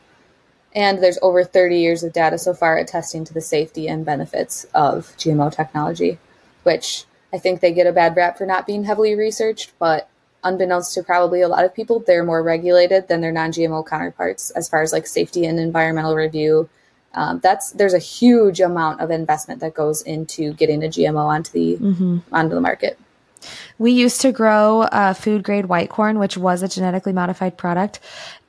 And 0.74 1.02
there's 1.02 1.20
over 1.22 1.44
30 1.44 1.78
years 1.78 2.04
of 2.04 2.14
data 2.14 2.40
so 2.40 2.56
far 2.56 2.78
attesting 2.78 3.24
to 3.26 3.34
the 3.34 3.42
safety 3.42 3.88
and 3.88 4.04
benefits 4.04 4.66
of 4.74 5.14
GMO 5.18 5.56
technology, 5.56 6.18
which 6.64 7.06
I 7.32 7.38
think 7.38 7.62
they 7.62 7.72
get 7.72 7.86
a 7.86 7.92
bad 7.92 8.16
rap 8.16 8.40
for 8.40 8.48
not 8.48 8.66
being 8.66 8.86
heavily 8.86 9.14
researched, 9.14 9.72
but 9.78 10.10
unbeknownst 10.44 10.96
to 10.96 11.04
probably 11.04 11.42
a 11.42 11.48
lot 11.48 11.64
of 11.64 11.76
people, 11.76 12.00
they're 12.00 12.24
more 12.24 12.42
regulated 12.42 13.08
than 13.08 13.22
their 13.22 13.32
non 13.32 13.52
GMO 13.52 13.88
counterparts 13.88 14.50
as 14.52 14.68
far 14.68 14.82
as 14.82 14.92
like 14.92 15.06
safety 15.06 15.46
and 15.46 15.60
environmental 15.60 16.16
review. 16.16 16.68
Um, 17.14 17.40
that's 17.44 17.72
there's 17.74 17.94
a 17.94 18.00
huge 18.00 18.60
amount 18.62 19.00
of 19.00 19.12
investment 19.12 19.60
that 19.60 19.76
goes 19.76 20.02
into 20.02 20.54
getting 20.54 20.84
a 20.84 20.88
GMO 20.88 21.26
onto 21.26 21.52
the 21.52 22.22
onto 22.32 22.56
the 22.56 22.62
market. 22.62 22.98
We 23.78 23.92
used 23.92 24.22
to 24.22 24.32
grow 24.32 24.82
uh, 24.82 25.14
food 25.14 25.44
grade 25.44 25.66
white 25.66 25.90
corn, 25.90 26.20
which 26.20 26.38
was 26.38 26.64
a 26.64 26.68
genetically 26.68 27.14
modified 27.14 27.58
product. 27.58 28.00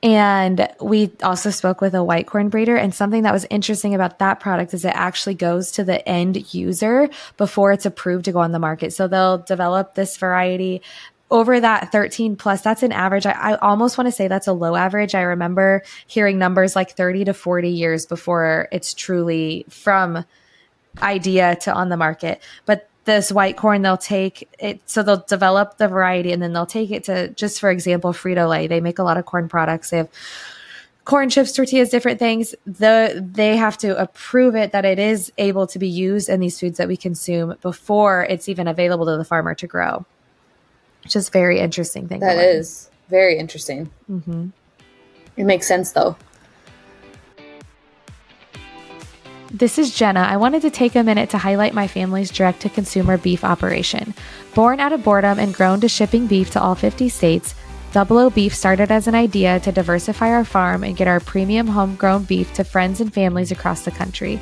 And 0.01 0.67
we 0.81 1.11
also 1.23 1.49
spoke 1.49 1.79
with 1.79 1.95
a 1.95 2.03
white 2.03 2.27
corn 2.27 2.49
breeder. 2.49 2.75
And 2.75 2.93
something 2.93 3.23
that 3.23 3.33
was 3.33 3.45
interesting 3.49 3.95
about 3.95 4.19
that 4.19 4.39
product 4.39 4.73
is 4.73 4.83
it 4.85 4.89
actually 4.95 5.35
goes 5.35 5.71
to 5.71 5.83
the 5.83 6.07
end 6.07 6.53
user 6.53 7.09
before 7.37 7.71
it's 7.71 7.85
approved 7.85 8.25
to 8.25 8.31
go 8.31 8.39
on 8.39 8.51
the 8.51 8.59
market. 8.59 8.93
So 8.93 9.07
they'll 9.07 9.39
develop 9.39 9.95
this 9.95 10.17
variety 10.17 10.81
over 11.31 11.59
that 11.59 11.91
13 11.91 12.35
plus 12.35 12.61
that's 12.61 12.83
an 12.83 12.91
average 12.91 13.25
I, 13.25 13.31
I 13.31 13.55
almost 13.55 13.97
want 13.97 14.07
to 14.07 14.11
say 14.11 14.27
that's 14.27 14.45
a 14.45 14.53
low 14.53 14.75
average 14.75 15.15
i 15.15 15.21
remember 15.21 15.81
hearing 16.05 16.37
numbers 16.37 16.75
like 16.75 16.91
30 16.91 17.25
to 17.25 17.33
40 17.33 17.69
years 17.69 18.05
before 18.05 18.67
it's 18.71 18.93
truly 18.93 19.65
from 19.67 20.25
idea 21.01 21.55
to 21.61 21.73
on 21.73 21.89
the 21.89 21.97
market 21.97 22.39
but 22.67 22.87
this 23.05 23.31
white 23.31 23.57
corn 23.57 23.81
they'll 23.81 23.97
take 23.97 24.49
it 24.59 24.79
so 24.85 25.03
they'll 25.03 25.25
develop 25.27 25.77
the 25.77 25.87
variety 25.87 26.31
and 26.31 26.41
then 26.41 26.53
they'll 26.53 26.65
take 26.65 26.91
it 26.91 27.03
to 27.03 27.27
just 27.29 27.59
for 27.59 27.69
example 27.69 28.13
frito-lay 28.13 28.67
they 28.67 28.79
make 28.81 28.99
a 28.99 29.03
lot 29.03 29.17
of 29.17 29.25
corn 29.25 29.47
products 29.49 29.89
they 29.89 29.97
have 29.97 30.09
corn 31.05 31.29
chips 31.29 31.51
tortillas 31.51 31.89
different 31.89 32.17
things 32.19 32.55
the 32.65 33.21
they 33.33 33.57
have 33.57 33.77
to 33.77 33.97
approve 33.99 34.55
it 34.55 34.71
that 34.71 34.85
it 34.85 34.99
is 34.99 35.31
able 35.37 35.67
to 35.67 35.77
be 35.79 35.87
used 35.89 36.29
in 36.29 36.39
these 36.39 36.59
foods 36.59 36.77
that 36.77 36.87
we 36.87 36.95
consume 36.95 37.55
before 37.61 38.23
it's 38.29 38.47
even 38.47 38.67
available 38.67 39.05
to 39.05 39.17
the 39.17 39.25
farmer 39.25 39.53
to 39.53 39.67
grow 39.67 40.05
which 41.03 41.15
is 41.15 41.27
very 41.29 41.59
interesting 41.59 42.07
thing 42.07 42.21
that 42.21 42.37
is 42.37 42.37
That 42.37 42.47
learn. 42.47 42.57
is 42.59 42.89
very 43.09 43.37
interesting. 43.37 43.91
Mm-hmm. 44.09 44.47
It 45.35 45.43
makes 45.43 45.67
sense 45.67 45.91
though. 45.91 46.15
This 49.55 49.77
is 49.77 49.93
Jena. 49.93 50.21
I 50.21 50.37
wanted 50.37 50.63
to 50.63 50.71
take 50.71 50.95
a 50.95 51.03
minute 51.03 51.29
to 51.29 51.37
highlight 51.37 51.75
my 51.75 51.85
family's 51.85 52.31
direct 52.31 52.61
to 52.61 52.69
consumer 52.69 53.19
beef 53.19 53.43
operation. 53.43 54.15
Born 54.55 54.79
out 54.79 54.93
of 54.93 55.03
boredom 55.03 55.37
and 55.37 55.53
grown 55.53 55.79
to 55.81 55.87
shipping 55.87 56.25
beef 56.25 56.49
to 56.51 56.59
all 56.59 56.73
50 56.73 57.07
states, 57.07 57.53
Double 57.91 58.17
O 58.17 58.31
Beef 58.31 58.55
started 58.55 58.89
as 58.89 59.05
an 59.05 59.13
idea 59.13 59.59
to 59.59 59.71
diversify 59.71 60.31
our 60.31 60.43
farm 60.43 60.83
and 60.83 60.97
get 60.97 61.07
our 61.07 61.19
premium 61.19 61.67
homegrown 61.67 62.23
beef 62.23 62.51
to 62.53 62.63
friends 62.63 62.99
and 62.99 63.13
families 63.13 63.51
across 63.51 63.85
the 63.85 63.91
country. 63.91 64.41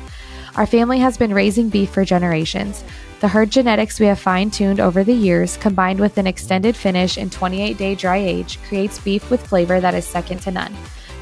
Our 0.56 0.64
family 0.64 1.00
has 1.00 1.18
been 1.18 1.34
raising 1.34 1.68
beef 1.68 1.90
for 1.90 2.06
generations. 2.06 2.82
The 3.20 3.28
herd 3.28 3.50
genetics 3.50 4.00
we 4.00 4.06
have 4.06 4.18
fine 4.18 4.50
tuned 4.50 4.80
over 4.80 5.04
the 5.04 5.12
years, 5.12 5.58
combined 5.58 6.00
with 6.00 6.16
an 6.16 6.26
extended 6.26 6.74
finish 6.74 7.18
and 7.18 7.30
28 7.30 7.76
day 7.76 7.94
dry 7.96 8.16
age, 8.16 8.58
creates 8.62 8.98
beef 8.98 9.30
with 9.30 9.46
flavor 9.46 9.78
that 9.78 9.92
is 9.92 10.06
second 10.06 10.40
to 10.40 10.52
none. 10.52 10.74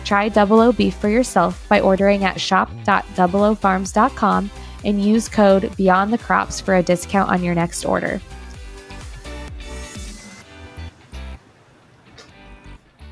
Try 0.04 0.28
Double 0.28 0.60
O 0.60 0.72
Beef 0.72 0.94
for 0.94 1.08
yourself 1.08 1.66
by 1.68 1.80
ordering 1.80 2.24
at 2.24 2.40
shop.doubleofarms.com 2.40 4.50
and 4.84 5.04
use 5.04 5.28
code 5.28 5.76
Beyond 5.76 6.12
the 6.12 6.18
Crops 6.18 6.60
for 6.60 6.76
a 6.76 6.82
discount 6.82 7.30
on 7.30 7.42
your 7.42 7.54
next 7.54 7.84
order. 7.84 8.20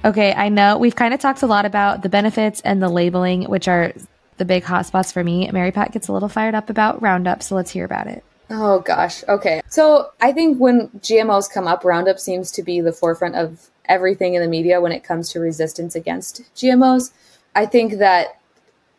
Okay, 0.05 0.33
I 0.33 0.49
know 0.49 0.79
we've 0.79 0.97
kind 0.97 1.13
of 1.13 1.21
talked 1.21 1.43
a 1.43 1.47
lot 1.47 1.67
about 1.67 2.03
the 2.03 2.09
benefits 2.09 2.61
and 2.63 2.83
the 2.83 2.89
labeling, 2.89 3.45
which 3.45 3.69
are 3.69 3.93
the 4.39 4.45
big 4.45 4.65
hotspots 4.65 5.13
for 5.13 5.23
me. 5.23 5.51
Mary 5.51 5.73
Pat 5.73 5.93
gets 5.93 6.09
a 6.09 6.13
little 6.13 6.29
fired 6.29 6.55
up 6.55 6.71
about 6.71 7.03
Roundup, 7.03 7.43
so 7.43 7.57
let's 7.57 7.71
hear 7.71 7.85
about 7.85 8.07
it. 8.07 8.25
Oh 8.51 8.81
gosh. 8.81 9.23
Okay. 9.29 9.61
So 9.69 10.11
I 10.21 10.33
think 10.33 10.59
when 10.59 10.89
GMOs 11.01 11.53
come 11.53 11.67
up, 11.67 11.85
Roundup 11.85 12.19
seems 12.19 12.51
to 12.53 12.63
be 12.63 12.81
the 12.81 12.93
forefront 12.93 13.35
of 13.35 13.69
everything 13.89 14.35
in 14.35 14.43
the 14.43 14.49
media 14.49 14.81
when 14.81 14.93
it 14.93 15.05
comes 15.05 15.31
to 15.31 15.41
resistance 15.41 15.95
against 15.95 16.43
GMOs. 16.55 17.13
I 17.55 17.67
think 17.67 17.95
that 17.99 18.41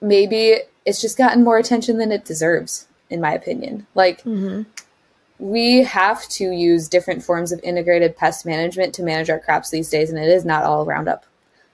maybe 0.01 0.57
it's 0.85 1.01
just 1.01 1.17
gotten 1.17 1.43
more 1.43 1.57
attention 1.57 1.97
than 1.97 2.11
it 2.11 2.25
deserves, 2.25 2.87
in 3.09 3.21
my 3.21 3.33
opinion. 3.33 3.85
Like, 3.95 4.21
mm-hmm. 4.23 4.63
we 5.37 5.83
have 5.83 6.27
to 6.29 6.51
use 6.51 6.87
different 6.87 7.23
forms 7.23 7.51
of 7.51 7.59
integrated 7.63 8.17
pest 8.17 8.45
management 8.45 8.93
to 8.95 9.03
manage 9.03 9.29
our 9.29 9.39
crops 9.39 9.69
these 9.69 9.89
days, 9.89 10.09
and 10.09 10.19
it 10.19 10.29
is 10.29 10.45
not 10.45 10.63
all 10.63 10.85
Roundup. 10.85 11.25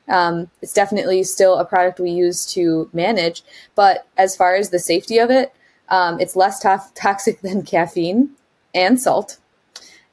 Um, 0.07 0.49
it's 0.61 0.73
definitely 0.73 1.23
still 1.23 1.57
a 1.57 1.65
product 1.65 1.99
we 1.99 2.11
use 2.11 2.45
to 2.53 2.89
manage, 2.93 3.43
but 3.73 4.07
as 4.17 4.35
far 4.35 4.55
as 4.55 4.69
the 4.69 4.79
safety 4.79 5.17
of 5.17 5.31
it, 5.31 5.53
um, 5.89 6.19
it's 6.19 6.35
less 6.35 6.59
to- 6.59 6.83
toxic 6.95 7.41
than 7.41 7.63
caffeine 7.63 8.31
and 8.73 8.99
salt, 8.99 9.37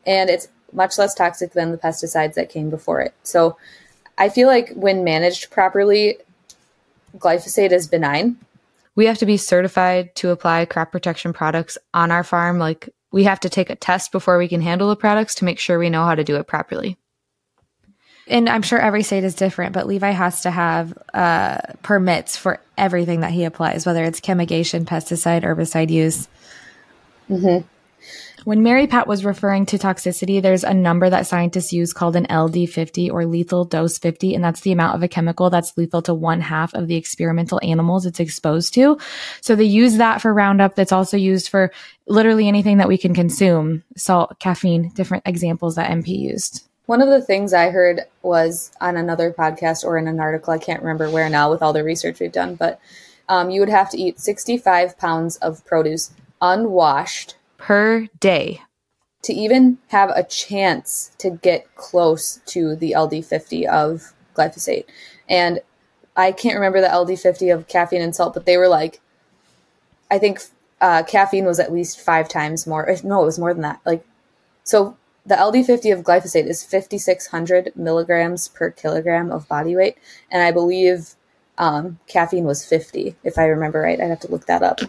and 0.06 0.30
it's 0.30 0.48
much 0.72 0.98
less 0.98 1.14
toxic 1.14 1.52
than 1.52 1.70
the 1.70 1.78
pesticides 1.78 2.34
that 2.34 2.48
came 2.48 2.70
before 2.70 3.00
it. 3.00 3.14
So 3.22 3.56
I 4.18 4.28
feel 4.28 4.48
like 4.48 4.70
when 4.74 5.04
managed 5.04 5.50
properly, 5.50 6.18
glyphosate 7.18 7.72
is 7.72 7.86
benign. 7.86 8.36
We 8.94 9.06
have 9.06 9.18
to 9.18 9.26
be 9.26 9.36
certified 9.36 10.14
to 10.16 10.30
apply 10.30 10.66
crop 10.66 10.92
protection 10.92 11.32
products 11.32 11.78
on 11.94 12.10
our 12.10 12.24
farm. 12.24 12.58
Like 12.58 12.88
we 13.10 13.24
have 13.24 13.40
to 13.40 13.48
take 13.48 13.70
a 13.70 13.76
test 13.76 14.12
before 14.12 14.38
we 14.38 14.48
can 14.48 14.60
handle 14.60 14.88
the 14.88 14.96
products 14.96 15.34
to 15.36 15.44
make 15.44 15.58
sure 15.58 15.78
we 15.78 15.90
know 15.90 16.04
how 16.04 16.14
to 16.14 16.24
do 16.24 16.36
it 16.36 16.46
properly. 16.46 16.98
And 18.28 18.48
I'm 18.48 18.62
sure 18.62 18.78
every 18.78 19.02
state 19.02 19.24
is 19.24 19.34
different, 19.34 19.72
but 19.72 19.86
Levi 19.86 20.10
has 20.10 20.42
to 20.42 20.50
have 20.50 20.96
uh, 21.12 21.58
permits 21.82 22.36
for 22.36 22.60
everything 22.78 23.20
that 23.20 23.32
he 23.32 23.44
applies, 23.44 23.84
whether 23.84 24.04
it's 24.04 24.20
chemigation, 24.20 24.84
pesticide, 24.84 25.42
herbicide 25.42 25.90
use. 25.90 26.28
Mm-hmm. 27.28 27.66
When 28.44 28.64
Mary 28.64 28.88
Pat 28.88 29.06
was 29.06 29.24
referring 29.24 29.66
to 29.66 29.78
toxicity, 29.78 30.42
there's 30.42 30.64
a 30.64 30.74
number 30.74 31.08
that 31.08 31.28
scientists 31.28 31.72
use 31.72 31.92
called 31.92 32.16
an 32.16 32.26
LD50 32.26 33.08
or 33.12 33.24
lethal 33.24 33.64
dose 33.64 33.98
50, 33.98 34.34
and 34.34 34.42
that's 34.42 34.62
the 34.62 34.72
amount 34.72 34.96
of 34.96 35.02
a 35.04 35.08
chemical 35.08 35.48
that's 35.48 35.76
lethal 35.76 36.02
to 36.02 36.14
one 36.14 36.40
half 36.40 36.74
of 36.74 36.88
the 36.88 36.96
experimental 36.96 37.60
animals 37.62 38.04
it's 38.04 38.18
exposed 38.18 38.74
to. 38.74 38.98
So 39.42 39.54
they 39.54 39.64
use 39.64 39.96
that 39.98 40.20
for 40.20 40.34
Roundup. 40.34 40.74
That's 40.74 40.90
also 40.90 41.16
used 41.16 41.50
for 41.50 41.70
literally 42.08 42.48
anything 42.48 42.78
that 42.78 42.88
we 42.88 42.98
can 42.98 43.14
consume. 43.14 43.84
Salt, 43.96 44.36
caffeine, 44.40 44.88
different 44.94 45.22
examples 45.24 45.76
that 45.76 45.92
MP 45.92 46.08
used. 46.08 46.66
One 46.86 47.00
of 47.00 47.08
the 47.08 47.22
things 47.22 47.54
I 47.54 47.70
heard 47.70 48.00
was 48.22 48.72
on 48.80 48.96
another 48.96 49.32
podcast 49.32 49.84
or 49.84 49.96
in 49.98 50.08
an 50.08 50.18
article, 50.18 50.52
I 50.52 50.58
can't 50.58 50.82
remember 50.82 51.08
where 51.08 51.28
now 51.28 51.48
with 51.48 51.62
all 51.62 51.72
the 51.72 51.84
research 51.84 52.18
we've 52.18 52.32
done, 52.32 52.56
but 52.56 52.80
um, 53.28 53.50
you 53.50 53.60
would 53.60 53.68
have 53.68 53.88
to 53.90 53.98
eat 53.98 54.18
65 54.18 54.98
pounds 54.98 55.36
of 55.36 55.64
produce 55.64 56.10
unwashed 56.40 57.36
per 57.62 58.08
day 58.18 58.60
to 59.22 59.32
even 59.32 59.78
have 59.86 60.10
a 60.10 60.24
chance 60.24 61.12
to 61.16 61.30
get 61.30 61.72
close 61.76 62.40
to 62.44 62.74
the 62.74 62.90
LD50 62.90 63.68
of 63.68 64.12
glyphosate. 64.34 64.84
And 65.28 65.60
I 66.16 66.32
can't 66.32 66.56
remember 66.56 66.80
the 66.80 66.88
LD50 66.88 67.54
of 67.54 67.68
caffeine 67.68 68.02
and 68.02 68.16
salt, 68.16 68.34
but 68.34 68.46
they 68.46 68.56
were 68.56 68.66
like, 68.66 69.00
I 70.10 70.18
think 70.18 70.40
uh, 70.80 71.04
caffeine 71.04 71.44
was 71.44 71.60
at 71.60 71.72
least 71.72 72.00
five 72.00 72.28
times 72.28 72.66
more. 72.66 72.92
No, 73.04 73.22
it 73.22 73.26
was 73.26 73.38
more 73.38 73.54
than 73.54 73.62
that. 73.62 73.80
Like, 73.86 74.04
so 74.64 74.96
the 75.24 75.36
LD50 75.36 75.96
of 75.96 76.04
glyphosate 76.04 76.48
is 76.48 76.64
5,600 76.64 77.74
milligrams 77.76 78.48
per 78.48 78.72
kilogram 78.72 79.30
of 79.30 79.46
body 79.46 79.76
weight. 79.76 79.98
And 80.32 80.42
I 80.42 80.50
believe 80.50 81.14
um, 81.58 82.00
caffeine 82.08 82.44
was 82.44 82.64
50, 82.64 83.14
if 83.22 83.38
I 83.38 83.44
remember 83.44 83.82
right. 83.82 84.00
I'd 84.00 84.10
have 84.10 84.20
to 84.20 84.30
look 84.32 84.46
that 84.46 84.64
up 84.64 84.80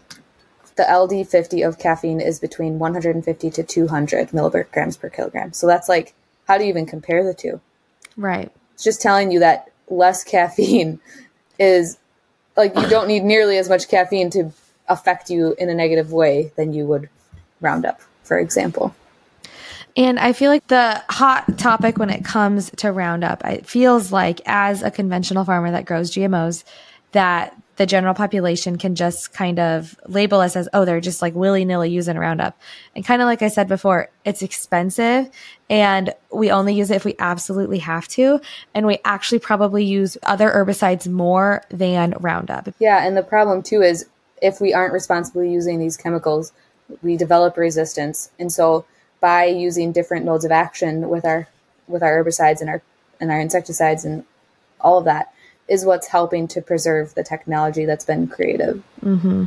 the 0.75 0.83
LD50 0.83 1.67
of 1.67 1.77
caffeine 1.77 2.21
is 2.21 2.39
between 2.39 2.79
150 2.79 3.49
to 3.51 3.63
200 3.63 4.33
milligrams 4.33 4.97
per 4.97 5.09
kilogram. 5.09 5.53
So 5.53 5.67
that's 5.67 5.89
like, 5.89 6.13
how 6.47 6.57
do 6.57 6.63
you 6.63 6.69
even 6.69 6.85
compare 6.85 7.23
the 7.23 7.33
two? 7.33 7.61
Right. 8.17 8.51
It's 8.73 8.83
just 8.83 9.01
telling 9.01 9.31
you 9.31 9.39
that 9.39 9.71
less 9.89 10.23
caffeine 10.23 10.99
is 11.59 11.97
like 12.55 12.75
you 12.75 12.87
don't 12.87 13.07
need 13.07 13.23
nearly 13.23 13.57
as 13.57 13.69
much 13.69 13.87
caffeine 13.87 14.29
to 14.31 14.51
affect 14.87 15.29
you 15.29 15.55
in 15.57 15.69
a 15.69 15.73
negative 15.73 16.11
way 16.11 16.51
than 16.55 16.73
you 16.73 16.85
would 16.85 17.09
Roundup, 17.61 18.01
for 18.23 18.37
example. 18.37 18.93
And 19.95 20.19
I 20.19 20.33
feel 20.33 20.49
like 20.49 20.67
the 20.67 21.03
hot 21.09 21.57
topic 21.57 21.97
when 21.97 22.09
it 22.09 22.25
comes 22.25 22.71
to 22.77 22.91
Roundup, 22.91 23.45
it 23.45 23.65
feels 23.65 24.11
like 24.11 24.41
as 24.45 24.81
a 24.81 24.91
conventional 24.91 25.45
farmer 25.45 25.71
that 25.71 25.85
grows 25.85 26.11
GMOs, 26.11 26.63
that 27.11 27.55
the 27.75 27.85
general 27.85 28.13
population 28.13 28.77
can 28.77 28.93
just 28.93 29.33
kind 29.33 29.59
of 29.59 29.99
label 30.07 30.39
us 30.39 30.55
as, 30.55 30.69
oh, 30.73 30.85
they're 30.85 31.01
just 31.01 31.21
like 31.21 31.33
willy 31.33 31.65
nilly 31.65 31.89
using 31.89 32.17
Roundup. 32.17 32.59
And 32.95 33.05
kind 33.05 33.21
of 33.21 33.25
like 33.25 33.41
I 33.41 33.47
said 33.47 33.67
before, 33.67 34.09
it's 34.25 34.43
expensive 34.43 35.29
and 35.69 36.13
we 36.31 36.51
only 36.51 36.75
use 36.75 36.91
it 36.91 36.95
if 36.95 37.05
we 37.05 37.15
absolutely 37.17 37.79
have 37.79 38.07
to. 38.09 38.39
And 38.75 38.85
we 38.85 38.99
actually 39.05 39.39
probably 39.39 39.83
use 39.83 40.17
other 40.23 40.51
herbicides 40.51 41.07
more 41.07 41.63
than 41.69 42.13
Roundup. 42.19 42.69
Yeah. 42.79 43.05
And 43.05 43.17
the 43.17 43.23
problem 43.23 43.63
too 43.63 43.81
is 43.81 44.07
if 44.41 44.61
we 44.61 44.73
aren't 44.73 44.93
responsibly 44.93 45.51
using 45.51 45.79
these 45.79 45.97
chemicals, 45.97 46.51
we 47.01 47.17
develop 47.17 47.57
resistance. 47.57 48.29
And 48.37 48.51
so 48.51 48.85
by 49.19 49.45
using 49.45 49.91
different 49.91 50.25
modes 50.25 50.45
of 50.45 50.51
action 50.51 51.09
with 51.09 51.25
our, 51.25 51.47
with 51.87 52.03
our 52.03 52.23
herbicides 52.23 52.61
and 52.61 52.69
our, 52.69 52.83
and 53.19 53.31
our 53.31 53.39
insecticides 53.39 54.05
and 54.05 54.25
all 54.79 54.99
of 54.99 55.05
that, 55.05 55.32
is 55.67 55.85
what's 55.85 56.07
helping 56.07 56.47
to 56.49 56.61
preserve 56.61 57.13
the 57.15 57.23
technology 57.23 57.85
that's 57.85 58.05
been 58.05 58.27
created. 58.27 58.81
Mm-hmm. 59.03 59.45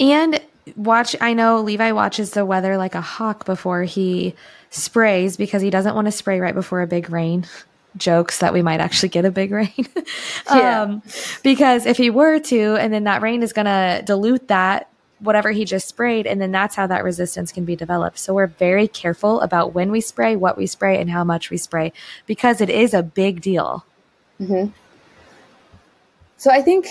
And 0.00 0.40
watch, 0.76 1.14
I 1.20 1.34
know 1.34 1.60
Levi 1.60 1.92
watches 1.92 2.30
the 2.30 2.44
weather 2.44 2.76
like 2.76 2.94
a 2.94 3.00
hawk 3.00 3.44
before 3.44 3.82
he 3.84 4.34
sprays 4.70 5.36
because 5.36 5.62
he 5.62 5.70
doesn't 5.70 5.94
want 5.94 6.06
to 6.06 6.12
spray 6.12 6.40
right 6.40 6.54
before 6.54 6.82
a 6.82 6.86
big 6.86 7.10
rain. 7.10 7.46
Jokes 7.96 8.40
that 8.40 8.52
we 8.52 8.60
might 8.60 8.80
actually 8.80 9.10
get 9.10 9.24
a 9.24 9.30
big 9.30 9.52
rain. 9.52 9.70
yeah. 10.52 10.82
um, 10.82 11.02
because 11.44 11.86
if 11.86 11.96
he 11.96 12.10
were 12.10 12.40
to, 12.40 12.74
and 12.76 12.92
then 12.92 13.04
that 13.04 13.22
rain 13.22 13.42
is 13.42 13.52
going 13.52 13.66
to 13.66 14.02
dilute 14.04 14.48
that 14.48 14.90
whatever 15.20 15.52
he 15.52 15.64
just 15.64 15.88
sprayed 15.88 16.26
and 16.26 16.40
then 16.40 16.52
that's 16.52 16.74
how 16.74 16.86
that 16.86 17.04
resistance 17.04 17.52
can 17.52 17.64
be 17.64 17.76
developed 17.76 18.18
so 18.18 18.34
we're 18.34 18.46
very 18.46 18.86
careful 18.86 19.40
about 19.40 19.72
when 19.72 19.90
we 19.90 20.00
spray 20.00 20.36
what 20.36 20.56
we 20.56 20.66
spray 20.66 21.00
and 21.00 21.10
how 21.10 21.24
much 21.24 21.50
we 21.50 21.56
spray 21.56 21.92
because 22.26 22.60
it 22.60 22.68
is 22.68 22.92
a 22.92 23.02
big 23.02 23.40
deal 23.40 23.86
mm-hmm. 24.40 24.70
So 26.44 26.50
I 26.50 26.60
think 26.60 26.88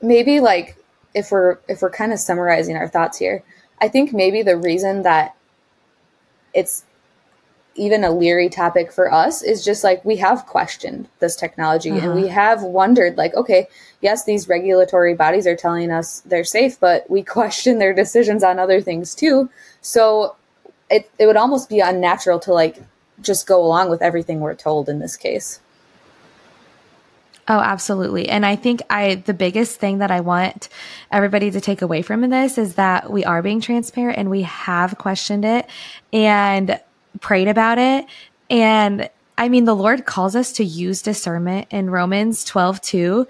maybe 0.00 0.40
like 0.40 0.78
if 1.12 1.30
we're 1.30 1.58
if 1.68 1.82
we're 1.82 1.90
kind 1.90 2.10
of 2.10 2.18
summarizing 2.18 2.74
our 2.74 2.88
thoughts 2.88 3.18
here, 3.18 3.42
I 3.78 3.86
think 3.86 4.14
maybe 4.14 4.40
the 4.40 4.56
reason 4.56 5.02
that 5.02 5.36
it's 6.54 6.86
even 7.74 8.02
a 8.02 8.10
leery 8.10 8.48
topic 8.48 8.90
for 8.90 9.12
us 9.12 9.42
is 9.42 9.62
just 9.62 9.84
like 9.84 10.02
we 10.06 10.16
have 10.16 10.46
questioned 10.46 11.06
this 11.18 11.36
technology 11.36 11.90
uh-huh. 11.90 12.00
and 12.00 12.14
we 12.14 12.30
uh-huh. 12.30 12.32
have 12.32 12.62
wondered 12.62 13.18
like 13.18 13.34
okay 13.34 13.68
yes 14.00 14.24
these 14.24 14.48
regulatory 14.48 15.12
bodies 15.12 15.46
are 15.46 15.56
telling 15.56 15.90
us 15.90 16.20
they're 16.20 16.42
safe 16.42 16.80
but 16.80 17.04
we 17.10 17.22
question 17.38 17.78
their 17.78 17.92
decisions 17.92 18.42
on 18.42 18.58
other 18.58 18.80
things 18.80 19.14
too 19.14 19.50
so 19.82 20.34
it, 20.88 21.10
it 21.18 21.26
would 21.26 21.36
almost 21.36 21.68
be 21.68 21.80
unnatural 21.80 22.38
to 22.38 22.54
like 22.54 22.82
just 23.20 23.46
go 23.46 23.62
along 23.62 23.90
with 23.90 24.00
everything 24.00 24.40
we're 24.40 24.54
told 24.54 24.88
in 24.88 24.98
this 24.98 25.16
case 25.16 25.60
Oh, 27.46 27.58
absolutely. 27.58 28.28
And 28.28 28.46
I 28.46 28.56
think 28.56 28.80
I, 28.88 29.16
the 29.16 29.34
biggest 29.34 29.78
thing 29.78 29.98
that 29.98 30.10
I 30.10 30.20
want 30.20 30.70
everybody 31.10 31.50
to 31.50 31.60
take 31.60 31.82
away 31.82 32.00
from 32.00 32.22
this 32.30 32.56
is 32.56 32.76
that 32.76 33.10
we 33.10 33.24
are 33.24 33.42
being 33.42 33.60
transparent 33.60 34.18
and 34.18 34.30
we 34.30 34.42
have 34.42 34.96
questioned 34.96 35.44
it 35.44 35.66
and 36.12 36.80
prayed 37.20 37.48
about 37.48 37.78
it. 37.78 38.06
And 38.48 39.10
I 39.36 39.48
mean, 39.50 39.64
the 39.64 39.76
Lord 39.76 40.06
calls 40.06 40.34
us 40.36 40.52
to 40.54 40.64
use 40.64 41.02
discernment 41.02 41.66
in 41.70 41.90
Romans 41.90 42.44
12, 42.44 42.80
2. 42.80 43.26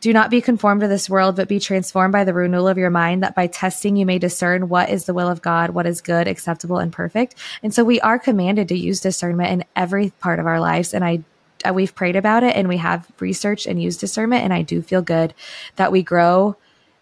Do 0.00 0.12
not 0.12 0.30
be 0.30 0.40
conformed 0.40 0.82
to 0.82 0.88
this 0.88 1.10
world, 1.10 1.34
but 1.34 1.48
be 1.48 1.58
transformed 1.58 2.12
by 2.12 2.22
the 2.22 2.34
renewal 2.34 2.68
of 2.68 2.78
your 2.78 2.90
mind, 2.90 3.22
that 3.22 3.34
by 3.34 3.48
testing 3.48 3.96
you 3.96 4.06
may 4.06 4.18
discern 4.18 4.68
what 4.68 4.90
is 4.90 5.06
the 5.06 5.14
will 5.14 5.28
of 5.28 5.42
God, 5.42 5.70
what 5.70 5.86
is 5.86 6.02
good, 6.02 6.28
acceptable, 6.28 6.78
and 6.78 6.92
perfect. 6.92 7.34
And 7.62 7.74
so 7.74 7.82
we 7.82 8.00
are 8.02 8.18
commanded 8.18 8.68
to 8.68 8.78
use 8.78 9.00
discernment 9.00 9.50
in 9.50 9.64
every 9.74 10.10
part 10.20 10.38
of 10.38 10.46
our 10.46 10.60
lives. 10.60 10.94
And 10.94 11.04
I 11.04 11.24
Uh, 11.64 11.72
we've 11.72 11.94
prayed 11.94 12.16
about 12.16 12.42
it 12.42 12.56
and 12.56 12.68
we 12.68 12.76
have 12.76 13.10
researched 13.20 13.66
and 13.66 13.82
used 13.82 14.00
discernment. 14.00 14.44
And 14.44 14.52
I 14.52 14.62
do 14.62 14.82
feel 14.82 15.02
good 15.02 15.34
that 15.76 15.92
we 15.92 16.02
grow 16.02 16.56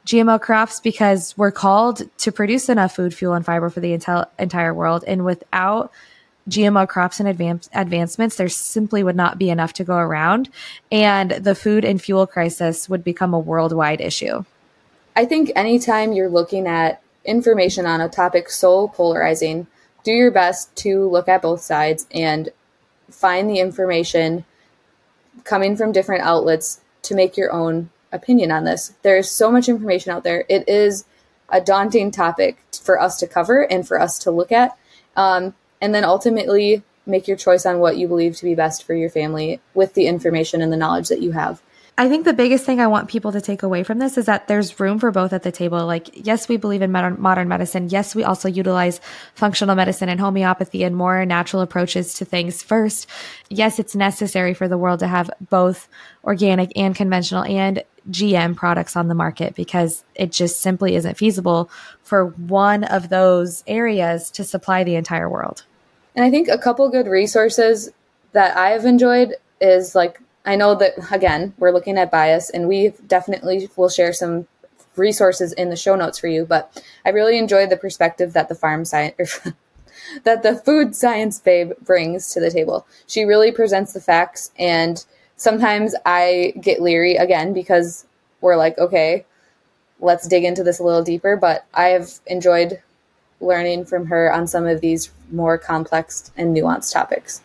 GMO 0.07 0.40
crops 0.40 0.80
because 0.80 1.36
we're 1.36 1.50
called 1.50 2.02
to 2.18 2.32
produce 2.32 2.68
enough 2.68 2.94
food, 2.94 3.14
fuel, 3.14 3.34
and 3.34 3.44
fiber 3.44 3.70
for 3.70 3.80
the 3.80 3.92
entire 3.92 4.26
entire 4.38 4.74
world. 4.74 5.05
And 5.07 5.24
without 5.24 5.90
GMO 6.48 6.86
crops 6.86 7.20
and 7.20 7.28
advance, 7.28 7.70
advancements, 7.72 8.36
there 8.36 8.48
simply 8.48 9.02
would 9.02 9.16
not 9.16 9.38
be 9.38 9.48
enough 9.48 9.72
to 9.74 9.84
go 9.84 9.96
around. 9.96 10.50
And 10.92 11.30
the 11.30 11.55
food 11.55 11.84
and 11.84 12.00
fuel 12.00 12.26
crisis 12.26 12.88
would 12.88 13.02
become 13.02 13.32
a 13.32 13.38
worldwide 13.38 14.00
issue. 14.00 14.44
I 15.16 15.24
think 15.24 15.52
anytime 15.57 16.12
you're 16.12 16.28
looking 16.28 16.66
at 16.66 17.00
information 17.24 17.86
on 17.86 18.00
a 18.00 18.09
topic 18.09 18.50
so 18.50 18.88
polarizing, 18.88 19.66
do 20.02 20.12
your 20.12 20.30
best 20.30 20.74
to 20.76 21.09
look 21.09 21.28
at 21.28 21.40
both 21.40 21.62
sides 21.62 22.07
and 22.11 22.50
find 23.15 23.49
the 23.49 23.61
information 23.61 24.45
coming 25.45 25.77
from 25.77 25.93
different 25.93 26.23
outlets 26.23 26.81
to 27.03 27.15
make 27.15 27.37
your 27.37 27.53
own 27.53 27.91
opinion 28.12 28.51
on 28.51 28.65
this. 28.65 28.95
There's 29.03 29.31
so 29.31 29.51
much 29.51 29.69
information 29.69 30.12
out 30.12 30.25
there. 30.25 30.45
It 30.49 30.69
is 30.69 31.05
a 31.49 31.61
daunting 31.61 32.11
topic 32.11 32.59
for 32.83 33.01
us 33.01 33.19
to 33.19 33.27
cover 33.27 33.62
and 33.62 33.87
for 33.87 34.01
us 34.01 34.19
to 34.21 34.31
look 34.31 34.53
at. 34.53 34.77
Um, 35.17 35.55
and 35.81 35.95
then 35.95 36.05
ultimately 36.05 36.83
make 37.07 37.29
your 37.29 37.37
choice 37.37 37.67
on 37.67 37.79
what 37.79 37.97
you 37.97 38.09
believe 38.09 38.37
to 38.37 38.45
be 38.45 38.55
best 38.55 38.85
for 38.85 38.95
your 38.95 39.11
family 39.11 39.61
with 39.75 39.95
the 39.95 40.07
information 40.07 40.62
and 40.62 40.73
the 40.73 40.77
knowledge 40.77 41.09
that 41.09 41.21
you 41.21 41.33
have. 41.33 41.61
I 41.97 42.09
think 42.09 42.24
the 42.24 42.32
biggest 42.32 42.64
thing 42.64 42.80
I 42.80 42.88
want 42.88 43.09
people 43.09 43.30
to 43.30 43.40
take 43.40 43.62
away 43.62 43.84
from 43.84 44.01
this 44.01 44.18
is 44.18 44.26
that 44.26 44.49
there's 44.49 44.80
room 44.80 44.99
for 44.99 45.12
both 45.12 45.32
at 45.32 45.45
the 45.45 45.53
table. 45.53 45.86
Like, 45.86 46.11
yes, 46.26 46.49
we 46.49 46.57
believe 46.57 46.82
in 46.82 46.90
modern, 46.90 47.20
modern 47.20 47.47
medicine. 47.47 47.88
Yes, 47.88 48.16
we 48.16 48.24
also 48.24 48.49
utilize 48.49 49.01
functional 49.36 49.76
medicine 49.76 50.09
and 50.09 50.18
homeopathy 50.18 50.82
and 50.82 50.97
more 50.97 51.24
natural 51.24 51.62
approaches 51.62 52.14
to 52.14 52.24
things 52.24 52.64
first. 52.64 53.09
Yes, 53.49 53.78
it's 53.78 53.95
necessary 53.95 54.55
for 54.55 54.66
the 54.66 54.76
world 54.76 55.01
to 55.01 55.07
have 55.07 55.30
both 55.51 55.88
organic 56.24 56.72
and 56.74 56.97
conventional 56.97 57.45
and 57.45 57.84
GM 58.11 58.57
products 58.57 58.97
on 58.97 59.07
the 59.07 59.14
market 59.14 59.55
because 59.55 60.03
it 60.16 60.32
just 60.32 60.61
simply 60.61 60.97
isn't 60.97 61.16
feasible 61.16 61.70
for 62.03 62.26
one 62.26 62.82
of 62.82 63.09
those 63.09 63.62
areas 63.68 64.32
to 64.32 64.42
supply 64.42 64.82
the 64.82 64.97
entire 64.97 65.30
world. 65.30 65.62
And 66.16 66.24
I 66.24 66.30
think 66.30 66.49
a 66.49 66.59
couple 66.59 66.88
good 66.88 67.07
resources 67.07 67.90
that 68.32 68.57
I've 68.57 68.84
enjoyed 68.84 69.34
is 69.61 69.95
like 69.95 70.20
I 70.45 70.57
know 70.57 70.74
that 70.74 70.95
again, 71.12 71.55
we're 71.59 71.72
looking 71.72 71.99
at 71.99 72.11
bias 72.11 72.51
and 72.51 72.68
we 72.68 72.92
definitely 73.07 73.68
will 73.76 73.88
share 73.88 74.12
some 74.12 74.47
resources 74.97 75.53
in 75.55 75.70
the 75.70 75.76
show 75.76 75.97
notes 75.97 76.18
for 76.18 76.28
you, 76.28 76.45
but 76.45 76.82
I 77.05 77.11
really 77.11 77.38
enjoyed 77.38 77.70
the 77.70 77.76
perspective 77.76 78.32
that 78.34 78.49
the 78.49 78.55
farm 78.55 78.84
science 78.84 79.40
that 80.24 80.42
the 80.42 80.57
food 80.57 80.95
science 80.95 81.40
babe 81.40 81.72
brings 81.82 82.32
to 82.32 82.40
the 82.40 82.51
table. 82.51 82.86
She 83.07 83.24
really 83.24 83.53
presents 83.53 83.92
the 83.92 84.01
facts 84.01 84.51
and 84.59 85.05
sometimes 85.36 85.95
I 86.05 86.55
get 86.61 86.82
leery 86.82 87.16
again 87.16 87.53
because 87.53 88.07
we're 88.40 88.57
like, 88.57 88.78
okay, 88.78 89.24
let's 90.01 90.28
dig 90.28 90.45
into 90.45 90.62
this 90.62 90.78
a 90.78 90.84
little 90.84 91.03
deeper, 91.03 91.36
but 91.36 91.66
I've 91.72 92.20
enjoyed 92.26 92.82
learning 93.40 93.84
from 93.86 94.07
her 94.07 94.32
on 94.32 94.47
some 94.47 94.66
of 94.66 94.80
these 94.80 95.11
more 95.30 95.59
complex 95.59 96.30
and 96.36 96.55
nuanced 96.57 96.92
topics. 96.92 97.42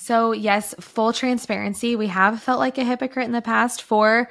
So, 0.00 0.30
yes, 0.32 0.76
full 0.80 1.12
transparency. 1.12 1.96
We 1.96 2.06
have 2.06 2.40
felt 2.40 2.60
like 2.60 2.78
a 2.78 2.84
hypocrite 2.84 3.26
in 3.26 3.32
the 3.32 3.42
past 3.42 3.82
for 3.82 4.30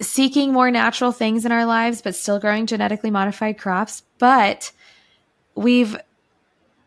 seeking 0.00 0.52
more 0.52 0.70
natural 0.70 1.10
things 1.10 1.44
in 1.44 1.50
our 1.52 1.66
lives, 1.66 2.02
but 2.02 2.14
still 2.14 2.38
growing 2.38 2.66
genetically 2.66 3.10
modified 3.10 3.58
crops. 3.58 4.04
But 4.18 4.70
we've 5.56 5.96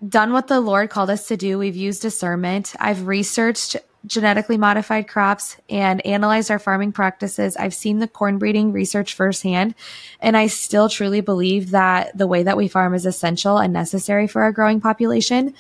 done 0.08 0.32
what 0.32 0.48
the 0.48 0.62
Lord 0.62 0.90
called 0.90 1.10
us 1.10 1.28
to 1.28 1.38
do. 1.38 1.60
We've 1.60 1.76
used 1.76 2.02
discernment. 2.02 2.74
I've 2.80 3.06
researched 3.06 3.76
genetically 4.06 4.58
modified 4.58 5.10
crops 5.10 5.58
and 5.70 6.06
analyzed 6.06 6.52
our 6.52 6.60
farming 6.60 6.94
practices. 6.94 7.58
I've 7.58 7.74
seen 7.74 8.00
the 8.00 8.08
corn 8.08 8.38
breeding 8.38 8.72
research 8.72 9.14
firsthand, 9.14 9.76
and 10.22 10.36
I 10.38 10.48
still 10.48 10.88
truly 10.88 11.22
believe 11.22 11.72
that 11.72 12.18
the 12.18 12.28
way 12.28 12.44
that 12.44 12.58
we 12.58 12.70
farm 12.70 12.94
is 12.94 13.06
essential 13.06 13.58
and 13.58 13.74
necessary 13.74 14.28
for 14.28 14.42
our 14.42 14.54
growing 14.54 14.80
population 14.82 15.54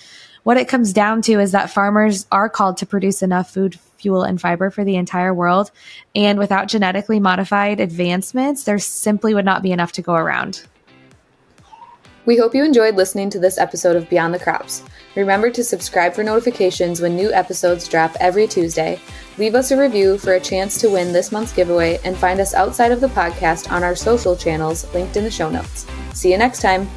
what 0.44 0.58
it 0.58 0.68
comes 0.68 0.94
down 0.94 1.22
to 1.24 1.39
is 1.39 1.54
that 1.54 1.70
farmers 1.70 2.26
are 2.32 2.50
called 2.50 2.78
to 2.78 2.86
produce 2.86 3.22
enough 3.22 3.52
food, 3.52 3.80
fuel, 3.98 4.24
and 4.24 4.39
fiber 4.39 4.70
for 4.70 4.84
the 4.84 4.96
entire 4.96 5.34
world. 5.34 5.72
And 6.16 6.38
without 6.38 6.68
genetically 6.68 7.20
modified 7.20 7.80
advancements, 7.80 8.64
there 8.66 8.80
simply 8.80 9.34
would 9.34 9.46
not 9.46 9.64
be 9.64 9.72
enough 9.72 9.94
to 9.94 10.02
go 10.02 10.14
around. 10.14 10.66
We 12.26 12.38
hope 12.38 12.56
you 12.56 12.64
enjoyed 12.64 12.96
listening 12.96 13.30
to 13.32 13.39
this 13.39 13.58
episode 13.58 13.98
of 13.98 14.10
Beyond 14.10 14.34
the 14.34 14.39
Crops. 14.39 14.82
Remember 15.16 15.50
to 15.50 15.64
subscribe 15.64 16.14
for 16.14 16.24
notifications 16.24 17.02
when 17.02 17.18
new 17.18 17.34
episodes 17.34 17.88
drop 17.88 18.16
every 18.20 18.48
Tuesday. 18.48 19.00
Leave 19.38 19.56
us 19.56 19.72
a 19.72 19.78
review 19.78 20.18
for 20.18 20.34
a 20.34 20.39
chance 20.39 20.80
to 20.80 20.89
win 20.89 21.12
this 21.12 21.34
month's 21.34 21.52
giveaway 21.52 22.00
and 22.06 22.16
find 22.16 22.39
us 22.39 22.54
outside 22.54 22.94
of 22.94 23.02
the 23.02 23.08
podcast 23.08 23.70
on 23.72 23.84
our 23.84 23.96
social 23.96 24.38
channels 24.38 24.91
linked 24.94 25.18
in 25.18 25.26
the 25.26 25.32
show 25.32 25.50
notes. 25.50 25.86
See 26.14 26.32
you 26.32 26.38
next 26.38 26.62
time. 26.62 26.88